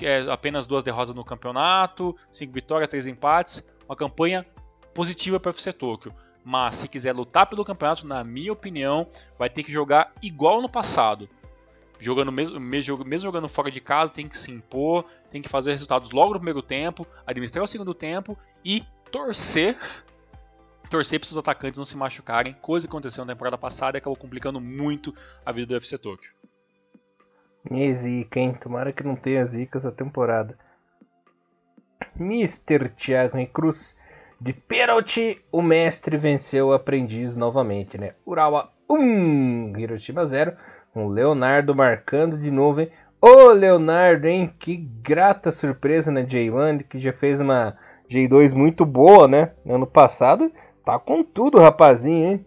É, 0.03 0.31
apenas 0.31 0.67
duas 0.67 0.83
derrotas 0.83 1.15
no 1.15 1.25
campeonato, 1.25 2.15
cinco 2.31 2.53
vitórias, 2.53 2.89
três 2.89 3.07
empates, 3.07 3.73
uma 3.89 3.97
campanha 3.97 4.45
positiva 4.95 5.39
para 5.39 5.51
o 5.51 5.55
FC 5.55 5.73
Tokyo. 5.73 6.15
Mas 6.45 6.77
se 6.77 6.89
quiser 6.89 7.15
lutar 7.15 7.47
pelo 7.47 7.65
campeonato, 7.65 8.07
na 8.07 8.25
minha 8.25 8.53
opinião, 8.53 9.07
vai 9.39 9.51
ter 9.51 9.63
que 9.63 9.73
jogar 9.73 10.13
igual 10.23 10.63
no 10.63 10.69
passado. 10.69 11.29
Jogando 11.99 12.33
mesmo, 12.33 12.59
mesmo, 12.59 12.99
jogando 13.19 13.47
fora 13.47 13.71
de 13.71 13.81
casa, 13.81 14.11
tem 14.11 14.27
que 14.27 14.39
se 14.39 14.51
impor, 14.51 15.05
tem 15.29 15.43
que 15.43 15.51
fazer 15.51 15.73
resultados 15.73 16.13
logo 16.13 16.33
no 16.33 16.41
primeiro 16.41 16.63
tempo, 16.63 17.07
administrar 17.27 17.63
o 17.63 17.69
segundo 17.69 17.93
tempo 17.93 18.39
e 18.65 18.83
torcer 19.11 19.77
torcer 20.89 21.21
para 21.21 21.27
os 21.27 21.39
atacantes 21.39 21.79
não 21.79 21.85
se 21.85 21.97
machucarem, 21.97 22.53
coisa 22.61 22.87
que 22.87 22.91
aconteceu 22.91 23.25
na 23.25 23.33
temporada 23.33 23.57
passada 23.57 23.97
e 23.97 23.99
acabou 23.99 24.17
complicando 24.17 24.61
muito 24.61 25.15
a 25.47 25.53
vida 25.53 25.69
do 25.69 25.75
UFC 25.75 25.97
Tokyo. 25.97 26.33
E 27.71 27.95
zica, 27.95 28.41
hein? 28.41 28.55
Tomara 28.55 28.93
que 28.93 29.05
não 29.05 29.15
tenha 29.15 29.45
zica 29.47 29.79
essa 29.79 29.93
temporada. 29.93 30.59
Mr. 32.19 32.89
Thiago 32.89 33.47
Cruz 33.47 33.95
de 34.41 34.55
pênalti, 34.55 35.39
o 35.53 35.61
mestre 35.61 36.17
venceu 36.17 36.69
o 36.69 36.73
aprendiz 36.73 37.37
novamente, 37.37 37.99
né? 37.99 38.13
Urawa 38.25 38.71
1, 38.89 39.79
Hiroshima 39.79 40.25
0. 40.25 40.57
Com 40.95 41.07
o 41.07 41.09
Leonardo 41.09 41.75
marcando 41.75 42.39
de 42.39 42.51
novo, 42.51 42.81
hein? 42.81 42.91
Ô 43.21 43.51
Leonardo, 43.51 44.27
hein? 44.27 44.53
Que 44.59 44.77
grata 44.77 45.53
surpresa 45.53 46.11
na 46.11 46.23
J1, 46.23 46.85
que 46.89 46.99
já 46.99 47.13
fez 47.13 47.41
uma 47.41 47.77
J2 48.11 48.55
muito 48.55 48.87
boa, 48.87 49.29
né? 49.29 49.53
No 49.63 49.75
ano 49.75 49.87
passado. 49.87 50.51
Tá 50.85 50.99
com 50.99 51.23
tudo, 51.23 51.59
rapazinho, 51.59 52.33
hein? 52.33 52.47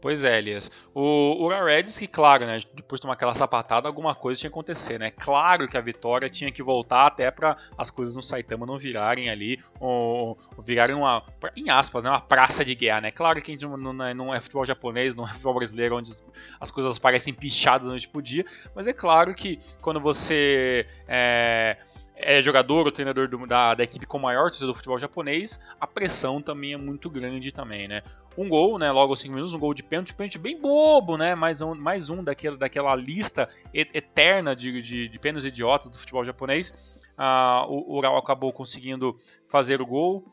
Pois 0.00 0.24
é, 0.24 0.38
Elias. 0.38 0.70
O 0.94 1.44
Ura 1.44 1.62
Reds, 1.62 1.98
que 1.98 2.06
claro, 2.06 2.46
né, 2.46 2.58
depois 2.74 2.98
de 2.98 3.02
tomar 3.02 3.14
aquela 3.14 3.34
sapatada, 3.34 3.86
alguma 3.86 4.14
coisa 4.14 4.40
tinha 4.40 4.48
que 4.48 4.54
acontecer, 4.54 4.98
né? 4.98 5.10
Claro 5.10 5.68
que 5.68 5.76
a 5.76 5.80
vitória 5.80 6.28
tinha 6.28 6.50
que 6.50 6.62
voltar 6.62 7.06
até 7.06 7.30
para 7.30 7.54
as 7.76 7.90
coisas 7.90 8.16
no 8.16 8.22
Saitama 8.22 8.64
não 8.64 8.78
virarem 8.78 9.28
ali, 9.28 9.58
ou, 9.78 10.38
ou 10.56 10.62
virarem 10.62 10.96
uma, 10.96 11.22
em 11.54 11.68
aspas, 11.68 12.02
né, 12.02 12.10
uma 12.10 12.20
praça 12.20 12.64
de 12.64 12.74
guerra, 12.74 13.02
né? 13.02 13.10
Claro 13.10 13.42
que 13.42 13.50
a 13.50 13.54
gente 13.54 13.66
não, 13.66 13.76
não, 13.76 14.04
é, 14.04 14.14
não 14.14 14.34
é 14.34 14.40
futebol 14.40 14.64
japonês, 14.64 15.14
não 15.14 15.24
é 15.24 15.28
futebol 15.28 15.54
brasileiro, 15.54 15.96
onde 15.96 16.10
as 16.58 16.70
coisas 16.70 16.98
parecem 16.98 17.34
pichadas 17.34 17.86
no 17.86 18.00
pro 18.10 18.22
dia, 18.22 18.44
mas 18.74 18.88
é 18.88 18.92
claro 18.94 19.34
que 19.34 19.58
quando 19.82 20.00
você 20.00 20.86
é, 21.06 21.76
é 22.22 22.42
jogador 22.42 22.86
ou 22.86 22.92
treinador 22.92 23.28
do, 23.28 23.46
da, 23.46 23.74
da, 23.74 23.84
equipe 23.84 24.06
com 24.06 24.18
maior 24.18 24.44
torcida 24.44 24.66
do 24.66 24.74
futebol 24.74 24.98
japonês, 24.98 25.60
a 25.80 25.86
pressão 25.86 26.40
também 26.40 26.72
é 26.72 26.76
muito 26.76 27.08
grande 27.08 27.52
também, 27.52 27.88
né? 27.88 28.02
Um 28.36 28.48
gol, 28.48 28.78
né? 28.78 28.90
Logo 28.90 29.12
aos 29.12 29.20
5 29.20 29.34
minutos, 29.34 29.54
um 29.54 29.58
gol 29.58 29.74
de 29.74 29.82
pênalti, 29.82 30.14
pênalti 30.14 30.38
bem 30.38 30.60
bobo, 30.60 31.16
né? 31.16 31.34
Mais 31.34 31.62
um, 31.62 31.74
mais 31.74 32.10
um 32.10 32.22
daquela, 32.22 32.56
daquela 32.56 32.94
lista 32.94 33.48
eterna 33.72 34.54
de, 34.54 34.80
de, 34.82 35.08
de 35.08 35.18
pênaltis 35.18 35.44
idiotas 35.44 35.88
do 35.88 35.98
futebol 35.98 36.24
japonês. 36.24 37.00
Ah, 37.16 37.66
o 37.68 37.96
Ural 37.96 38.16
acabou 38.16 38.52
conseguindo 38.52 39.16
fazer 39.46 39.82
o 39.82 39.86
gol, 39.86 40.24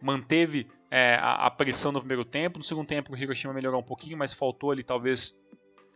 manteve 0.00 0.66
é, 0.90 1.14
a, 1.14 1.46
a, 1.46 1.50
pressão 1.50 1.92
no 1.92 2.00
primeiro 2.00 2.24
tempo. 2.24 2.58
No 2.58 2.64
segundo 2.64 2.86
tempo, 2.86 3.12
o 3.12 3.16
Hiroshima 3.16 3.52
melhorou 3.52 3.80
um 3.80 3.84
pouquinho, 3.84 4.18
mas 4.18 4.34
faltou 4.34 4.70
ali 4.70 4.82
talvez 4.82 5.40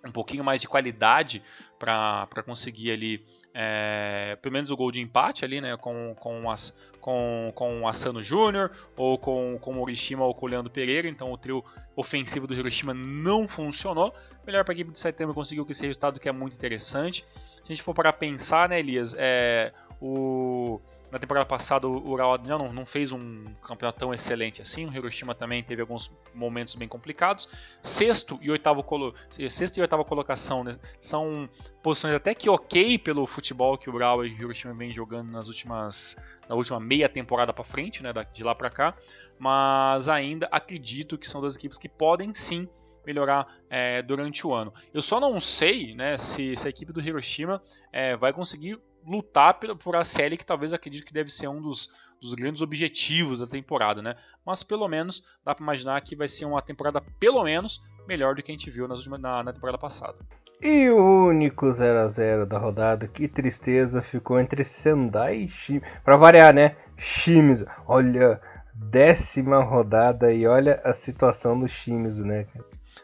um 0.05 0.11
pouquinho 0.13 0.43
mais 0.43 0.61
de 0.61 0.69
qualidade 0.69 1.43
para 1.79 2.43
conseguir 2.45 2.91
ali 2.91 3.25
é, 3.53 4.39
pelo 4.41 4.53
menos 4.53 4.71
o 4.71 4.77
gol 4.77 4.93
de 4.93 5.01
empate 5.01 5.45
ali, 5.45 5.61
né, 5.61 5.77
com, 5.77 6.15
com, 6.19 6.51
as, 6.51 6.93
com, 7.01 7.53
com 7.55 7.83
o 7.83 7.89
Asano 7.89 8.23
Júnior, 8.23 8.71
ou 8.97 9.19
com, 9.19 9.59
com 9.61 9.75
o 9.77 9.81
Orishima 9.81 10.25
ou 10.25 10.35
com 10.35 10.47
o 10.47 10.49
Leandro 10.49 10.71
Pereira, 10.71 11.09
então 11.09 11.33
o 11.33 11.39
trio 11.39 11.65
ofensivo 11.97 12.47
do 12.47 12.55
Hiroshima 12.55 12.95
não 12.95 13.49
funcionou. 13.49 14.15
Melhor 14.47 14.65
para 14.65 14.73
a 14.73 14.77
equipe 14.77 14.93
de 14.93 14.99
setembro 14.99 15.35
conseguiu 15.35 15.67
esse 15.69 15.85
resultado 15.85 16.21
que 16.21 16.29
é 16.29 16.33
muito 16.33 16.55
interessante. 16.55 17.25
Se 17.29 17.63
a 17.65 17.67
gente 17.67 17.83
for 17.83 17.95
para 17.95 18.13
pensar, 18.13 18.69
né, 18.69 18.79
Elias, 18.79 19.15
é, 19.19 19.73
o 20.01 20.81
na 21.11 21.19
temporada 21.19 21.47
passada 21.47 21.89
o 21.89 22.09
Ural 22.09 22.39
não, 22.39 22.73
não 22.73 22.87
fez 22.87 23.13
um 23.13 23.45
campeonato 23.63 23.99
tão 23.99 24.15
excelente 24.15 24.63
assim. 24.63 24.87
O 24.87 24.95
Hiroshima 24.95 25.35
também 25.35 25.63
teve 25.63 25.81
alguns 25.81 26.11
momentos 26.35 26.75
bem 26.75 26.89
complicados. 26.89 27.49
Sexto 27.83 28.39
e 28.41 28.51
oitavo, 28.51 28.83
colo... 28.83 29.13
Sexto 29.31 29.79
e 29.79 29.81
oitava 29.81 30.05
colocação 30.05 30.63
né? 30.63 30.73
são 31.01 31.49
posições 31.83 32.15
até 32.15 32.35
que 32.35 32.49
ok 32.49 32.99
pelo 32.99 33.27
futebol 33.27 33.77
que 33.77 33.91
o 33.91 33.95
Ural 33.95 34.25
e 34.25 34.31
o 34.31 34.33
Hiroshima 34.33 34.75
vem 34.75 34.93
jogando 34.93 35.31
nas 35.31 35.49
últimas 35.49 36.17
na 36.49 36.57
última 36.57 36.81
meia 36.81 37.09
temporada 37.09 37.53
para 37.53 37.63
frente, 37.63 38.03
né, 38.03 38.13
de 38.33 38.43
lá 38.43 38.55
para 38.55 38.69
cá. 38.69 38.97
Mas 39.39 40.09
ainda 40.09 40.49
acredito 40.51 41.17
que 41.17 41.29
são 41.29 41.41
duas 41.41 41.57
equipes 41.57 41.79
que 41.79 41.89
podem 41.89 42.35
sim 42.35 42.69
melhorar 43.07 43.47
é, 43.69 44.03
durante 44.03 44.47
o 44.47 44.55
ano. 44.55 44.73
Eu 44.93 45.03
só 45.03 45.21
não 45.21 45.39
sei 45.41 45.95
né, 45.95 46.17
se, 46.17 46.55
se 46.57 46.67
a 46.67 46.71
equipe 46.71 46.93
do 46.93 47.01
Hiroshima 47.01 47.61
é, 47.93 48.17
vai 48.17 48.33
conseguir 48.33 48.79
lutar 49.07 49.55
por 49.55 49.97
a 49.97 50.05
série 50.05 50.37
que 50.37 50.45
talvez 50.45 50.73
acredito 50.73 51.05
que 51.05 51.13
deve 51.13 51.31
ser 51.31 51.49
um 51.49 51.61
dos, 51.61 51.89
dos 52.21 52.35
grandes 52.35 52.63
objetivos 52.63 53.39
da 53.39 53.47
temporada, 53.47 54.03
né? 54.03 54.15
Mas 54.45 54.63
pelo 54.63 54.87
menos 54.89 55.39
dá 55.45 55.55
para 55.55 55.65
imaginar 55.65 56.01
que 56.03 56.17
vai 56.17 56.29
ser 56.29 56.45
uma 56.45 56.63
temporada 56.63 57.01
pelo 57.19 57.43
menos 57.45 57.83
melhor 58.07 58.35
do 58.35 58.43
que 58.43 58.51
a 58.51 58.55
gente 58.55 58.71
viu 58.71 58.87
nas 58.87 58.99
últimas, 58.99 59.21
na, 59.21 59.43
na 59.43 59.53
temporada 59.53 59.79
passada. 59.79 60.19
E 60.63 60.91
o 60.91 61.29
único 61.29 61.71
0 61.71 62.01
a 62.01 62.09
0 62.09 62.45
da 62.45 62.59
rodada, 62.59 63.09
que 63.09 63.27
tristeza, 63.27 64.03
ficou 64.03 64.39
entre 64.39 64.63
Sendai 64.63 65.45
e 65.45 65.49
Shimizu. 65.49 65.87
Pra 66.05 66.17
variar, 66.17 66.53
né? 66.53 66.77
Shimizu. 66.99 67.67
Olha, 67.87 68.39
décima 68.75 69.63
rodada 69.63 70.33
e 70.33 70.47
olha 70.47 70.79
a 70.85 70.93
situação 70.93 71.59
do 71.59 71.67
Shimizu, 71.67 72.27
né? 72.27 72.47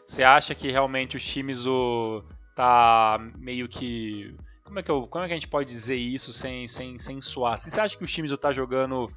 Você 0.05 0.21
acha 0.21 0.53
que 0.53 0.69
realmente 0.69 1.17
o 1.17 1.19
Shimizu 1.19 2.23
tá 2.55 3.19
meio 3.37 3.67
que 3.67 4.35
como 4.67 4.79
é 4.79 4.83
que, 4.83 4.91
eu, 4.91 5.07
como 5.07 5.23
é 5.23 5.27
que 5.27 5.33
a 5.33 5.37
gente 5.37 5.47
pode 5.47 5.69
dizer 5.69 5.95
isso 5.95 6.33
sem, 6.33 6.67
sem, 6.67 6.99
sem 6.99 7.21
suar? 7.21 7.57
Você 7.57 7.79
acha 7.79 7.97
que 7.97 8.03
o 8.03 8.07
Shimizu 8.07 8.37
tá 8.37 8.51
jogando 8.51 9.09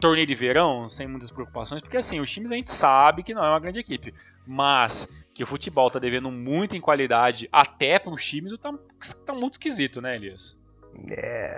torneio 0.00 0.26
de 0.26 0.34
verão 0.34 0.88
sem 0.88 1.06
muitas 1.06 1.30
preocupações? 1.30 1.80
Porque 1.80 1.96
assim, 1.96 2.18
o 2.18 2.26
Shimizu 2.26 2.52
a 2.52 2.56
gente 2.56 2.70
sabe 2.70 3.22
que 3.22 3.32
não 3.32 3.44
é 3.44 3.48
uma 3.48 3.60
grande 3.60 3.78
equipe, 3.78 4.12
mas 4.44 5.28
que 5.32 5.44
o 5.44 5.46
futebol 5.46 5.88
tá 5.88 6.00
devendo 6.00 6.28
muito 6.30 6.76
em 6.76 6.80
qualidade 6.80 7.48
até 7.52 8.00
pro 8.00 8.18
Shimizu 8.18 8.58
tá, 8.58 8.74
tá 9.24 9.32
muito 9.32 9.54
esquisito, 9.54 10.02
né, 10.02 10.16
Elias? 10.16 10.58
É, 11.08 11.56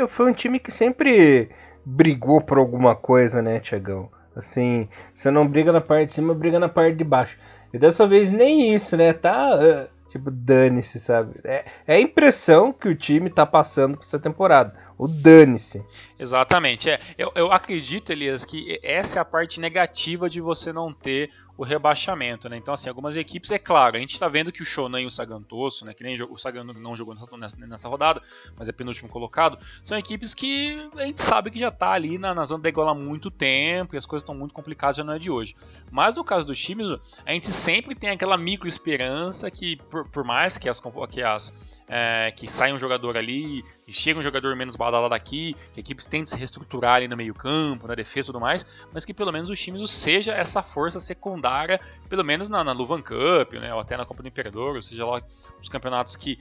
ah, 0.00 0.06
foi 0.06 0.30
um 0.30 0.34
time 0.34 0.60
que 0.60 0.70
sempre 0.70 1.50
brigou 1.84 2.40
por 2.40 2.58
alguma 2.58 2.94
coisa, 2.94 3.42
né, 3.42 3.58
Tiagão? 3.58 4.08
Assim, 4.36 4.88
você 5.12 5.32
não 5.32 5.48
briga 5.48 5.72
na 5.72 5.80
parte 5.80 6.08
de 6.08 6.14
cima, 6.14 6.32
briga 6.32 6.60
na 6.60 6.68
parte 6.68 6.96
de 6.96 7.04
baixo. 7.04 7.36
E 7.72 7.78
dessa 7.78 8.06
vez 8.06 8.30
nem 8.30 8.72
isso, 8.72 8.96
né? 8.96 9.12
Tá. 9.12 9.88
Tipo, 10.14 10.30
dane-se, 10.30 11.00
sabe? 11.00 11.40
É, 11.42 11.64
é 11.88 11.94
a 11.96 12.00
impressão 12.00 12.72
que 12.72 12.88
o 12.88 12.94
time 12.94 13.28
tá 13.28 13.44
passando 13.44 13.96
por 13.96 14.04
essa 14.04 14.16
temporada. 14.16 14.72
O 14.96 15.08
dane-se. 15.08 15.84
Exatamente. 16.18 16.88
É, 16.88 17.00
eu, 17.18 17.32
eu 17.34 17.52
acredito, 17.52 18.10
Elias, 18.10 18.44
que 18.44 18.78
essa 18.82 19.18
é 19.18 19.22
a 19.22 19.24
parte 19.24 19.58
negativa 19.58 20.30
de 20.30 20.40
você 20.40 20.72
não 20.72 20.92
ter 20.92 21.30
o 21.56 21.64
rebaixamento, 21.64 22.48
né? 22.48 22.56
Então, 22.56 22.74
assim, 22.74 22.88
algumas 22.88 23.16
equipes, 23.16 23.50
é 23.50 23.58
claro, 23.58 23.96
a 23.96 24.00
gente 24.00 24.14
está 24.14 24.28
vendo 24.28 24.50
que 24.50 24.62
o 24.62 24.64
Shonan 24.64 25.00
e 25.00 25.06
o 25.06 25.10
Sagantoso, 25.10 25.84
né? 25.84 25.94
Que 25.94 26.02
nem 26.02 26.20
o 26.22 26.36
Sagan 26.36 26.64
não 26.64 26.96
jogou 26.96 27.14
nessa, 27.36 27.56
nessa, 27.56 27.88
rodada, 27.88 28.20
mas 28.56 28.68
é 28.68 28.72
penúltimo 28.72 29.08
colocado, 29.08 29.58
são 29.82 29.96
equipes 29.96 30.34
que 30.34 30.90
a 30.96 31.04
gente 31.04 31.20
sabe 31.20 31.50
que 31.50 31.58
já 31.58 31.68
está 31.68 31.92
ali 31.92 32.18
na, 32.18 32.34
na, 32.34 32.44
zona 32.44 32.62
da 32.62 32.68
igual 32.68 32.88
há 32.88 32.94
muito 32.94 33.30
tempo 33.30 33.94
e 33.94 33.98
as 33.98 34.06
coisas 34.06 34.22
estão 34.22 34.34
muito 34.34 34.52
complicadas, 34.52 34.96
já 34.96 35.04
não 35.04 35.12
é 35.12 35.18
de 35.18 35.30
hoje. 35.30 35.54
Mas 35.90 36.16
no 36.16 36.24
caso 36.24 36.46
do 36.46 36.54
Shimizu, 36.54 37.00
a 37.24 37.32
gente 37.32 37.46
sempre 37.46 37.94
tem 37.94 38.10
aquela 38.10 38.36
micro 38.36 38.66
esperança 38.66 39.50
que, 39.50 39.76
por, 39.76 40.08
por 40.08 40.24
mais 40.24 40.58
que 40.58 40.68
as, 40.68 40.80
que 41.10 41.22
as 41.22 41.82
é, 41.88 42.32
que 42.34 42.50
saia 42.50 42.74
um 42.74 42.78
jogador 42.78 43.16
ali 43.16 43.62
e 43.86 43.92
chega 43.92 44.18
um 44.18 44.22
jogador 44.22 44.56
menos 44.56 44.76
badalada 44.84 45.14
aqui, 45.14 45.54
que 45.72 45.80
equipes 45.80 46.06
tentem 46.06 46.26
se 46.26 46.36
reestruturar 46.36 46.96
ali 46.96 47.08
no 47.08 47.16
meio 47.16 47.34
campo, 47.34 47.86
na 47.86 47.94
defesa 47.94 48.26
e 48.26 48.26
tudo 48.26 48.40
mais, 48.40 48.86
mas 48.92 49.04
que 49.04 49.14
pelo 49.14 49.32
menos 49.32 49.50
os 49.50 49.60
times 49.60 49.88
seja 49.90 50.32
essa 50.32 50.62
força 50.62 51.00
secundária, 51.00 51.80
pelo 52.08 52.24
menos 52.24 52.48
na, 52.48 52.62
na 52.62 52.72
Luvan 52.72 53.02
Cup, 53.02 53.54
né, 53.54 53.72
ou 53.74 53.80
até 53.80 53.96
na 53.96 54.04
Copa 54.04 54.22
do 54.22 54.28
Imperador, 54.28 54.76
ou 54.76 54.82
seja 54.82 55.04
lá 55.04 55.22
os 55.60 55.68
campeonatos 55.68 56.16
que 56.16 56.38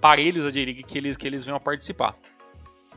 parelhos 0.00 0.44
da 0.44 0.50
J-League 0.50 0.82
que 0.82 0.98
eles, 0.98 1.16
que 1.16 1.26
eles 1.26 1.44
venham 1.44 1.56
a 1.56 1.60
participar. 1.60 2.16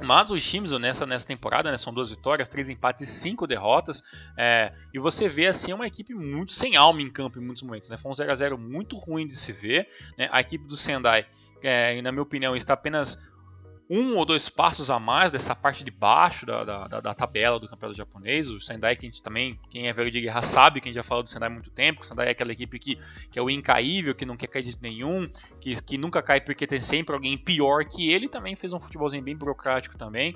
Mas 0.01 0.29
os 0.29 0.43
times 0.43 0.71
nessa, 0.71 1.05
nessa 1.05 1.25
temporada 1.25 1.71
né, 1.71 1.77
são 1.77 1.93
duas 1.93 2.09
vitórias, 2.09 2.49
três 2.49 2.69
empates 2.69 3.01
e 3.01 3.05
cinco 3.05 3.47
derrotas. 3.47 4.03
É, 4.37 4.73
e 4.93 4.99
você 4.99 5.27
vê 5.27 5.47
assim 5.47 5.71
uma 5.71 5.87
equipe 5.87 6.13
muito 6.13 6.51
sem 6.51 6.75
alma 6.75 7.01
em 7.01 7.09
campo 7.09 7.39
em 7.39 7.41
muitos 7.41 7.63
momentos. 7.63 7.89
Né? 7.89 7.97
Foi 7.97 8.11
um 8.11 8.13
0x0 8.13 8.57
muito 8.57 8.97
ruim 8.97 9.25
de 9.25 9.35
se 9.35 9.53
ver. 9.53 9.87
Né? 10.17 10.27
A 10.31 10.41
equipe 10.41 10.65
do 10.65 10.75
Sendai, 10.75 11.25
é, 11.63 12.01
na 12.01 12.11
minha 12.11 12.23
opinião, 12.23 12.55
está 12.55 12.73
apenas 12.73 13.33
um 13.89 14.15
ou 14.15 14.25
dois 14.25 14.49
passos 14.49 14.89
a 14.89 14.99
mais 14.99 15.31
dessa 15.31 15.55
parte 15.55 15.83
de 15.83 15.91
baixo 15.91 16.45
da, 16.45 16.63
da, 16.63 16.99
da, 17.01 17.13
tabela 17.13 17.59
do 17.59 17.67
campeonato 17.67 17.97
japonês. 17.97 18.49
O 18.49 18.59
Sendai, 18.59 18.95
que 18.95 19.05
a 19.05 19.09
gente 19.09 19.21
também, 19.21 19.59
quem 19.69 19.87
é 19.87 19.93
velho 19.93 20.09
de 20.09 20.21
guerra 20.21 20.41
sabe, 20.41 20.81
que 20.81 20.87
a 20.87 20.89
gente 20.89 20.95
já 20.95 21.03
falou 21.03 21.21
do 21.21 21.29
Sendai 21.29 21.49
há 21.49 21.51
muito 21.51 21.69
tempo. 21.69 22.01
O 22.01 22.03
Sendai 22.03 22.27
é 22.27 22.31
aquela 22.31 22.51
equipe 22.51 22.79
que, 22.79 22.97
que 23.29 23.37
é 23.37 23.41
o 23.41 23.49
incaível, 23.49 24.15
que 24.15 24.25
não 24.25 24.35
quer 24.35 24.47
cair 24.47 24.63
de 24.63 24.77
nenhum, 24.81 25.29
que, 25.59 25.81
que 25.83 25.97
nunca 25.97 26.21
cai 26.21 26.41
porque 26.41 26.65
tem 26.65 26.79
sempre 26.79 27.13
alguém 27.13 27.37
pior 27.37 27.85
que 27.85 28.11
ele. 28.11 28.27
Também 28.27 28.55
fez 28.55 28.73
um 28.73 28.79
futebolzinho 28.79 29.23
bem 29.23 29.35
burocrático 29.35 29.97
também. 29.97 30.35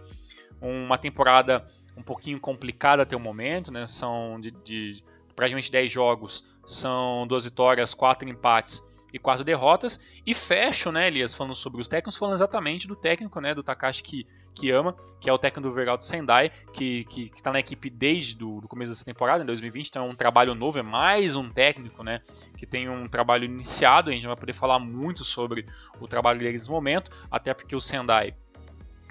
Uma 0.62 0.98
temporada 0.98 1.66
um 1.98 2.04
pouquinho 2.04 2.40
complicada 2.40 3.04
até 3.04 3.16
o 3.16 3.20
momento, 3.20 3.72
né? 3.72 3.86
São 3.86 4.40
de, 4.40 4.52
de 4.52 5.04
praticamente 5.36 5.72
10 5.72 5.92
jogos, 5.92 6.44
são 6.66 7.26
duas 7.26 7.46
vitórias, 7.46 7.94
quatro 7.94 8.30
empates 8.30 8.84
e 9.14 9.20
quatro 9.20 9.44
derrotas. 9.44 10.22
E 10.26 10.34
fecho, 10.34 10.92
né, 10.92 11.08
Elias, 11.08 11.34
falando 11.34 11.56
sobre 11.56 11.82
os 11.82 11.88
técnicos, 11.88 12.18
falando 12.18 12.36
exatamente 12.36 12.88
do 12.88 12.96
técnico, 12.96 13.40
né, 13.40 13.54
do 13.54 13.64
Takashi 13.64 14.26
Kiyama, 14.54 14.96
que 15.20 15.30
é 15.30 15.34
o 15.34 15.38
técnico 15.38 15.68
do 15.68 15.74
Vergalto 15.74 16.04
Sendai, 16.04 16.52
que, 16.74 17.04
que, 17.06 17.24
está 17.24 17.52
na 17.52 17.60
equipe 17.60 17.90
desde 17.90 18.36
do, 18.36 18.62
do, 18.62 18.68
começo 18.68 18.92
dessa 18.92 19.06
temporada, 19.06 19.44
em 19.44 19.46
2020, 19.46 19.90
então 19.90 20.06
é 20.06 20.10
um 20.10 20.16
trabalho 20.16 20.54
novo, 20.54 20.80
é 20.80 20.84
mais 20.84 21.36
um 21.36 21.50
técnico, 21.50 22.04
né, 22.04 22.20
que 22.58 22.66
tem 22.66 22.90
um 22.90 23.08
trabalho 23.08 23.46
iniciado, 23.46 24.10
a 24.10 24.14
gente 24.14 24.28
vai 24.28 24.36
poder 24.36 24.54
falar 24.54 24.80
muito 24.80 25.24
sobre 25.24 25.66
o 26.00 26.08
trabalho 26.08 26.40
dele 26.40 26.54
nesse 26.54 26.70
momento, 26.70 27.12
até 27.32 27.54
porque 27.54 27.76
o 27.76 27.82
Sendai 27.82 28.36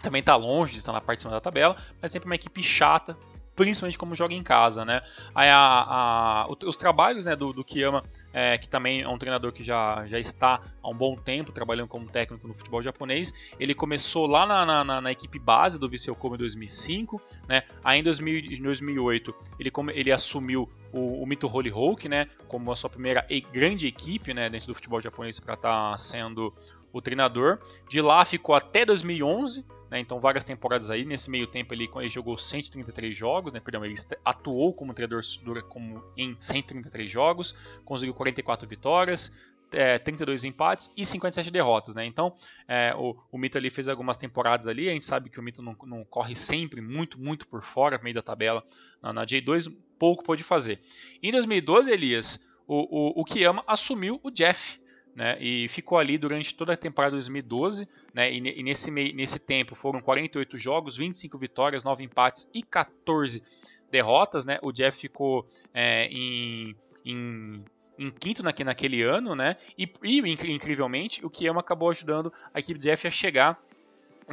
também 0.03 0.20
está 0.20 0.36
longe 0.36 0.72
de 0.72 0.78
estar 0.78 0.92
na 0.92 1.01
parte 1.01 1.18
de 1.18 1.22
cima 1.22 1.34
da 1.34 1.40
tabela, 1.40 1.76
mas 2.01 2.12
sempre 2.12 2.28
uma 2.28 2.34
equipe 2.34 2.62
chata, 2.62 3.16
principalmente 3.59 3.98
como 3.98 4.14
joga 4.14 4.32
em 4.32 4.42
casa, 4.42 4.84
né? 4.84 5.02
Aí 5.34 5.48
a, 5.48 5.56
a, 5.59 6.48
os 6.64 6.76
trabalhos 6.76 7.24
né, 7.24 7.34
do, 7.34 7.52
do 7.52 7.64
Kiyama, 7.64 8.04
é, 8.32 8.56
que 8.56 8.68
também 8.68 9.02
é 9.02 9.09
um 9.09 9.18
treinador 9.18 9.50
que 9.50 9.64
já, 9.64 10.06
já 10.06 10.16
está 10.16 10.61
há 10.80 10.88
um 10.88 10.94
bom 10.94 11.16
tempo 11.16 11.50
trabalhando 11.50 11.88
como 11.88 12.09
técnico 12.09 12.46
no 12.46 12.54
futebol 12.54 12.80
japonês, 12.80 13.52
ele 13.59 13.74
começou 13.74 14.28
lá 14.28 14.46
na, 14.46 14.84
na, 14.84 15.00
na 15.00 15.11
equipe 15.11 15.40
base 15.40 15.76
do 15.76 15.88
Viseu 15.88 16.14
Kobe 16.14 16.36
em 16.36 16.38
2005, 16.38 17.20
né? 17.48 17.64
Aí 17.82 17.98
em 17.98 18.02
2000, 18.04 18.62
2008 18.62 19.34
ele, 19.59 19.72
ele 19.92 20.12
assumiu 20.12 20.68
o, 20.92 21.20
o 21.20 21.26
Mito 21.26 21.48
Holy 21.48 21.70
Hulk, 21.70 22.09
né? 22.09 22.28
Como 22.46 22.70
a 22.70 22.76
sua 22.76 22.88
primeira 22.88 23.26
grande 23.52 23.88
equipe, 23.88 24.32
né? 24.32 24.48
Dentro 24.48 24.68
do 24.68 24.74
futebol 24.74 25.00
japonês 25.00 25.40
para 25.40 25.54
estar 25.54 25.90
tá 25.90 25.96
sendo 25.96 26.54
o 26.92 27.02
treinador. 27.02 27.59
De 27.88 28.00
lá 28.00 28.24
ficou 28.24 28.54
até 28.54 28.84
2011, 28.84 29.66
né, 29.91 29.99
então 29.99 30.20
várias 30.20 30.45
temporadas 30.45 30.91
aí. 30.91 31.05
Nesse 31.05 31.30
meio 31.30 31.47
tempo 31.47 31.74
ele, 31.74 31.89
ele 31.97 32.09
jogou 32.09 32.36
133 32.36 33.16
jogos, 33.16 33.53
né, 33.53 33.61
perdão, 33.61 33.84
ele 33.84 33.95
atuou 34.24 34.72
como 34.72 34.95
treinador 34.95 35.22
como 35.68 36.03
em 36.16 36.34
133 36.39 37.11
jogos, 37.11 37.80
conseguiu 37.84 38.14
44 38.14 38.68
vitórias, 38.68 39.36
é, 39.72 39.99
32 39.99 40.45
empates 40.45 40.91
e 40.97 41.05
57 41.05 41.51
derrotas, 41.51 41.95
né? 41.95 42.05
Então, 42.07 42.34
é, 42.66 42.95
o, 42.97 43.16
o, 43.30 43.39
Mito 43.39 43.59
ali 43.59 43.70
fez 43.70 43.89
algumas 43.89 44.16
temporadas 44.16 44.66
ali, 44.66 44.89
a 44.89 44.93
gente 44.93 45.05
sabe 45.05 45.28
que 45.28 45.39
o 45.39 45.43
Mito 45.43 45.62
não, 45.62 45.76
não 45.84 46.05
corre 46.05 46.34
sempre 46.34 46.80
muito, 46.80 47.20
muito 47.20 47.47
por 47.47 47.62
fora, 47.62 48.01
meio 48.03 48.14
da 48.14 48.22
tabela. 48.22 48.62
Na, 49.03 49.12
na, 49.12 49.26
J2, 49.26 49.74
pouco 49.99 50.24
pôde 50.24 50.43
fazer. 50.43 50.80
Em 51.22 51.30
2012, 51.32 51.91
Elias, 51.91 52.49
o, 52.66 53.18
o, 53.18 53.20
o 53.20 53.24
Kiyama 53.24 53.62
assumiu 53.66 54.20
o 54.22 54.30
Jeff, 54.30 54.80
né, 55.18 55.36
e 55.40 55.68
ficou 55.68 55.98
ali 55.98 56.16
durante 56.16 56.54
toda 56.54 56.74
a 56.74 56.76
temporada 56.76 57.10
2012, 57.10 57.88
né, 58.14 58.32
e, 58.32 58.38
e 58.38 58.62
nesse, 58.62 58.88
nesse 58.88 59.40
tempo 59.40 59.74
foram 59.74 60.00
48 60.00 60.56
jogos, 60.56 60.96
25 60.96 61.36
vitórias, 61.36 61.82
9 61.82 62.04
empates 62.04 62.48
e 62.54 62.62
14 62.62 63.42
derrotas. 63.90 64.44
Né, 64.44 64.60
o 64.62 64.70
Jeff 64.70 64.96
ficou 64.96 65.44
é, 65.74 66.06
em, 66.06 66.72
em, 67.04 67.64
em, 67.98 68.10
quinto 68.12 68.44
naquele 68.44 69.02
ano, 69.02 69.34
né, 69.34 69.56
e, 69.76 69.92
e 70.04 70.20
incrivelmente 70.20 71.26
o 71.26 71.28
Kiyama 71.28 71.58
acabou 71.58 71.90
ajudando 71.90 72.32
a 72.54 72.60
equipe 72.60 72.78
do 72.78 72.82
Jeff 72.84 73.04
a 73.08 73.10
chegar 73.10 73.60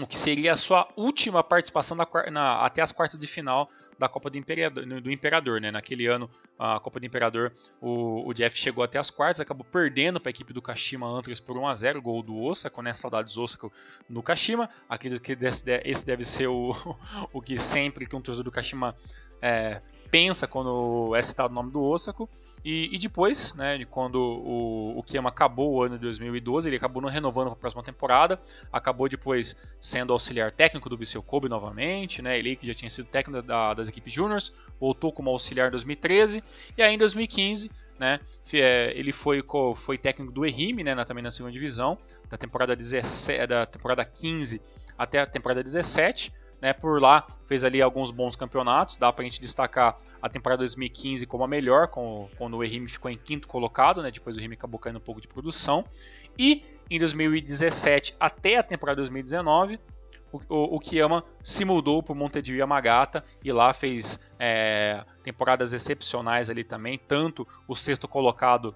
o 0.02 0.06
que 0.06 0.18
seria 0.18 0.54
a 0.54 0.56
sua 0.56 0.88
última 0.96 1.44
participação 1.44 1.98
na, 2.32 2.66
até 2.66 2.82
as 2.82 2.92
quartas 2.92 3.18
de 3.18 3.28
final 3.28 3.70
da 3.98 4.10
Copa 4.10 4.30
do 4.30 4.38
Imperador. 4.38 4.86
Do 4.86 5.12
Imperador 5.12 5.62
né? 5.62 5.72
Naquele 5.72 6.06
ano, 6.08 6.30
a 6.60 6.80
Copa 6.80 7.00
do 7.00 7.06
Imperador, 7.06 7.54
o, 7.80 8.28
o 8.28 8.34
Jeff 8.34 8.58
chegou 8.58 8.84
até 8.84 9.00
as 9.00 9.10
quartas, 9.10 9.40
acabou 9.40 9.66
perdendo 9.66 10.20
para 10.20 10.30
a 10.30 10.32
equipe 10.32 10.52
do 10.52 10.62
Kashima 10.62 11.08
Antlers 11.08 11.40
por 11.40 11.58
1 11.58 11.68
a 11.68 11.74
0 11.74 12.02
gol 12.02 12.22
do 12.22 12.38
Osaka, 12.38 12.82
né? 12.82 12.94
Saudades 12.94 13.38
Osaka 13.38 13.70
no 14.10 14.22
Kashima. 14.22 14.70
Acredito 14.90 15.22
que 15.22 15.38
esse 15.84 16.06
deve 16.06 16.24
ser 16.26 16.48
o, 16.48 16.76
o 17.32 17.42
que 17.42 17.58
sempre 17.58 18.06
que 18.06 18.16
um 18.16 18.22
torcedor 18.22 18.46
do 18.46 18.52
Kashima 18.52 18.96
é, 19.42 19.82
pensa 20.16 20.48
quando 20.48 21.14
é 21.14 21.22
citado 21.22 21.52
o 21.52 21.54
nome 21.54 21.72
do 21.72 21.84
Osako. 21.84 22.30
E, 22.64 22.90
e 22.96 22.98
depois, 22.98 23.54
né, 23.56 23.84
quando 23.84 24.16
o, 24.16 24.98
o 24.98 25.04
Kiyama 25.04 25.28
acabou 25.28 25.74
o 25.74 25.84
ano 25.84 25.96
de 25.96 26.04
2012, 26.04 26.70
ele 26.70 26.78
acabou 26.78 27.02
não 27.02 27.10
renovando 27.10 27.48
para 27.48 27.56
a 27.56 27.58
próxima 27.58 27.84
temporada, 27.84 28.40
acabou 28.72 29.10
depois 29.10 29.76
sendo 29.78 30.14
auxiliar 30.14 30.54
técnico 30.54 30.88
do 30.88 30.96
Viseu 30.96 31.22
Kobe 31.22 31.50
novamente, 31.50 32.22
né, 32.22 32.40
ele 32.40 32.56
que 32.56 32.66
já 32.66 32.74
tinha 32.74 32.90
sido 32.90 33.08
técnico 33.08 33.42
da, 33.42 33.74
das 33.74 33.90
equipes 33.90 34.14
juniors, 34.14 34.54
voltou 34.80 35.12
como 35.12 35.30
auxiliar 35.30 35.68
em 35.68 35.72
2013, 35.72 36.42
e 36.78 36.82
aí 36.82 36.96
em 36.96 36.98
2015 36.98 37.70
né? 38.00 38.20
É, 38.54 38.94
ele 38.96 39.12
foi, 39.12 39.44
foi 39.76 39.98
técnico 39.98 40.32
do 40.32 40.46
Ehime, 40.46 40.84
né, 40.84 40.96
também 41.04 41.24
na 41.24 41.32
segunda 41.32 41.52
divisão, 41.52 41.98
da 42.30 42.38
temporada, 42.38 42.74
17, 42.74 43.48
da 43.48 43.66
temporada 43.66 44.06
15 44.06 44.62
até 44.98 45.20
a 45.20 45.26
temporada 45.26 45.62
17. 45.62 46.32
Né, 46.66 46.74
por 46.74 47.00
lá 47.00 47.24
fez 47.46 47.64
ali 47.64 47.80
alguns 47.80 48.10
bons 48.10 48.36
campeonatos, 48.36 48.98
dá 48.98 49.14
para 49.14 49.22
a 49.22 49.30
gente 49.30 49.40
destacar 49.40 50.00
a 50.20 50.28
temporada 50.28 50.62
2015 50.62 51.28
como 51.28 51.44
a 51.44 51.48
melhor, 51.48 51.90
com, 51.90 52.28
quando 52.40 52.58
o 52.58 52.64
Ehime 52.64 52.90
ficou 52.90 53.12
em 53.12 53.20
quinto 53.20 53.48
colocado, 53.48 54.02
né, 54.02 54.10
depois 54.10 54.36
o 54.36 54.40
Ehime 54.40 54.56
acabou 54.56 54.80
caindo 54.80 54.96
um 54.96 55.00
pouco 55.00 55.22
de 55.22 55.28
produção. 55.28 55.86
E 56.36 56.64
em 56.90 56.98
2017 56.98 58.16
até 58.20 58.58
a 58.58 58.64
temporada 58.64 58.96
2019, 58.96 59.80
o, 60.32 60.40
o, 60.50 60.76
o 60.78 60.80
Kiyama 60.80 61.24
se 61.44 61.64
mudou 61.64 62.02
para 62.02 62.14
o 62.14 62.16
Montedio 62.16 62.58
Yamagata 62.58 63.24
e 63.44 63.52
lá 63.52 63.72
fez 63.72 64.28
é, 64.40 65.06
temporadas 65.22 65.72
excepcionais 65.72 66.50
ali 66.50 66.64
também, 66.64 66.98
tanto 66.98 67.48
o 67.68 67.76
sexto 67.76 68.08
colocado 68.08 68.76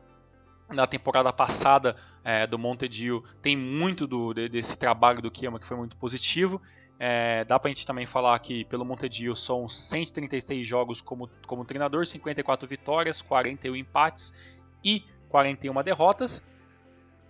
na 0.69 0.85
temporada 0.85 1.33
passada 1.33 1.95
é, 2.23 2.45
do 2.45 2.59
Montedio 2.59 3.23
tem 3.41 3.57
muito 3.57 4.05
do, 4.05 4.31
desse 4.31 4.77
trabalho 4.77 5.23
do 5.23 5.31
Kiyama 5.31 5.59
que 5.59 5.65
foi 5.65 5.77
muito 5.77 5.97
positivo 5.97 6.61
é, 7.01 7.45
dá 7.45 7.57
pra 7.57 7.69
gente 7.69 7.85
também 7.85 8.05
falar 8.05 8.37
que 8.39 8.65
pelo 8.65 8.83
Montedio 8.83 9.33
são 9.33 9.69
136 9.69 10.67
jogos 10.67 11.01
como, 11.01 11.29
como 11.47 11.63
treinador, 11.63 12.05
54 12.05 12.67
vitórias, 12.67 13.21
41 13.21 13.73
empates 13.77 14.61
e 14.83 15.05
41 15.29 15.81
derrotas. 15.81 16.45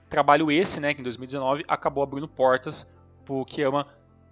Trabalho 0.10 0.52
esse, 0.52 0.80
né, 0.80 0.96
que 0.96 1.02
em 1.02 1.04
2019 1.04 1.64
acabou 1.68 2.02
abrindo 2.02 2.28
portas 2.28 2.96
para 3.24 3.36
o 3.36 3.46
Kiyama 3.46 3.88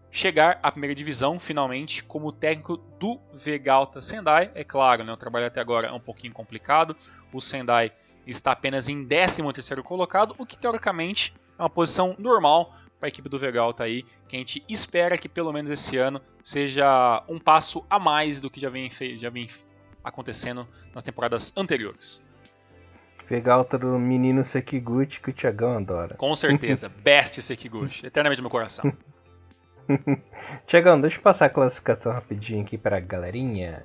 chegar 0.09 0.59
à 0.63 0.71
primeira 0.71 0.95
divisão 0.95 1.37
finalmente 1.37 2.03
como 2.03 2.31
técnico 2.31 2.77
do 2.99 3.19
Vegalta 3.31 4.01
Sendai. 4.01 4.49
É 4.55 4.63
claro, 4.63 5.03
né, 5.03 5.13
o 5.13 5.17
trabalho 5.17 5.45
até 5.45 5.61
agora 5.61 5.89
é 5.89 5.93
um 5.93 5.99
pouquinho 5.99 6.33
complicado. 6.33 6.95
O 7.31 7.39
Sendai 7.39 7.91
está 8.25 8.53
apenas 8.53 8.89
em 8.89 9.05
13º 9.05 9.83
colocado, 9.83 10.33
o 10.39 10.47
que 10.47 10.57
teoricamente 10.57 11.31
é 11.59 11.61
uma 11.61 11.69
posição 11.69 12.15
normal 12.17 12.73
para 12.99 13.07
a 13.07 13.09
equipe 13.09 13.29
do 13.29 13.37
Vegalta 13.37 13.83
aí, 13.83 14.03
que 14.27 14.35
a 14.35 14.39
gente 14.39 14.63
espera 14.67 15.17
que 15.17 15.29
pelo 15.29 15.53
menos 15.53 15.69
esse 15.71 15.97
ano 15.97 16.21
seja 16.43 17.23
um 17.27 17.39
passo 17.39 17.85
a 17.89 17.99
mais 17.99 18.39
do 18.39 18.49
que 18.49 18.59
já 18.59 18.69
vem, 18.69 18.89
já 19.17 19.29
vem 19.29 19.47
acontecendo 20.03 20.67
nas 20.93 21.03
temporadas 21.03 21.53
anteriores. 21.55 22.25
Vegalta 23.29 23.77
do 23.77 23.99
menino 23.99 24.43
Sekiguchi 24.43 25.19
que 25.19 25.29
o 25.29 25.33
Thiagão 25.33 25.77
adora. 25.77 26.15
Com 26.15 26.35
certeza, 26.35 26.87
best 27.03 27.41
Sekiguchi, 27.41 28.07
eternamente 28.07 28.41
no 28.41 28.45
meu 28.45 28.51
coração. 28.51 28.91
Tiagão, 30.65 30.99
deixa 30.99 31.17
eu 31.17 31.21
passar 31.21 31.45
a 31.45 31.49
classificação 31.49 32.11
rapidinho 32.11 32.63
aqui 32.63 32.77
para 32.77 32.97
a 32.97 33.01
galerinha. 33.01 33.83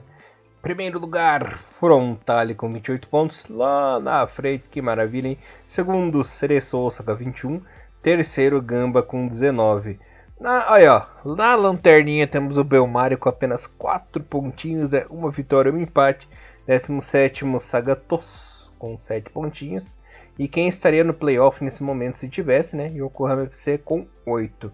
Primeiro 0.63 1.01
lugar, 1.01 1.59
Frontale 1.81 2.55
com 2.55 2.73
28 2.73 3.09
pontos, 3.09 3.47
lá 3.49 3.99
na 3.99 4.25
frente, 4.29 4.69
que 4.69 4.81
maravilha, 4.81 5.27
hein? 5.27 5.39
Segundo, 5.67 6.23
Cereço 6.23 6.79
Osaka 6.79 7.13
21. 7.17 7.61
Terceiro, 8.03 8.61
Gamba 8.61 9.03
com 9.03 9.29
19. 9.29 9.99
Na, 10.41 10.73
aí, 10.73 10.89
ó, 10.89 11.03
na 11.25 11.55
lanterninha 11.55 12.27
temos 12.27 12.59
o 12.59 12.65
Belmário 12.65 13.17
com 13.17 13.29
apenas 13.29 13.65
4 13.67 14.25
pontinhos, 14.25 14.93
é 14.93 15.07
uma 15.09 15.31
vitória 15.31 15.71
e 15.71 15.73
um 15.73 15.81
empate. 15.81 16.29
17, 16.67 17.45
Sagatos 17.61 18.73
com 18.79 18.99
7 18.99 19.31
pontinhos. 19.31 19.95
E 20.37 20.49
quem 20.49 20.67
estaria 20.67 21.05
no 21.05 21.15
playoff 21.15 21.63
nesse 21.63 21.83
momento 21.83 22.19
se 22.19 22.29
tivesse, 22.29 22.77
né? 22.77 22.89
Yokohama 22.89 23.45
FC 23.45 23.79
com 23.79 24.07
8. 24.27 24.73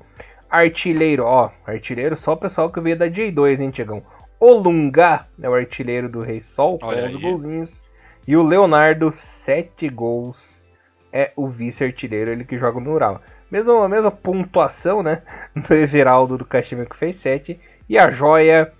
Artilheiro, 0.48 1.24
ó, 1.24 1.50
artilheiro 1.66 2.16
só 2.16 2.32
o 2.32 2.36
pessoal 2.36 2.70
que 2.70 2.80
veio 2.80 2.96
da 2.96 3.06
J2, 3.06 3.60
hein, 3.60 3.70
Tiagão? 3.70 4.02
Olunga 4.40 5.26
é 5.42 5.48
o 5.48 5.52
artilheiro 5.52 6.08
do 6.08 6.22
Rei 6.22 6.40
Sol, 6.40 6.78
com 6.78 6.86
11 6.86 7.18
golzinhos. 7.18 7.82
E 8.26 8.36
o 8.36 8.42
Leonardo, 8.42 9.12
7 9.12 9.88
gols, 9.90 10.64
é 11.12 11.32
o 11.36 11.48
vice-artilheiro, 11.48 12.30
ele 12.30 12.44
que 12.44 12.58
joga 12.58 12.80
no 12.80 12.92
Ural. 12.92 13.22
Mesma, 13.50 13.88
mesma 13.88 14.10
pontuação, 14.10 15.02
né, 15.02 15.22
do 15.56 15.74
Everaldo 15.74 16.38
do 16.38 16.44
Kashima 16.44 16.84
que 16.84 16.96
fez 16.96 17.16
7. 17.16 17.58
E 17.88 17.96
a 17.98 18.10
Joia 18.10 18.72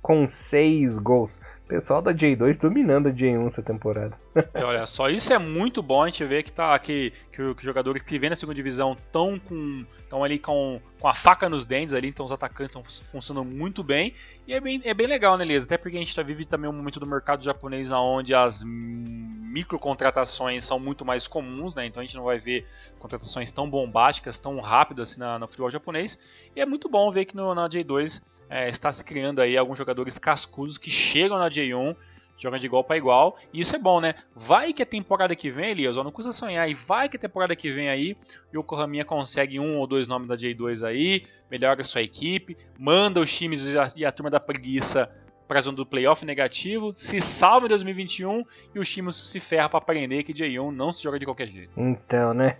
com 0.00 0.26
6 0.28 0.98
gols. 0.98 1.40
Pessoal 1.68 2.00
da 2.00 2.14
J2 2.14 2.58
dominando 2.58 3.08
a 3.08 3.12
J1 3.12 3.48
essa 3.48 3.60
temporada. 3.60 4.16
olha 4.54 4.86
só, 4.86 5.10
isso 5.10 5.32
é 5.32 5.38
muito 5.38 5.82
bom 5.82 6.04
a 6.04 6.08
gente 6.08 6.24
ver 6.24 6.44
que, 6.44 6.52
tá, 6.52 6.78
que, 6.78 7.12
que, 7.32 7.54
que 7.54 7.64
jogadores 7.64 8.02
que 8.02 8.16
vêm 8.20 8.30
na 8.30 8.36
segunda 8.36 8.54
divisão 8.54 8.92
estão 8.92 9.36
com, 9.36 9.84
tão 10.08 10.22
ali 10.22 10.38
com, 10.38 10.80
com 11.00 11.08
a 11.08 11.12
faca 11.12 11.48
nos 11.48 11.66
dentes 11.66 11.92
ali, 11.92 12.06
então 12.06 12.24
os 12.24 12.30
atacantes 12.30 12.76
estão 12.76 12.84
funcionando 12.84 13.44
muito 13.44 13.82
bem. 13.82 14.14
E 14.46 14.54
é 14.54 14.60
bem, 14.60 14.80
é 14.84 14.94
bem 14.94 15.08
legal, 15.08 15.36
né, 15.36 15.44
Elias? 15.44 15.64
Até 15.64 15.76
porque 15.76 15.96
a 15.96 15.98
gente 15.98 16.14
tá, 16.14 16.22
vive 16.22 16.44
também 16.44 16.70
um 16.70 16.72
momento 16.72 17.00
do 17.00 17.06
mercado 17.06 17.42
japonês 17.42 17.90
onde 17.90 18.32
as 18.32 18.62
microcontratações 18.62 20.64
são 20.64 20.78
muito 20.78 21.04
mais 21.04 21.26
comuns, 21.26 21.74
né? 21.74 21.86
Então 21.86 22.00
a 22.00 22.06
gente 22.06 22.14
não 22.14 22.24
vai 22.24 22.38
ver 22.38 22.64
contratações 23.00 23.50
tão 23.50 23.68
bombásticas, 23.68 24.38
tão 24.38 24.60
rápidas 24.60 25.10
assim 25.10 25.20
na, 25.20 25.36
no 25.36 25.48
futebol 25.48 25.70
japonês. 25.70 26.48
E 26.54 26.60
é 26.60 26.66
muito 26.66 26.88
bom 26.88 27.10
ver 27.10 27.24
que 27.24 27.34
no, 27.34 27.52
na 27.54 27.68
J2 27.68 28.36
é, 28.48 28.68
está 28.68 28.90
se 28.90 29.04
criando 29.04 29.40
aí 29.40 29.56
alguns 29.56 29.78
jogadores 29.78 30.18
cascudos 30.18 30.78
que 30.78 30.90
chegam 30.90 31.38
na 31.38 31.50
J1 31.50 31.96
jogam 32.38 32.58
de 32.58 32.66
igual 32.66 32.84
para 32.84 32.96
igual, 32.96 33.36
e 33.52 33.60
isso 33.60 33.74
é 33.74 33.78
bom, 33.78 34.00
né? 34.00 34.14
Vai 34.34 34.72
que 34.72 34.82
a 34.82 34.86
temporada 34.86 35.34
que 35.34 35.50
vem, 35.50 35.70
Elias, 35.70 35.96
ó, 35.96 36.04
não 36.04 36.12
custa 36.12 36.32
sonhar, 36.32 36.68
e 36.68 36.74
vai 36.74 37.08
que 37.08 37.16
a 37.16 37.20
temporada 37.20 37.56
que 37.56 37.70
vem 37.70 37.88
aí, 37.88 38.16
o 38.52 38.58
Yokohama 38.58 39.04
consegue 39.04 39.58
um 39.58 39.78
ou 39.78 39.86
dois 39.86 40.06
nomes 40.06 40.28
da 40.28 40.36
J2 40.36 40.86
aí, 40.86 41.24
melhora 41.50 41.82
sua 41.82 42.02
equipe, 42.02 42.56
manda 42.78 43.20
os 43.20 43.34
times 43.34 43.66
e 43.66 43.78
a, 43.78 43.90
e 43.96 44.04
a 44.04 44.12
turma 44.12 44.30
da 44.30 44.40
preguiça 44.40 45.10
para 45.48 45.60
a 45.60 45.62
zona 45.62 45.76
do 45.76 45.86
playoff 45.86 46.24
negativo, 46.24 46.92
se 46.96 47.20
salva 47.20 47.66
em 47.66 47.68
2021 47.68 48.44
e 48.74 48.80
os 48.80 48.88
times 48.88 49.14
se 49.14 49.38
ferram 49.38 49.68
para 49.68 49.78
aprender 49.78 50.24
que 50.24 50.34
J1 50.34 50.72
não 50.72 50.92
se 50.92 51.02
joga 51.02 51.18
de 51.18 51.24
qualquer 51.24 51.48
jeito. 51.48 51.70
Então, 51.76 52.34
né? 52.34 52.56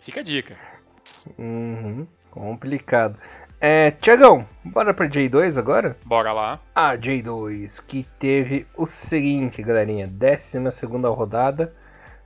Fica 0.00 0.20
a 0.20 0.22
dica. 0.22 0.56
Uhum, 1.38 2.06
complicado. 2.30 3.18
É, 3.60 3.90
Tiagão, 3.90 4.46
bora 4.62 4.94
pra 4.94 5.08
J2 5.08 5.58
agora? 5.58 5.96
Bora 6.04 6.32
lá. 6.32 6.60
A 6.72 6.96
J2 6.96 7.82
que 7.84 8.06
teve 8.16 8.64
o 8.76 8.86
seguinte, 8.86 9.60
galerinha: 9.62 10.06
12 10.06 10.86
rodada 11.12 11.74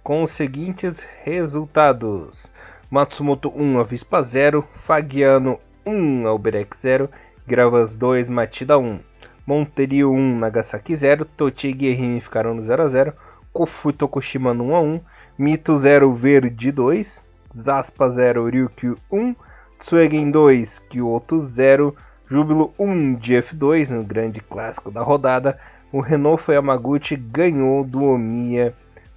com 0.04 0.22
os 0.22 0.32
seguintes 0.32 1.02
resultados: 1.24 2.50
Matsumoto 2.90 3.50
1, 3.56 3.80
Avispa 3.80 4.22
0, 4.22 4.62
Fagiano 4.74 5.58
1, 5.86 6.28
Alberex 6.28 6.78
0, 6.82 7.08
Gravas 7.46 7.96
2, 7.96 8.28
Matida 8.28 8.78
1, 8.78 9.00
Monterio 9.46 10.12
1, 10.12 10.38
Nagasaki 10.38 10.94
0, 10.94 11.24
Tochi 11.24 11.68
e 11.68 11.72
Guerrini 11.72 12.20
ficaram 12.20 12.52
no 12.52 12.60
0x0, 12.60 13.14
Kofu 13.54 13.88
e 13.88 13.92
Tokushima 13.94 14.52
no 14.52 14.66
1x1, 14.66 15.00
Mito 15.38 15.78
0, 15.78 16.12
Verde 16.12 16.70
2, 16.70 17.22
Zaspa 17.50 18.10
0, 18.10 18.50
Ryukyu 18.50 18.98
1, 19.10 19.34
Tsuegen 19.82 20.30
2, 20.30 20.78
Kyoto 20.88 21.40
0, 21.40 21.96
Júbilo 22.28 22.72
1 22.78 23.14
de 23.16 23.32
F2 23.34 23.90
no 23.90 24.04
grande 24.04 24.40
clássico 24.40 24.92
da 24.92 25.02
rodada. 25.02 25.58
O 25.90 26.00
Renault 26.00 26.40
foi 26.40 26.54
Yamaguchi 26.54 27.16
ganhou 27.16 27.82
do 27.82 28.04
Omiya 28.04 28.76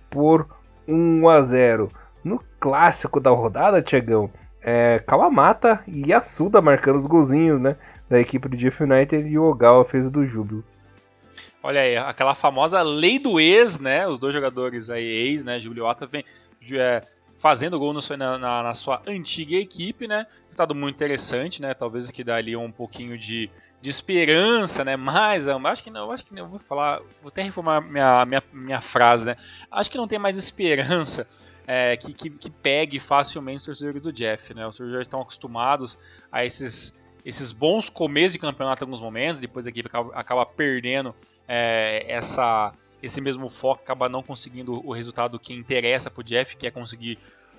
por 0.10 0.48
1 0.88 1.30
a 1.30 1.42
0. 1.44 1.92
No 2.24 2.44
clássico 2.60 3.20
da 3.20 3.30
rodada, 3.30 3.80
Tiagão, 3.80 4.32
é, 4.60 4.98
Kawamata 5.06 5.84
e 5.88 6.10
Yasuda 6.10 6.60
marcando 6.64 6.98
os 6.98 7.06
golzinhos, 7.06 7.60
né? 7.60 7.76
Da 8.10 8.20
equipe 8.20 8.50
do 8.50 8.58
Jeff 8.58 8.82
United 8.82 9.30
e 9.30 9.38
o 9.38 9.44
Ogawa 9.44 9.86
fez 9.86 10.10
do 10.10 10.26
Júbilo. 10.26 10.64
Olha 11.62 11.82
aí, 11.82 11.96
aquela 11.96 12.34
famosa 12.34 12.82
lei 12.82 13.20
do 13.20 13.40
ex, 13.40 13.80
né? 13.80 14.08
Os 14.08 14.18
dois 14.18 14.34
jogadores 14.34 14.90
aí, 14.90 15.06
ex, 15.06 15.44
né? 15.44 15.60
Ota 15.84 16.08
vem, 16.08 16.26
é, 16.74 17.04
fazendo 17.38 17.78
gol 17.78 17.94
no, 17.94 18.00
na, 18.18 18.38
na, 18.38 18.64
na, 18.64 18.74
sua 18.74 19.02
antiga 19.06 19.56
equipe, 19.56 20.08
né? 20.08 20.26
Estado 20.50 20.74
muito 20.74 20.96
interessante, 20.96 21.62
né? 21.62 21.74
Talvez 21.74 22.10
que 22.10 22.24
dá 22.24 22.36
ali 22.36 22.56
um 22.56 22.72
pouquinho 22.72 23.18
de, 23.18 23.50
de 23.82 23.90
esperança, 23.90 24.84
né? 24.84 24.96
Mas 24.96 25.48
acho 25.48 25.84
que 25.84 25.90
não, 25.90 26.12
acho 26.12 26.26
que 26.26 26.34
não, 26.34 26.48
vou 26.48 26.60
falar, 26.60 27.00
vou 27.22 27.28
até 27.30 27.42
reformar 27.42 27.82
minha, 27.82 28.26
minha, 28.26 28.44
minha 28.54 28.82
frase, 28.82 29.26
né? 29.26 29.36
Acho 29.70 29.92
que 29.92 29.98
não 29.98 30.08
tem 30.08 30.18
mais 30.18 30.38
esperança 30.38 31.28
é, 31.68 31.98
que, 31.98 32.14
que, 32.14 32.30
que, 32.30 32.50
pegue 32.50 33.00
facilmente 33.00 33.58
os 33.58 33.64
torcedores 33.64 34.02
do 34.02 34.14
Jeff, 34.14 34.54
né? 34.54 34.66
Os 34.66 34.78
torcedores 34.78 35.08
estão 35.08 35.22
acostumados 35.22 35.98
a 36.32 36.46
esses 36.46 37.05
esses 37.26 37.52
bons 37.52 37.90
começos 37.90 38.34
de 38.34 38.40
campeonato 38.40 38.84
em 38.84 38.86
alguns 38.86 39.02
momentos, 39.02 39.42
depois 39.42 39.66
a 39.66 39.70
equipe 39.72 39.88
acaba, 39.88 40.14
acaba 40.14 40.46
perdendo 40.46 41.14
é, 41.48 42.06
essa, 42.08 42.72
esse 43.02 43.20
mesmo 43.20 43.50
foco, 43.50 43.82
acaba 43.82 44.08
não 44.08 44.22
conseguindo 44.22 44.88
o 44.88 44.94
resultado 44.94 45.40
que 45.40 45.52
interessa 45.52 46.12
para 46.12 46.22
o 46.22 46.24
Jeff, 46.24 46.56
que 46.56 46.68
é 46.68 46.72
conseguir 46.72 47.18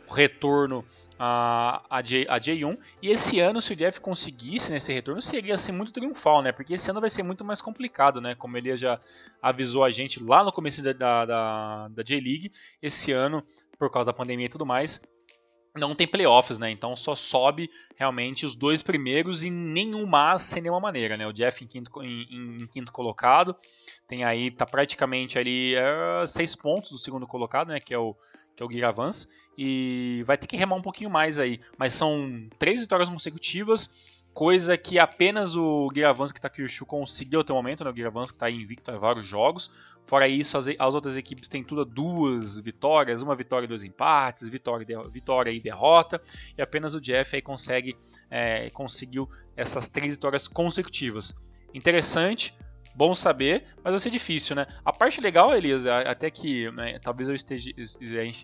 o 0.09 0.15
retorno 0.15 0.85
a, 1.19 1.83
a, 1.91 2.01
J, 2.01 2.27
a 2.29 2.39
J1. 2.39 2.79
E 3.03 3.11
esse 3.11 3.41
ano, 3.41 3.61
se 3.61 3.73
o 3.73 3.77
Jeff 3.77 4.01
conseguisse 4.01 4.73
nesse 4.73 4.93
retorno, 4.93 5.21
seria 5.21 5.55
assim, 5.55 5.73
muito 5.73 5.93
triunfal, 5.93 6.43
né? 6.43 6.53
Porque 6.53 6.75
esse 6.75 6.89
ano 6.89 7.01
vai 7.01 7.11
ser 7.11 7.25
muito 7.25 7.45
mais 7.45 7.61
complicado, 7.61 8.21
né? 8.21 8.37
Como 8.37 8.57
ele 8.57 8.77
já 8.77 9.01
avisou 9.43 9.83
a 9.83 9.91
gente 9.91 10.23
lá 10.23 10.45
no 10.45 10.53
começo 10.53 10.81
da, 10.81 11.25
da, 11.25 11.89
da 11.89 12.03
J-League, 12.05 12.53
esse 12.81 13.11
ano, 13.11 13.43
por 13.77 13.91
causa 13.91 14.13
da 14.13 14.17
pandemia 14.17 14.47
e 14.47 14.51
tudo 14.51 14.65
mais, 14.65 15.03
não 15.77 15.95
tem 15.95 16.07
playoffs, 16.07 16.59
né? 16.59 16.71
Então 16.71 16.95
só 16.97 17.15
sobe 17.15 17.71
realmente 17.97 18.45
os 18.45 18.55
dois 18.55 18.83
primeiros 18.83 19.45
e 19.45 19.51
nenhum 19.51 20.07
mas 20.07 20.43
sem 20.43 20.63
nenhuma 20.63 20.81
maneira, 20.81 21.17
né? 21.17 21.27
O 21.27 21.33
Jeff 21.33 21.63
em 21.65 21.67
quinto, 21.67 21.91
em, 22.03 22.63
em 22.63 22.67
quinto 22.67 22.93
colocado 22.93 23.57
tem 24.07 24.25
aí 24.25 24.51
tá 24.51 24.65
praticamente 24.65 25.39
ali 25.39 25.75
é, 25.75 26.27
seis 26.27 26.55
pontos 26.55 26.91
do 26.91 26.99
segundo 26.99 27.27
colocado, 27.27 27.69
né? 27.69 27.81
Que 27.81 27.95
é 27.95 27.99
o 27.99 28.17
que 28.57 28.63
é 28.63 28.67
o 28.67 28.73
Giravans 28.73 29.29
e 29.59 30.23
vai 30.25 30.39
ter 30.39 30.47
que 30.47 30.57
remar 30.57 30.77
um 30.77 30.83
pouquinho 30.83 31.11
mais 31.11 31.39
aí, 31.39 31.61
mas 31.77 31.93
são 31.93 32.49
três 32.59 32.81
vitórias 32.81 33.09
consecutivas 33.11 34.16
coisa 34.37 34.77
que 34.77 34.99
apenas 34.99 35.57
o 35.57 35.89
Giravanski 35.95 36.39
Takyushu 36.39 36.85
conseguiu 36.85 37.41
até 37.41 37.55
o 37.55 37.57
momento, 37.57 37.83
né? 37.83 37.91
o 37.91 37.97
Giravanski 37.97 38.37
está 38.37 38.51
invicto 38.51 38.91
em 38.91 38.99
vários 38.99 39.27
jogos. 39.27 39.71
Fora 40.05 40.29
isso, 40.29 40.59
as, 40.59 40.69
as, 40.79 40.95
outras 40.95 41.17
equipes 41.17 41.49
têm 41.49 41.65
tudo 41.65 41.87
duas 41.87 42.61
vitórias, 42.61 43.23
uma 43.23 43.35
vitória 43.35 43.65
e 43.65 43.69
dois 43.69 43.83
empates, 43.83 44.47
vitória 44.47 44.85
e, 44.87 45.09
vitória 45.09 45.51
e 45.51 45.59
derrota, 45.59 46.21
e 46.57 46.61
apenas 46.61 46.95
o 46.95 47.01
Jeff 47.01 47.35
aí 47.35 47.41
consegue, 47.41 47.97
é, 48.31 48.69
conseguiu 48.69 49.27
essas 49.57 49.89
três 49.89 50.17
vitórias 50.17 50.47
consecutivas. 50.47 51.35
Interessante, 51.73 52.55
bom 52.97 53.13
saber, 53.13 53.65
mas 53.85 53.93
vai 53.93 53.99
ser 53.99 54.11
difícil, 54.11 54.57
né? 54.57 54.67
A 54.83 54.91
parte 54.91 55.21
legal, 55.21 55.55
Elias, 55.55 55.87
até 55.87 56.31
que 56.31 56.71
né, 56.73 56.99
talvez 56.99 57.29
eu 57.29 57.35
esteja, 57.35 57.71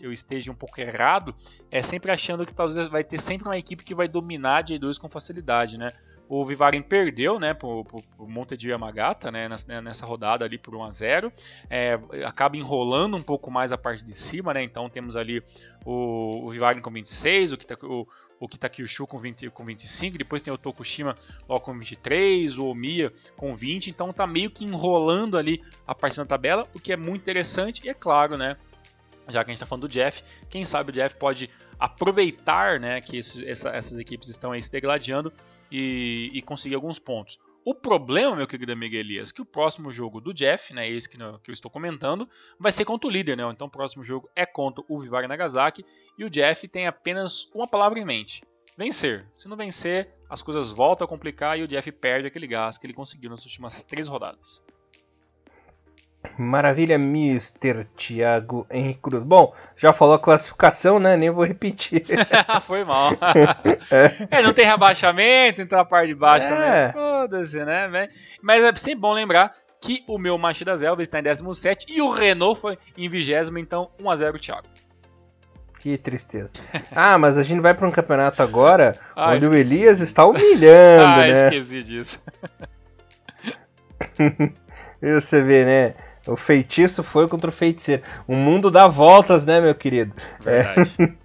eu 0.02 0.12
esteja 0.12 0.52
um 0.52 0.54
pouco 0.54 0.78
errado, 0.78 1.34
é 1.70 1.80
sempre 1.80 2.12
achando 2.12 2.44
que 2.44 2.52
talvez 2.52 2.86
vai 2.88 3.02
ter 3.02 3.18
sempre 3.18 3.48
uma 3.48 3.56
equipe 3.56 3.82
que 3.82 3.94
vai 3.94 4.06
dominar 4.06 4.58
a 4.58 4.64
J2 4.64 4.98
com 4.98 5.08
facilidade, 5.08 5.78
né? 5.78 5.90
O 6.28 6.44
Vivaren 6.44 6.80
perdeu, 6.82 7.38
né, 7.38 7.52
pro, 7.52 7.84
pro, 7.84 8.02
pro 8.02 8.28
Monte 8.28 8.56
Yamagata, 8.66 9.30
né, 9.30 9.48
nessa, 9.48 9.80
nessa, 9.82 10.06
rodada 10.06 10.44
ali 10.44 10.56
por 10.56 10.74
1 10.74 10.84
a 10.84 10.90
0 10.90 11.32
é, 11.68 11.98
acaba 12.24 12.56
enrolando 12.56 13.16
um 13.16 13.22
pouco 13.22 13.50
mais 13.50 13.70
a 13.70 13.76
parte 13.76 14.02
de 14.02 14.12
cima, 14.12 14.54
né, 14.54 14.62
então 14.62 14.88
temos 14.88 15.14
ali 15.14 15.42
o, 15.84 16.46
o 16.46 16.48
Vivaren 16.48 16.80
com 16.80 16.90
26, 16.90 17.52
o, 17.52 17.58
Kita, 17.58 17.76
o, 17.84 18.06
o 18.42 18.48
Kitakyushu 18.48 19.06
com, 19.06 19.20
20, 19.20 19.50
com 19.50 19.64
25, 19.64 20.18
depois 20.18 20.42
tem 20.42 20.52
o 20.52 20.58
Tokushima 20.58 21.16
logo 21.48 21.64
com 21.64 21.78
23, 21.78 22.58
o 22.58 22.66
Omiya 22.66 23.12
com 23.36 23.54
20, 23.54 23.88
então 23.88 24.12
tá 24.12 24.26
meio 24.26 24.50
que 24.50 24.64
enrolando 24.64 25.38
ali 25.38 25.62
a 25.86 25.94
parte 25.94 26.16
da 26.16 26.26
tabela, 26.26 26.68
o 26.74 26.80
que 26.80 26.92
é 26.92 26.96
muito 26.96 27.22
interessante 27.22 27.86
e 27.86 27.88
é 27.88 27.94
claro, 27.94 28.36
né, 28.36 28.56
já 29.28 29.44
que 29.44 29.50
a 29.50 29.54
gente 29.54 29.58
está 29.58 29.66
falando 29.66 29.82
do 29.82 29.88
Jeff, 29.88 30.24
quem 30.50 30.64
sabe 30.64 30.90
o 30.90 30.92
Jeff 30.92 31.14
pode 31.14 31.48
aproveitar 31.78 32.80
né, 32.80 33.00
que 33.00 33.16
essa, 33.18 33.68
essas 33.68 34.00
equipes 34.00 34.28
estão 34.28 34.50
aí 34.50 34.60
se 34.60 34.72
degladiando 34.72 35.32
e, 35.70 36.32
e, 36.34 36.42
conseguir 36.42 36.74
alguns 36.74 36.98
pontos. 36.98 37.38
O 37.64 37.74
problema, 37.74 38.34
meu 38.34 38.46
querido 38.46 38.72
amigo 38.72 38.96
Elias, 38.96 39.30
que 39.30 39.40
o 39.40 39.44
próximo 39.44 39.92
jogo 39.92 40.20
do 40.20 40.34
Jeff, 40.34 40.74
né, 40.74 40.88
esse 40.90 41.08
que, 41.08 41.16
que, 41.16 41.50
eu 41.50 41.52
estou 41.52 41.70
comentando, 41.70 42.28
vai 42.58 42.72
ser 42.72 42.84
contra 42.84 43.08
o 43.08 43.10
líder, 43.10 43.36
né? 43.36 43.44
Então 43.50 43.68
o 43.68 43.70
próximo 43.70 44.04
jogo 44.04 44.28
é 44.34 44.44
contra 44.44 44.84
o 44.88 44.98
Vivar 44.98 45.28
Nagasaki 45.28 45.84
e 46.18 46.24
o 46.24 46.30
Jeff 46.30 46.66
tem 46.66 46.88
apenas 46.88 47.50
uma 47.54 47.68
palavra 47.68 48.00
em 48.00 48.04
mente: 48.04 48.42
vencer. 48.76 49.30
Se 49.34 49.48
não 49.48 49.56
vencer, 49.56 50.12
as 50.28 50.42
coisas 50.42 50.72
voltam 50.72 51.04
a 51.04 51.08
complicar 51.08 51.56
e 51.56 51.62
o 51.62 51.68
Jeff 51.68 51.92
perde 51.92 52.26
aquele 52.26 52.48
gás 52.48 52.78
que 52.78 52.86
ele 52.86 52.94
conseguiu 52.94 53.30
nas 53.30 53.44
últimas 53.44 53.84
três 53.84 54.08
rodadas. 54.08 54.64
Maravilha, 56.36 56.94
Mr. 56.94 57.86
Thiago 57.96 58.66
Henrique 58.70 59.00
Cruz. 59.00 59.22
Bom, 59.22 59.54
já 59.76 59.92
falou 59.92 60.14
a 60.14 60.18
classificação, 60.18 60.98
né? 60.98 61.16
Nem 61.16 61.30
vou 61.30 61.44
repetir. 61.44 62.02
Foi 62.62 62.84
mal. 62.84 63.10
é. 63.90 64.38
é. 64.38 64.42
não 64.42 64.52
tem 64.52 64.64
rebaixamento, 64.64 65.62
então 65.62 65.78
a 65.78 65.84
parte 65.84 66.08
de 66.08 66.14
baixo 66.14 66.52
é. 66.52 66.88
também. 66.88 66.92
Foda-se, 66.92 67.64
né? 67.64 68.08
Mas 68.42 68.62
é 68.62 68.74
sempre 68.74 69.00
bom 69.00 69.12
lembrar 69.12 69.52
que 69.80 70.04
o 70.06 70.18
meu 70.18 70.38
Machida 70.38 70.72
Elvis 70.72 71.08
está 71.08 71.18
em 71.18 71.22
17 71.22 71.86
e 71.88 72.00
o 72.00 72.08
Renault 72.08 72.60
foi 72.60 72.78
em 72.96 73.08
20, 73.08 73.32
então 73.58 73.90
1x0 74.00 74.40
Thiago. 74.40 74.68
Que 75.80 75.98
tristeza. 75.98 76.52
Ah, 76.92 77.18
mas 77.18 77.36
a 77.36 77.42
gente 77.42 77.60
vai 77.60 77.74
para 77.74 77.88
um 77.88 77.90
campeonato 77.90 78.40
agora 78.40 78.96
Ah, 79.16 79.32
onde 79.32 79.46
o 79.46 79.52
esqueci. 79.52 79.74
Elias 79.74 80.00
está 80.00 80.24
humilhando, 80.24 81.04
ah, 81.04 81.16
né? 81.16 81.46
esqueci 81.46 81.82
disso. 81.82 82.22
E 85.02 85.20
você 85.20 85.42
vê, 85.42 85.64
né? 85.64 85.94
O 86.26 86.36
feitiço 86.36 87.02
foi 87.02 87.26
contra 87.26 87.50
o 87.50 87.52
feiticeiro. 87.52 88.02
O 88.26 88.34
mundo 88.34 88.70
dá 88.70 88.86
voltas, 88.86 89.44
né, 89.44 89.60
meu 89.60 89.74
querido? 89.74 90.12
Verdade. 90.40 90.96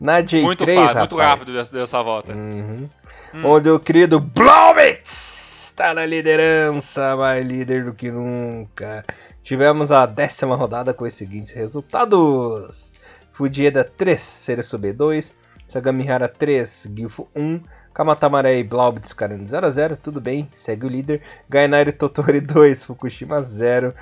Na 0.00 0.22
J3, 0.22 0.42
muito 0.42 0.66
fácil, 0.66 0.80
rapaz. 0.82 0.98
muito 0.98 1.16
rápido 1.16 1.52
dessa, 1.52 1.72
dessa 1.72 2.02
volta. 2.02 2.32
Uhum. 2.32 2.88
Hum. 3.32 3.46
Onde 3.46 3.70
o 3.70 3.80
querido 3.80 4.20
Blobitz 4.20 5.70
está 5.74 5.92
na 5.94 6.06
liderança, 6.06 7.16
mais 7.16 7.44
líder 7.44 7.84
do 7.84 7.94
que 7.94 8.10
nunca. 8.10 9.04
Tivemos 9.42 9.90
a 9.90 10.06
décima 10.06 10.56
rodada 10.56 10.94
com 10.94 11.04
os 11.04 11.14
seguintes 11.14 11.52
resultados: 11.52 12.92
Fudieda 13.32 13.82
3, 13.82 14.20
Cereço 14.20 14.78
B2, 14.78 15.34
Sagamihara 15.66 16.28
3, 16.28 16.88
Gifo 16.96 17.28
1, 17.34 17.60
Kamatamaré 17.94 18.58
e 18.58 18.64
Blaubitz 18.64 19.10
ficaram 19.10 19.38
no 19.38 19.44
0x0, 19.44 19.96
tudo 20.02 20.20
bem, 20.20 20.50
segue 20.52 20.84
o 20.84 20.88
líder. 20.88 21.22
Gainari 21.48 21.92
Totori 21.92 22.40
2, 22.40 22.82
Fukushima 22.84 23.40
0, 23.40 23.94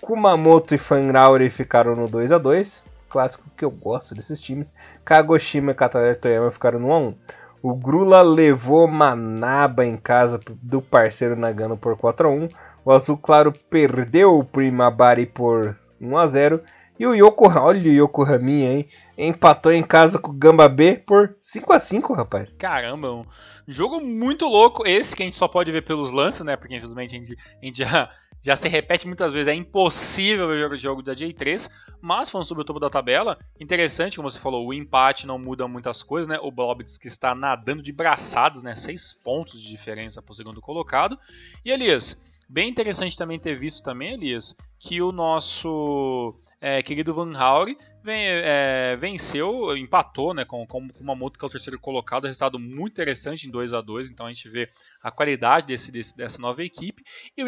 Kumamoto 0.00 0.72
e 0.72 0.78
Fanrauri 0.78 1.50
ficaram 1.50 1.96
no 1.96 2.08
2x2, 2.08 2.84
clássico 3.08 3.44
que 3.56 3.64
eu 3.64 3.70
gosto 3.72 4.14
desses 4.14 4.40
times. 4.40 4.68
Kagoshima 5.04 5.72
e 5.72 5.74
Kataré 5.74 6.14
Toyama 6.14 6.52
ficaram 6.52 6.78
no 6.78 6.86
1x1. 6.86 7.14
O 7.60 7.74
Grula 7.74 8.22
levou 8.22 8.86
Manaba 8.86 9.84
em 9.84 9.96
casa 9.96 10.40
do 10.62 10.80
parceiro 10.80 11.34
Nagano 11.34 11.76
por 11.76 11.96
4x1. 11.96 12.50
O 12.84 12.92
Azul 12.92 13.18
Claro 13.18 13.52
perdeu 13.68 14.38
o 14.38 14.44
Primabari 14.44 15.26
por 15.26 15.76
1x0. 16.00 16.60
E 17.00 17.06
o 17.06 17.14
Yokohama, 17.14 17.66
olha 17.66 17.80
o 17.80 17.92
Yokohaminha, 17.92 18.72
hein? 18.72 18.88
Empatou 19.22 19.70
em 19.70 19.82
casa 19.82 20.18
com 20.18 20.30
o 20.30 20.34
Gamba 20.34 20.66
B 20.66 20.96
por 20.96 21.36
5x5, 21.42 22.16
rapaz. 22.16 22.54
Caramba, 22.58 23.12
um 23.12 23.26
jogo 23.68 24.00
muito 24.00 24.46
louco. 24.46 24.88
Esse 24.88 25.14
que 25.14 25.22
a 25.22 25.26
gente 25.26 25.36
só 25.36 25.46
pode 25.46 25.70
ver 25.70 25.82
pelos 25.82 26.10
lances, 26.10 26.42
né? 26.42 26.56
Porque 26.56 26.74
infelizmente 26.74 27.14
a 27.14 27.18
gente, 27.18 27.36
a 27.60 27.66
gente 27.66 27.76
já, 27.76 28.10
já 28.40 28.56
se 28.56 28.66
repete 28.66 29.06
muitas 29.06 29.30
vezes. 29.30 29.48
É 29.48 29.54
impossível 29.54 30.48
ver 30.48 30.72
o 30.72 30.78
jogo, 30.78 31.02
da 31.02 31.12
J3. 31.12 31.70
Mas 32.00 32.30
falando 32.30 32.46
sobre 32.46 32.62
o 32.62 32.64
topo 32.64 32.80
da 32.80 32.88
tabela, 32.88 33.38
interessante, 33.60 34.16
como 34.16 34.30
você 34.30 34.40
falou, 34.40 34.66
o 34.66 34.72
empate 34.72 35.26
não 35.26 35.38
muda 35.38 35.68
muitas 35.68 36.02
coisas, 36.02 36.26
né? 36.26 36.38
O 36.40 36.50
Blobitz 36.50 36.96
que 36.96 37.06
está 37.06 37.34
nadando 37.34 37.82
de 37.82 37.92
braçadas, 37.92 38.62
né? 38.62 38.74
Seis 38.74 39.12
pontos 39.12 39.60
de 39.60 39.68
diferença 39.68 40.22
para 40.22 40.32
o 40.32 40.34
segundo 40.34 40.62
colocado. 40.62 41.18
E 41.62 41.70
Elias, 41.70 42.18
bem 42.50 42.68
interessante 42.68 43.16
também 43.16 43.38
ter 43.38 43.54
visto 43.54 43.84
também, 43.84 44.14
Elias, 44.14 44.56
que 44.76 45.00
o 45.00 45.12
nosso 45.12 46.34
é, 46.60 46.82
querido 46.82 47.14
Van 47.14 47.32
Hauri 47.36 47.78
vem, 48.02 48.22
é, 48.26 48.96
venceu, 48.96 49.76
empatou 49.76 50.34
né, 50.34 50.44
com, 50.44 50.66
com 50.66 50.86
o 50.98 51.04
Mamoto, 51.04 51.38
que 51.38 51.44
é 51.44 51.48
o 51.48 51.50
terceiro 51.50 51.78
colocado. 51.78 52.24
Resultado 52.24 52.58
muito 52.58 52.92
interessante 52.94 53.46
em 53.46 53.50
2 53.50 53.72
a 53.72 53.80
2 53.80 54.10
Então 54.10 54.26
a 54.26 54.32
gente 54.32 54.48
vê 54.48 54.68
a 55.02 55.10
qualidade 55.10 55.66
desse, 55.66 55.92
desse, 55.92 56.16
dessa 56.16 56.40
nova 56.40 56.64
equipe. 56.64 57.04
E 57.36 57.44
o, 57.44 57.46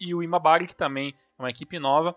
e 0.00 0.14
o 0.14 0.22
Imabari, 0.22 0.66
que 0.66 0.74
também 0.74 1.14
é 1.38 1.42
uma 1.42 1.50
equipe 1.50 1.78
nova, 1.78 2.16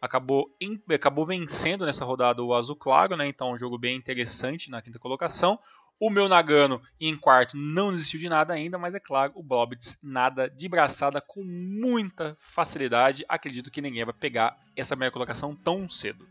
acabou, 0.00 0.54
em, 0.60 0.80
acabou 0.94 1.26
vencendo 1.26 1.84
nessa 1.84 2.04
rodada 2.04 2.42
o 2.42 2.54
Azul 2.54 2.76
Claro. 2.76 3.16
Né, 3.16 3.26
então 3.26 3.52
um 3.52 3.58
jogo 3.58 3.76
bem 3.76 3.96
interessante 3.96 4.70
na 4.70 4.80
quinta 4.80 4.98
colocação. 4.98 5.58
O 5.98 6.10
meu 6.10 6.28
Nagano 6.28 6.82
em 7.00 7.16
quarto 7.16 7.56
não 7.56 7.90
desistiu 7.90 8.20
de 8.20 8.28
nada 8.28 8.52
ainda, 8.52 8.76
mas 8.76 8.94
é 8.94 9.00
claro, 9.00 9.32
o 9.34 9.42
Blobitz 9.42 9.98
nada 10.02 10.48
de 10.48 10.68
braçada 10.68 11.22
com 11.22 11.42
muita 11.42 12.36
facilidade. 12.38 13.24
Acredito 13.26 13.70
que 13.70 13.80
ninguém 13.80 14.04
vai 14.04 14.12
pegar 14.12 14.58
essa 14.76 14.94
primeira 14.94 15.12
colocação 15.12 15.56
tão 15.56 15.88
cedo. 15.88 16.28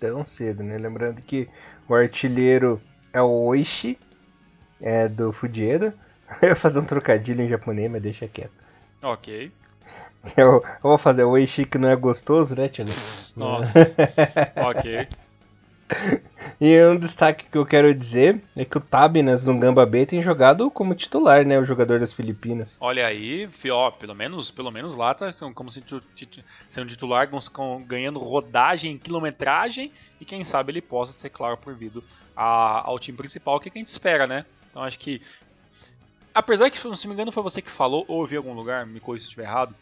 Tão 0.00 0.24
cedo, 0.24 0.64
né? 0.64 0.76
Lembrando 0.76 1.22
que 1.22 1.48
o 1.88 1.94
artilheiro 1.94 2.80
é 3.12 3.22
o 3.22 3.30
Oishi, 3.30 3.96
é 4.80 5.08
do 5.08 5.32
Fujieda. 5.32 5.94
Eu 6.42 6.48
ia 6.50 6.56
fazer 6.56 6.80
um 6.80 6.84
trocadilho 6.84 7.42
em 7.42 7.48
japonês, 7.48 7.90
mas 7.90 8.02
deixa 8.02 8.26
quieto. 8.26 8.52
Ok. 9.00 9.52
Eu, 10.36 10.62
eu 10.64 10.82
vou 10.82 10.98
fazer 10.98 11.22
o 11.22 11.30
Oishi 11.30 11.64
que 11.64 11.78
não 11.78 11.88
é 11.88 11.96
gostoso, 11.96 12.56
né, 12.56 12.68
Tio? 12.68 12.84
Nossa. 13.36 13.96
ok. 14.66 15.08
E 16.60 16.84
um 16.86 16.96
destaque 16.96 17.44
que 17.50 17.56
eu 17.56 17.64
quero 17.64 17.94
dizer 17.94 18.42
é 18.56 18.64
que 18.64 18.76
o 18.76 18.80
Tabinas 18.80 19.44
no 19.44 19.56
Gamba 19.56 19.86
B 19.86 20.04
tem 20.04 20.20
jogado 20.20 20.68
como 20.70 20.92
titular, 20.94 21.44
né? 21.46 21.56
O 21.56 21.64
jogador 21.64 22.00
das 22.00 22.12
Filipinas. 22.12 22.76
Olha 22.80 23.06
aí, 23.06 23.48
ó, 23.70 23.92
pelo 23.92 24.12
menos, 24.14 24.50
pelo 24.50 24.72
menos 24.72 24.96
lá 24.96 25.14
tá 25.14 25.28
como 25.54 25.70
se 25.70 25.80
sendo 26.68 26.88
titular, 26.88 27.28
ganhando 27.86 28.18
rodagem, 28.18 28.98
quilometragem 28.98 29.92
e 30.20 30.24
quem 30.24 30.42
sabe 30.42 30.72
ele 30.72 30.82
possa 30.82 31.12
ser 31.12 31.30
claro 31.30 31.56
a- 32.36 32.82
ao 32.84 32.98
time 32.98 33.16
principal, 33.16 33.60
que 33.60 33.68
é 33.68 33.70
que 33.70 33.78
a 33.78 33.80
gente 33.80 33.86
espera, 33.88 34.26
né? 34.26 34.44
Então 34.70 34.82
acho 34.82 34.98
que 34.98 35.20
apesar 36.34 36.70
que, 36.70 36.78
se 36.78 36.88
não 36.88 36.96
me 37.06 37.14
engano, 37.14 37.30
foi 37.30 37.42
você 37.42 37.62
que 37.62 37.70
falou 37.70 38.04
ou 38.08 38.22
eu 38.22 38.26
vi 38.26 38.34
em 38.34 38.38
algum 38.38 38.52
lugar, 38.52 38.84
me 38.84 38.98
corrija 38.98 39.22
se 39.22 39.26
eu 39.26 39.30
estiver 39.30 39.44
errado, 39.46 39.74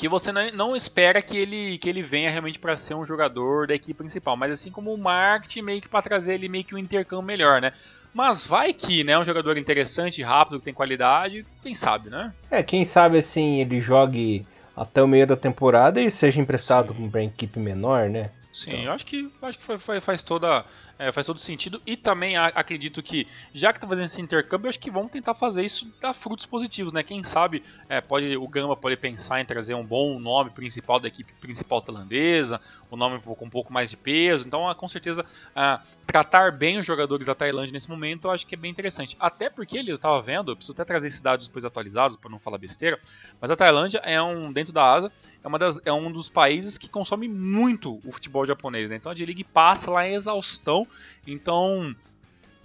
que 0.00 0.08
você 0.08 0.32
não, 0.32 0.74
espera 0.74 1.20
que 1.20 1.36
ele, 1.36 1.76
que 1.76 1.86
ele 1.86 2.00
venha 2.00 2.30
realmente 2.30 2.58
para 2.58 2.74
ser 2.74 2.94
um 2.94 3.04
jogador 3.04 3.66
da 3.66 3.74
equipe 3.74 3.98
principal, 3.98 4.34
mas 4.34 4.50
assim 4.50 4.70
como 4.70 4.94
o 4.94 4.96
marketing 4.96 5.60
meio 5.60 5.80
que 5.82 5.90
para 5.90 6.00
trazer 6.00 6.34
ele 6.34 6.48
meio 6.48 6.64
que 6.64 6.74
um 6.74 6.78
intercâmbio 6.78 7.26
melhor, 7.26 7.60
né? 7.60 7.70
Mas 8.14 8.46
vai 8.46 8.72
que, 8.72 9.04
né, 9.04 9.18
um 9.18 9.24
jogador 9.24 9.58
interessante, 9.58 10.22
rápido, 10.22 10.58
que 10.58 10.64
tem 10.64 10.72
qualidade, 10.72 11.44
quem 11.62 11.74
sabe, 11.74 12.08
né? 12.08 12.32
É, 12.50 12.62
quem 12.62 12.82
sabe 12.82 13.18
assim 13.18 13.60
ele 13.60 13.82
jogue 13.82 14.46
até 14.74 15.02
o 15.02 15.06
meio 15.06 15.26
da 15.26 15.36
temporada 15.36 16.00
e 16.00 16.10
seja 16.10 16.40
emprestado 16.40 16.94
para 17.10 17.22
equipe 17.22 17.58
menor, 17.58 18.08
né? 18.08 18.30
Sim, 18.50 18.84
eu 18.84 18.92
acho 18.92 19.04
que, 19.04 19.30
acho 19.42 19.58
que 19.58 20.00
faz, 20.00 20.22
toda, 20.22 20.64
é, 21.00 21.10
faz 21.10 21.26
todo 21.26 21.40
sentido. 21.40 21.80
E 21.86 21.96
também 21.96 22.36
acredito 22.36 23.02
que, 23.02 23.26
já 23.54 23.72
que 23.72 23.80
tá 23.80 23.88
fazendo 23.88 24.04
esse 24.04 24.20
intercâmbio, 24.20 24.68
acho 24.68 24.78
que 24.78 24.90
vão 24.90 25.08
tentar 25.08 25.32
fazer 25.32 25.64
isso 25.64 25.90
dar 25.98 26.12
frutos 26.12 26.44
positivos, 26.44 26.92
né? 26.92 27.02
Quem 27.02 27.22
sabe 27.22 27.62
é, 27.88 28.02
pode, 28.02 28.36
o 28.36 28.46
Gamba 28.46 28.76
pode 28.76 28.96
pensar 28.98 29.40
em 29.40 29.44
trazer 29.46 29.74
um 29.74 29.84
bom 29.84 30.18
nome 30.18 30.50
principal 30.50 31.00
da 31.00 31.08
equipe 31.08 31.32
principal 31.40 31.80
tailandesa, 31.80 32.60
um 32.92 32.96
nome 32.96 33.18
com 33.20 33.44
um 33.44 33.50
pouco 33.50 33.72
mais 33.72 33.88
de 33.88 33.96
peso. 33.96 34.46
Então, 34.46 34.68
ah, 34.68 34.74
com 34.74 34.86
certeza, 34.86 35.24
ah, 35.56 35.80
tratar 36.06 36.52
bem 36.52 36.78
os 36.78 36.86
jogadores 36.86 37.26
da 37.26 37.34
Tailândia 37.34 37.72
nesse 37.72 37.88
momento 37.88 38.26
eu 38.26 38.30
acho 38.30 38.46
que 38.46 38.54
é 38.54 38.58
bem 38.58 38.70
interessante. 38.70 39.16
Até 39.18 39.48
porque, 39.48 39.78
eu 39.78 39.94
estava 39.94 40.20
vendo, 40.20 40.52
eu 40.52 40.56
preciso 40.56 40.72
até 40.72 40.84
trazer 40.84 41.06
esses 41.06 41.22
dados 41.22 41.46
depois 41.46 41.64
atualizados 41.64 42.16
para 42.16 42.30
não 42.30 42.38
falar 42.38 42.58
besteira, 42.58 42.98
mas 43.40 43.50
a 43.50 43.56
Tailândia 43.56 43.98
é 44.04 44.20
um, 44.20 44.52
dentro 44.52 44.72
da 44.72 44.92
Ásia, 44.92 45.10
é, 45.42 45.48
uma 45.48 45.58
das, 45.58 45.80
é 45.84 45.92
um 45.92 46.12
dos 46.12 46.28
países 46.28 46.76
que 46.76 46.88
consome 46.88 47.26
muito 47.26 48.00
o 48.04 48.12
futebol 48.12 48.44
japonês, 48.44 48.90
né? 48.90 48.96
Então 48.96 49.10
a 49.10 49.14
J-League 49.14 49.44
passa 49.44 49.90
lá 49.90 50.06
em 50.06 50.14
exaustão. 50.14 50.86
Então, 51.26 51.94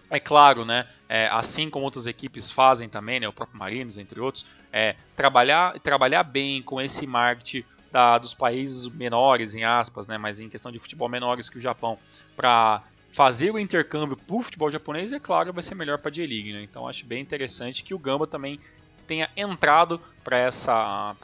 é 0.09 0.19
claro, 0.19 0.65
né? 0.65 0.87
é, 1.07 1.27
assim 1.27 1.69
como 1.69 1.85
outras 1.85 2.07
equipes 2.07 2.49
fazem 2.49 2.89
também, 2.89 3.19
né? 3.19 3.27
O 3.27 3.33
próprio 3.33 3.57
Marinos, 3.57 3.97
entre 3.97 4.19
outros, 4.19 4.45
é 4.71 4.95
trabalhar, 5.15 5.79
trabalhar 5.79 6.23
bem 6.23 6.61
com 6.61 6.81
esse 6.81 7.05
marketing 7.05 7.63
da, 7.91 8.17
dos 8.17 8.33
países 8.33 8.87
menores, 8.87 9.55
em 9.55 9.63
aspas, 9.63 10.07
né? 10.07 10.17
Mas 10.17 10.39
em 10.39 10.49
questão 10.49 10.71
de 10.71 10.79
futebol 10.79 11.07
menores 11.07 11.49
que 11.49 11.57
o 11.57 11.61
Japão, 11.61 11.97
para 12.35 12.83
fazer 13.09 13.51
o 13.51 13.59
intercâmbio 13.59 14.17
para 14.17 14.35
o 14.35 14.41
futebol 14.41 14.69
japonês, 14.69 15.13
é 15.13 15.19
claro, 15.19 15.53
vai 15.53 15.63
ser 15.63 15.75
melhor 15.75 15.99
para 15.99 16.09
a 16.09 16.13
J-League, 16.13 16.51
né? 16.51 16.63
Então 16.63 16.87
acho 16.87 17.05
bem 17.05 17.21
interessante 17.21 17.83
que 17.83 17.93
o 17.93 17.99
Gamba 17.99 18.27
também 18.27 18.59
tenha 19.07 19.29
entrado 19.37 20.01
para 20.23 20.37
essa, 20.39 21.15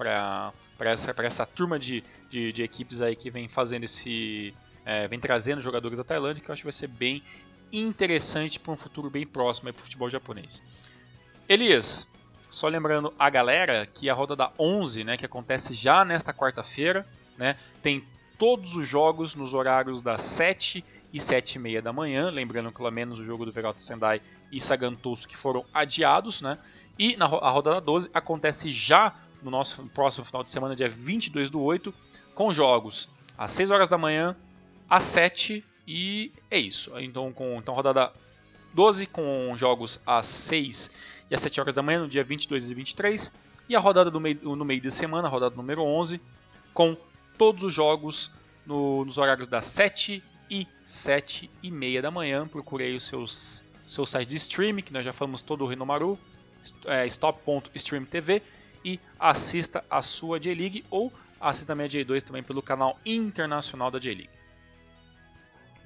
essa, 0.80 1.16
essa 1.18 1.46
turma 1.46 1.80
de, 1.80 2.04
de, 2.30 2.54
de 2.54 2.64
equipes 2.64 3.02
aí 3.02 3.16
que 3.16 3.32
vem 3.32 3.48
fazendo 3.48 3.84
esse. 3.84 4.54
É, 4.86 5.08
vem 5.08 5.20
trazendo 5.20 5.62
jogadores 5.62 5.98
da 5.98 6.04
Tailândia, 6.04 6.44
que 6.44 6.50
eu 6.50 6.54
acho 6.54 6.62
que 6.62 6.66
vai 6.66 6.72
ser 6.72 6.88
bem 6.88 7.24
interessante 7.72 8.60
para 8.60 8.74
um 8.74 8.78
futuro 8.78 9.10
bem 9.10 9.26
próximo 9.26 9.72
para 9.72 9.80
o 9.80 9.84
futebol 9.84 10.10
japonês. 10.10 10.64
Elias, 11.48 12.08
só 12.50 12.68
lembrando 12.68 13.14
a 13.18 13.30
galera 13.30 13.86
que 13.86 14.10
a 14.10 14.14
rodada 14.14 14.52
11, 14.60 15.04
né, 15.04 15.18
que 15.18 15.26
acontece 15.26 15.74
já 15.74 16.04
nesta 16.04 16.34
quarta-feira, 16.34 17.08
né, 17.38 17.56
tem 17.82 18.04
todos 18.38 18.76
os 18.76 18.88
jogos 18.88 19.36
nos 19.36 19.54
horários 19.54 20.02
das 20.02 20.22
7 20.24 20.84
e 21.14 21.20
7 21.20 21.56
e 21.56 21.60
meia 21.60 21.82
da 21.82 21.94
manhã, 21.94 22.30
lembrando 22.30 22.72
que 22.72 22.78
pelo 22.78 22.92
menos 22.92 23.20
o 23.20 23.24
jogo 23.24 23.46
do 23.46 23.52
Veralto 23.52 23.80
Sendai 23.80 24.22
e 24.52 24.60
Sagantoso 24.60 25.28
que 25.28 25.38
foram 25.38 25.64
adiados, 25.74 26.42
né, 26.42 26.58
e 26.98 27.16
na 27.16 27.26
a 27.26 27.50
rodada 27.50 27.80
12 27.80 28.10
acontece 28.14 28.70
já 28.70 29.16
no 29.42 29.50
nosso 29.50 29.84
próximo 29.94 30.26
final 30.26 30.44
de 30.44 30.52
semana, 30.52 30.76
dia 30.76 30.90
22 30.90 31.50
do 31.50 31.62
8, 31.62 31.94
com 32.36 32.52
jogos 32.52 33.10
às 33.38 33.52
6 33.52 33.72
horas 33.72 33.90
da 33.90 33.98
manhã, 33.98 34.36
às 34.92 35.04
7 35.04 35.64
e 35.88 36.34
é 36.50 36.60
isso. 36.60 36.92
Então, 37.00 37.32
com 37.32 37.58
então, 37.58 37.74
rodada 37.74 38.12
12 38.74 39.06
com 39.06 39.54
jogos 39.56 40.02
às 40.06 40.26
6 40.26 40.92
e 41.30 41.34
às 41.34 41.40
7 41.40 41.62
horas 41.62 41.76
da 41.76 41.82
manhã, 41.82 42.02
no 42.02 42.10
dia 42.10 42.26
22 42.26 42.70
e 42.70 42.74
23, 42.74 43.32
e 43.70 43.76
a 43.76 43.80
rodada 43.80 44.12
do 44.12 44.20
meio, 44.20 44.54
no 44.54 44.66
meio 44.66 44.82
de 44.82 44.92
semana, 44.92 45.30
a 45.30 45.32
rodada 45.32 45.56
número 45.56 45.82
11, 45.82 46.20
com 46.74 46.98
todos 47.38 47.64
os 47.64 47.74
jogos 47.74 48.32
no- 48.66 49.06
nos 49.06 49.18
horários 49.18 49.48
das 49.48 49.66
7 49.66 50.22
e 50.50 50.68
7 50.84 51.50
e 51.64 51.72
meia 51.72 52.02
da 52.02 52.12
manhã. 52.12 52.46
Procurei 52.46 52.94
os 52.94 53.06
seus 53.06 53.64
seu 53.86 54.06
site 54.06 54.28
de 54.28 54.36
streaming, 54.36 54.82
que 54.82 54.92
nós 54.94 55.06
já 55.06 55.14
falamos 55.14 55.42
todo 55.42 55.64
o 55.64 55.68
Renomaru, 55.68 56.20
é, 56.86 57.06
stop.streamtv 57.08 58.42
e 58.84 59.00
assista 59.18 59.84
a 59.90 60.02
sua 60.02 60.38
J-League 60.38 60.84
ou 60.90 61.12
assista 61.40 61.74
a 61.74 61.76
J2 61.76 62.22
também 62.24 62.44
pelo 62.44 62.62
canal 62.62 63.00
internacional 63.06 63.90
da 63.90 64.00
J-League. 64.00 64.41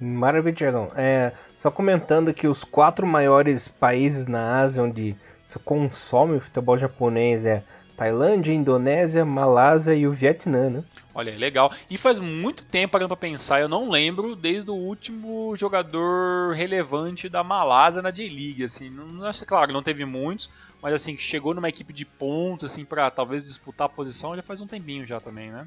Maravilha, 0.00 0.54
Tiagão. 0.54 0.92
É, 0.94 1.32
só 1.54 1.70
comentando 1.70 2.34
que 2.34 2.46
os 2.46 2.64
quatro 2.64 3.06
maiores 3.06 3.66
países 3.68 4.26
na 4.26 4.60
Ásia 4.60 4.82
onde 4.82 5.16
se 5.44 5.58
consome 5.58 6.36
o 6.36 6.40
futebol 6.40 6.76
japonês 6.76 7.46
é 7.46 7.62
Tailândia, 7.96 8.52
Indonésia, 8.52 9.24
Malásia 9.24 9.94
e 9.94 10.06
o 10.06 10.12
Vietnã, 10.12 10.68
né? 10.68 10.84
Olha, 11.14 11.34
legal. 11.34 11.72
E 11.88 11.96
faz 11.96 12.20
muito 12.20 12.62
tempo, 12.66 12.92
parando 12.92 13.08
pra 13.08 13.16
pensar, 13.16 13.60
eu 13.60 13.68
não 13.68 13.88
lembro 13.88 14.36
desde 14.36 14.70
o 14.70 14.74
último 14.74 15.56
jogador 15.56 16.54
relevante 16.54 17.26
da 17.26 17.42
Malásia 17.42 18.02
na 18.02 18.10
J-League, 18.10 18.62
assim. 18.62 18.90
Não, 18.90 19.06
não, 19.06 19.30
claro, 19.46 19.72
não 19.72 19.82
teve 19.82 20.04
muitos, 20.04 20.74
mas 20.82 20.92
assim, 20.92 21.16
que 21.16 21.22
chegou 21.22 21.54
numa 21.54 21.70
equipe 21.70 21.92
de 21.92 22.04
ponta, 22.04 22.66
assim, 22.66 22.84
pra 22.84 23.10
talvez 23.10 23.42
disputar 23.44 23.86
a 23.86 23.88
posição, 23.88 24.36
já 24.36 24.42
faz 24.42 24.60
um 24.60 24.66
tempinho 24.66 25.06
já 25.06 25.18
também, 25.18 25.50
né? 25.50 25.66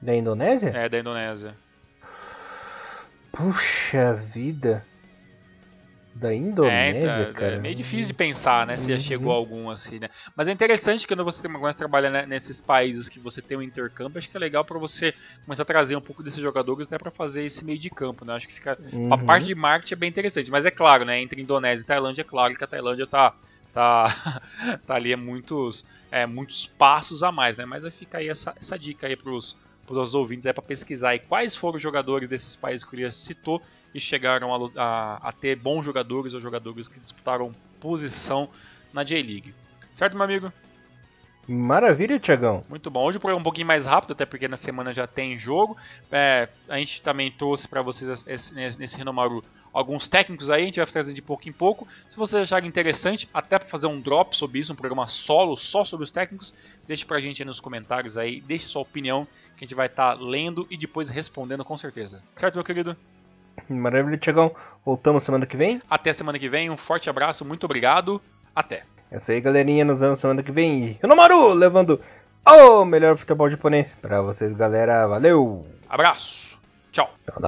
Da 0.00 0.14
Indonésia? 0.14 0.68
É, 0.68 0.88
da 0.88 1.00
Indonésia. 1.00 1.56
Puxa 3.32 4.14
vida. 4.14 4.84
Da 6.20 6.34
Indonésia, 6.34 7.08
é, 7.08 7.22
então, 7.22 7.32
cara. 7.32 7.54
É 7.54 7.58
meio 7.58 7.74
difícil 7.74 8.08
de 8.08 8.12
pensar, 8.12 8.66
né? 8.66 8.76
Se 8.76 8.90
uhum. 8.90 8.98
já 8.98 9.02
chegou 9.02 9.32
algum 9.32 9.70
assim, 9.70 9.98
né? 10.00 10.08
Mas 10.36 10.48
é 10.48 10.52
interessante 10.52 11.06
que 11.06 11.14
quando 11.14 11.24
você 11.24 11.48
começa 11.48 11.68
a 11.68 11.78
trabalhar 11.78 12.26
nesses 12.26 12.60
países 12.60 13.08
que 13.08 13.20
você 13.20 13.40
tem 13.40 13.56
um 13.56 13.62
intercâmbio, 13.62 14.18
acho 14.18 14.28
que 14.28 14.36
é 14.36 14.40
legal 14.40 14.62
para 14.64 14.78
você 14.78 15.14
começar 15.46 15.62
a 15.62 15.64
trazer 15.64 15.96
um 15.96 16.00
pouco 16.00 16.22
desses 16.22 16.42
jogadores 16.42 16.86
até 16.86 16.98
para 16.98 17.10
fazer 17.10 17.44
esse 17.44 17.64
meio 17.64 17.78
de 17.78 17.88
campo, 17.88 18.24
né? 18.24 18.34
Acho 18.34 18.48
que 18.48 18.52
fica. 18.52 18.76
Uhum. 18.92 19.10
A 19.10 19.16
parte 19.16 19.46
de 19.46 19.54
marketing 19.54 19.94
é 19.94 19.96
bem 19.96 20.08
interessante. 20.10 20.50
Mas 20.50 20.66
é 20.66 20.70
claro, 20.70 21.06
né? 21.06 21.22
Entre 21.22 21.40
Indonésia 21.40 21.84
e 21.84 21.86
Tailândia, 21.86 22.20
é 22.22 22.24
claro 22.24 22.54
que 22.54 22.64
a 22.64 22.66
Tailândia 22.66 23.06
tá. 23.06 23.34
Tá, 23.72 24.06
tá 24.84 24.96
ali 24.96 25.12
é 25.12 25.16
muitos, 25.16 25.86
é, 26.10 26.26
muitos 26.26 26.66
passos 26.66 27.22
a 27.22 27.30
mais, 27.30 27.56
né? 27.56 27.64
Mas 27.64 27.84
vai 27.84 27.92
ficar 27.92 28.18
aí 28.18 28.28
essa, 28.28 28.52
essa 28.58 28.76
dica 28.76 29.06
aí 29.06 29.14
pros, 29.14 29.56
para 29.90 30.02
os 30.02 30.14
ouvintes 30.14 30.46
é 30.46 30.52
para 30.52 30.62
pesquisar 30.62 31.18
quais 31.18 31.56
foram 31.56 31.76
os 31.76 31.82
jogadores 31.82 32.28
desses 32.28 32.54
países 32.54 32.84
que 32.84 32.94
o 32.94 32.94
Urias 32.94 33.16
citou 33.16 33.60
e 33.92 33.98
chegaram 33.98 34.54
a, 34.54 34.70
a, 34.76 35.28
a, 35.28 35.32
ter 35.32 35.56
bons 35.56 35.84
jogadores 35.84 36.32
ou 36.32 36.40
jogadores 36.40 36.86
que 36.86 37.00
disputaram 37.00 37.52
posição 37.80 38.48
na 38.92 39.02
J-League. 39.02 39.52
Certo, 39.92 40.14
meu 40.14 40.22
amigo? 40.22 40.52
Maravilha, 41.48 42.20
Tiagão. 42.20 42.64
Muito 42.68 42.88
bom. 42.88 43.04
Hoje 43.04 43.18
o 43.18 43.20
programa 43.20 43.40
é 43.40 43.42
um 43.42 43.44
pouquinho 43.44 43.66
mais 43.66 43.84
rápido, 43.84 44.12
até 44.12 44.24
porque 44.24 44.46
na 44.46 44.56
semana 44.56 44.94
já 44.94 45.08
tem 45.08 45.36
jogo. 45.36 45.76
É, 46.12 46.48
a 46.68 46.78
gente 46.78 47.02
também 47.02 47.28
trouxe 47.32 47.68
para 47.68 47.82
vocês 47.82 48.24
esse, 48.28 48.54
nesse 48.54 48.96
Renomaru 48.96 49.42
alguns 49.72 50.08
técnicos 50.08 50.50
aí, 50.50 50.62
a 50.62 50.64
gente 50.66 50.80
vai 50.80 50.86
trazendo 50.86 51.14
de 51.14 51.22
pouco 51.22 51.48
em 51.48 51.52
pouco. 51.52 51.86
Se 52.08 52.16
vocês 52.16 52.42
acharem 52.42 52.68
interessante, 52.68 53.28
até 53.32 53.58
para 53.58 53.68
fazer 53.68 53.86
um 53.86 54.00
drop 54.00 54.36
sobre 54.36 54.58
isso, 54.58 54.72
um 54.72 54.76
programa 54.76 55.06
solo 55.06 55.56
só 55.56 55.84
sobre 55.84 56.04
os 56.04 56.10
técnicos, 56.10 56.54
deixe 56.86 57.04
para 57.04 57.18
a 57.18 57.20
gente 57.20 57.42
aí 57.42 57.46
nos 57.46 57.60
comentários 57.60 58.16
aí, 58.16 58.40
deixe 58.40 58.66
sua 58.66 58.82
opinião, 58.82 59.26
que 59.56 59.64
a 59.64 59.66
gente 59.66 59.74
vai 59.74 59.86
estar 59.86 60.16
tá 60.16 60.22
lendo 60.22 60.66
e 60.70 60.76
depois 60.76 61.08
respondendo 61.08 61.64
com 61.64 61.76
certeza. 61.76 62.22
Certo, 62.32 62.54
meu 62.54 62.64
querido? 62.64 62.96
Maravilha, 63.68 64.16
Tiagão. 64.16 64.54
Voltamos 64.84 65.22
semana 65.22 65.46
que 65.46 65.56
vem? 65.56 65.80
Até 65.88 66.12
semana 66.12 66.38
que 66.38 66.48
vem, 66.48 66.70
um 66.70 66.76
forte 66.76 67.10
abraço, 67.10 67.44
muito 67.44 67.64
obrigado, 67.64 68.20
até. 68.54 68.84
É 69.10 69.16
isso 69.16 69.32
aí, 69.32 69.40
galerinha. 69.40 69.84
Nos 69.84 70.00
vemos 70.00 70.20
semana 70.20 70.42
que 70.42 70.52
vem. 70.52 70.98
Renomaru 71.02 71.52
levando 71.52 72.00
o 72.46 72.84
melhor 72.84 73.16
futebol 73.16 73.50
japonês 73.50 73.94
pra 74.00 74.22
vocês, 74.22 74.54
galera. 74.54 75.06
Valeu! 75.06 75.66
Abraço! 75.88 76.58
Tchau! 76.92 77.10
Tchau, 77.26 77.40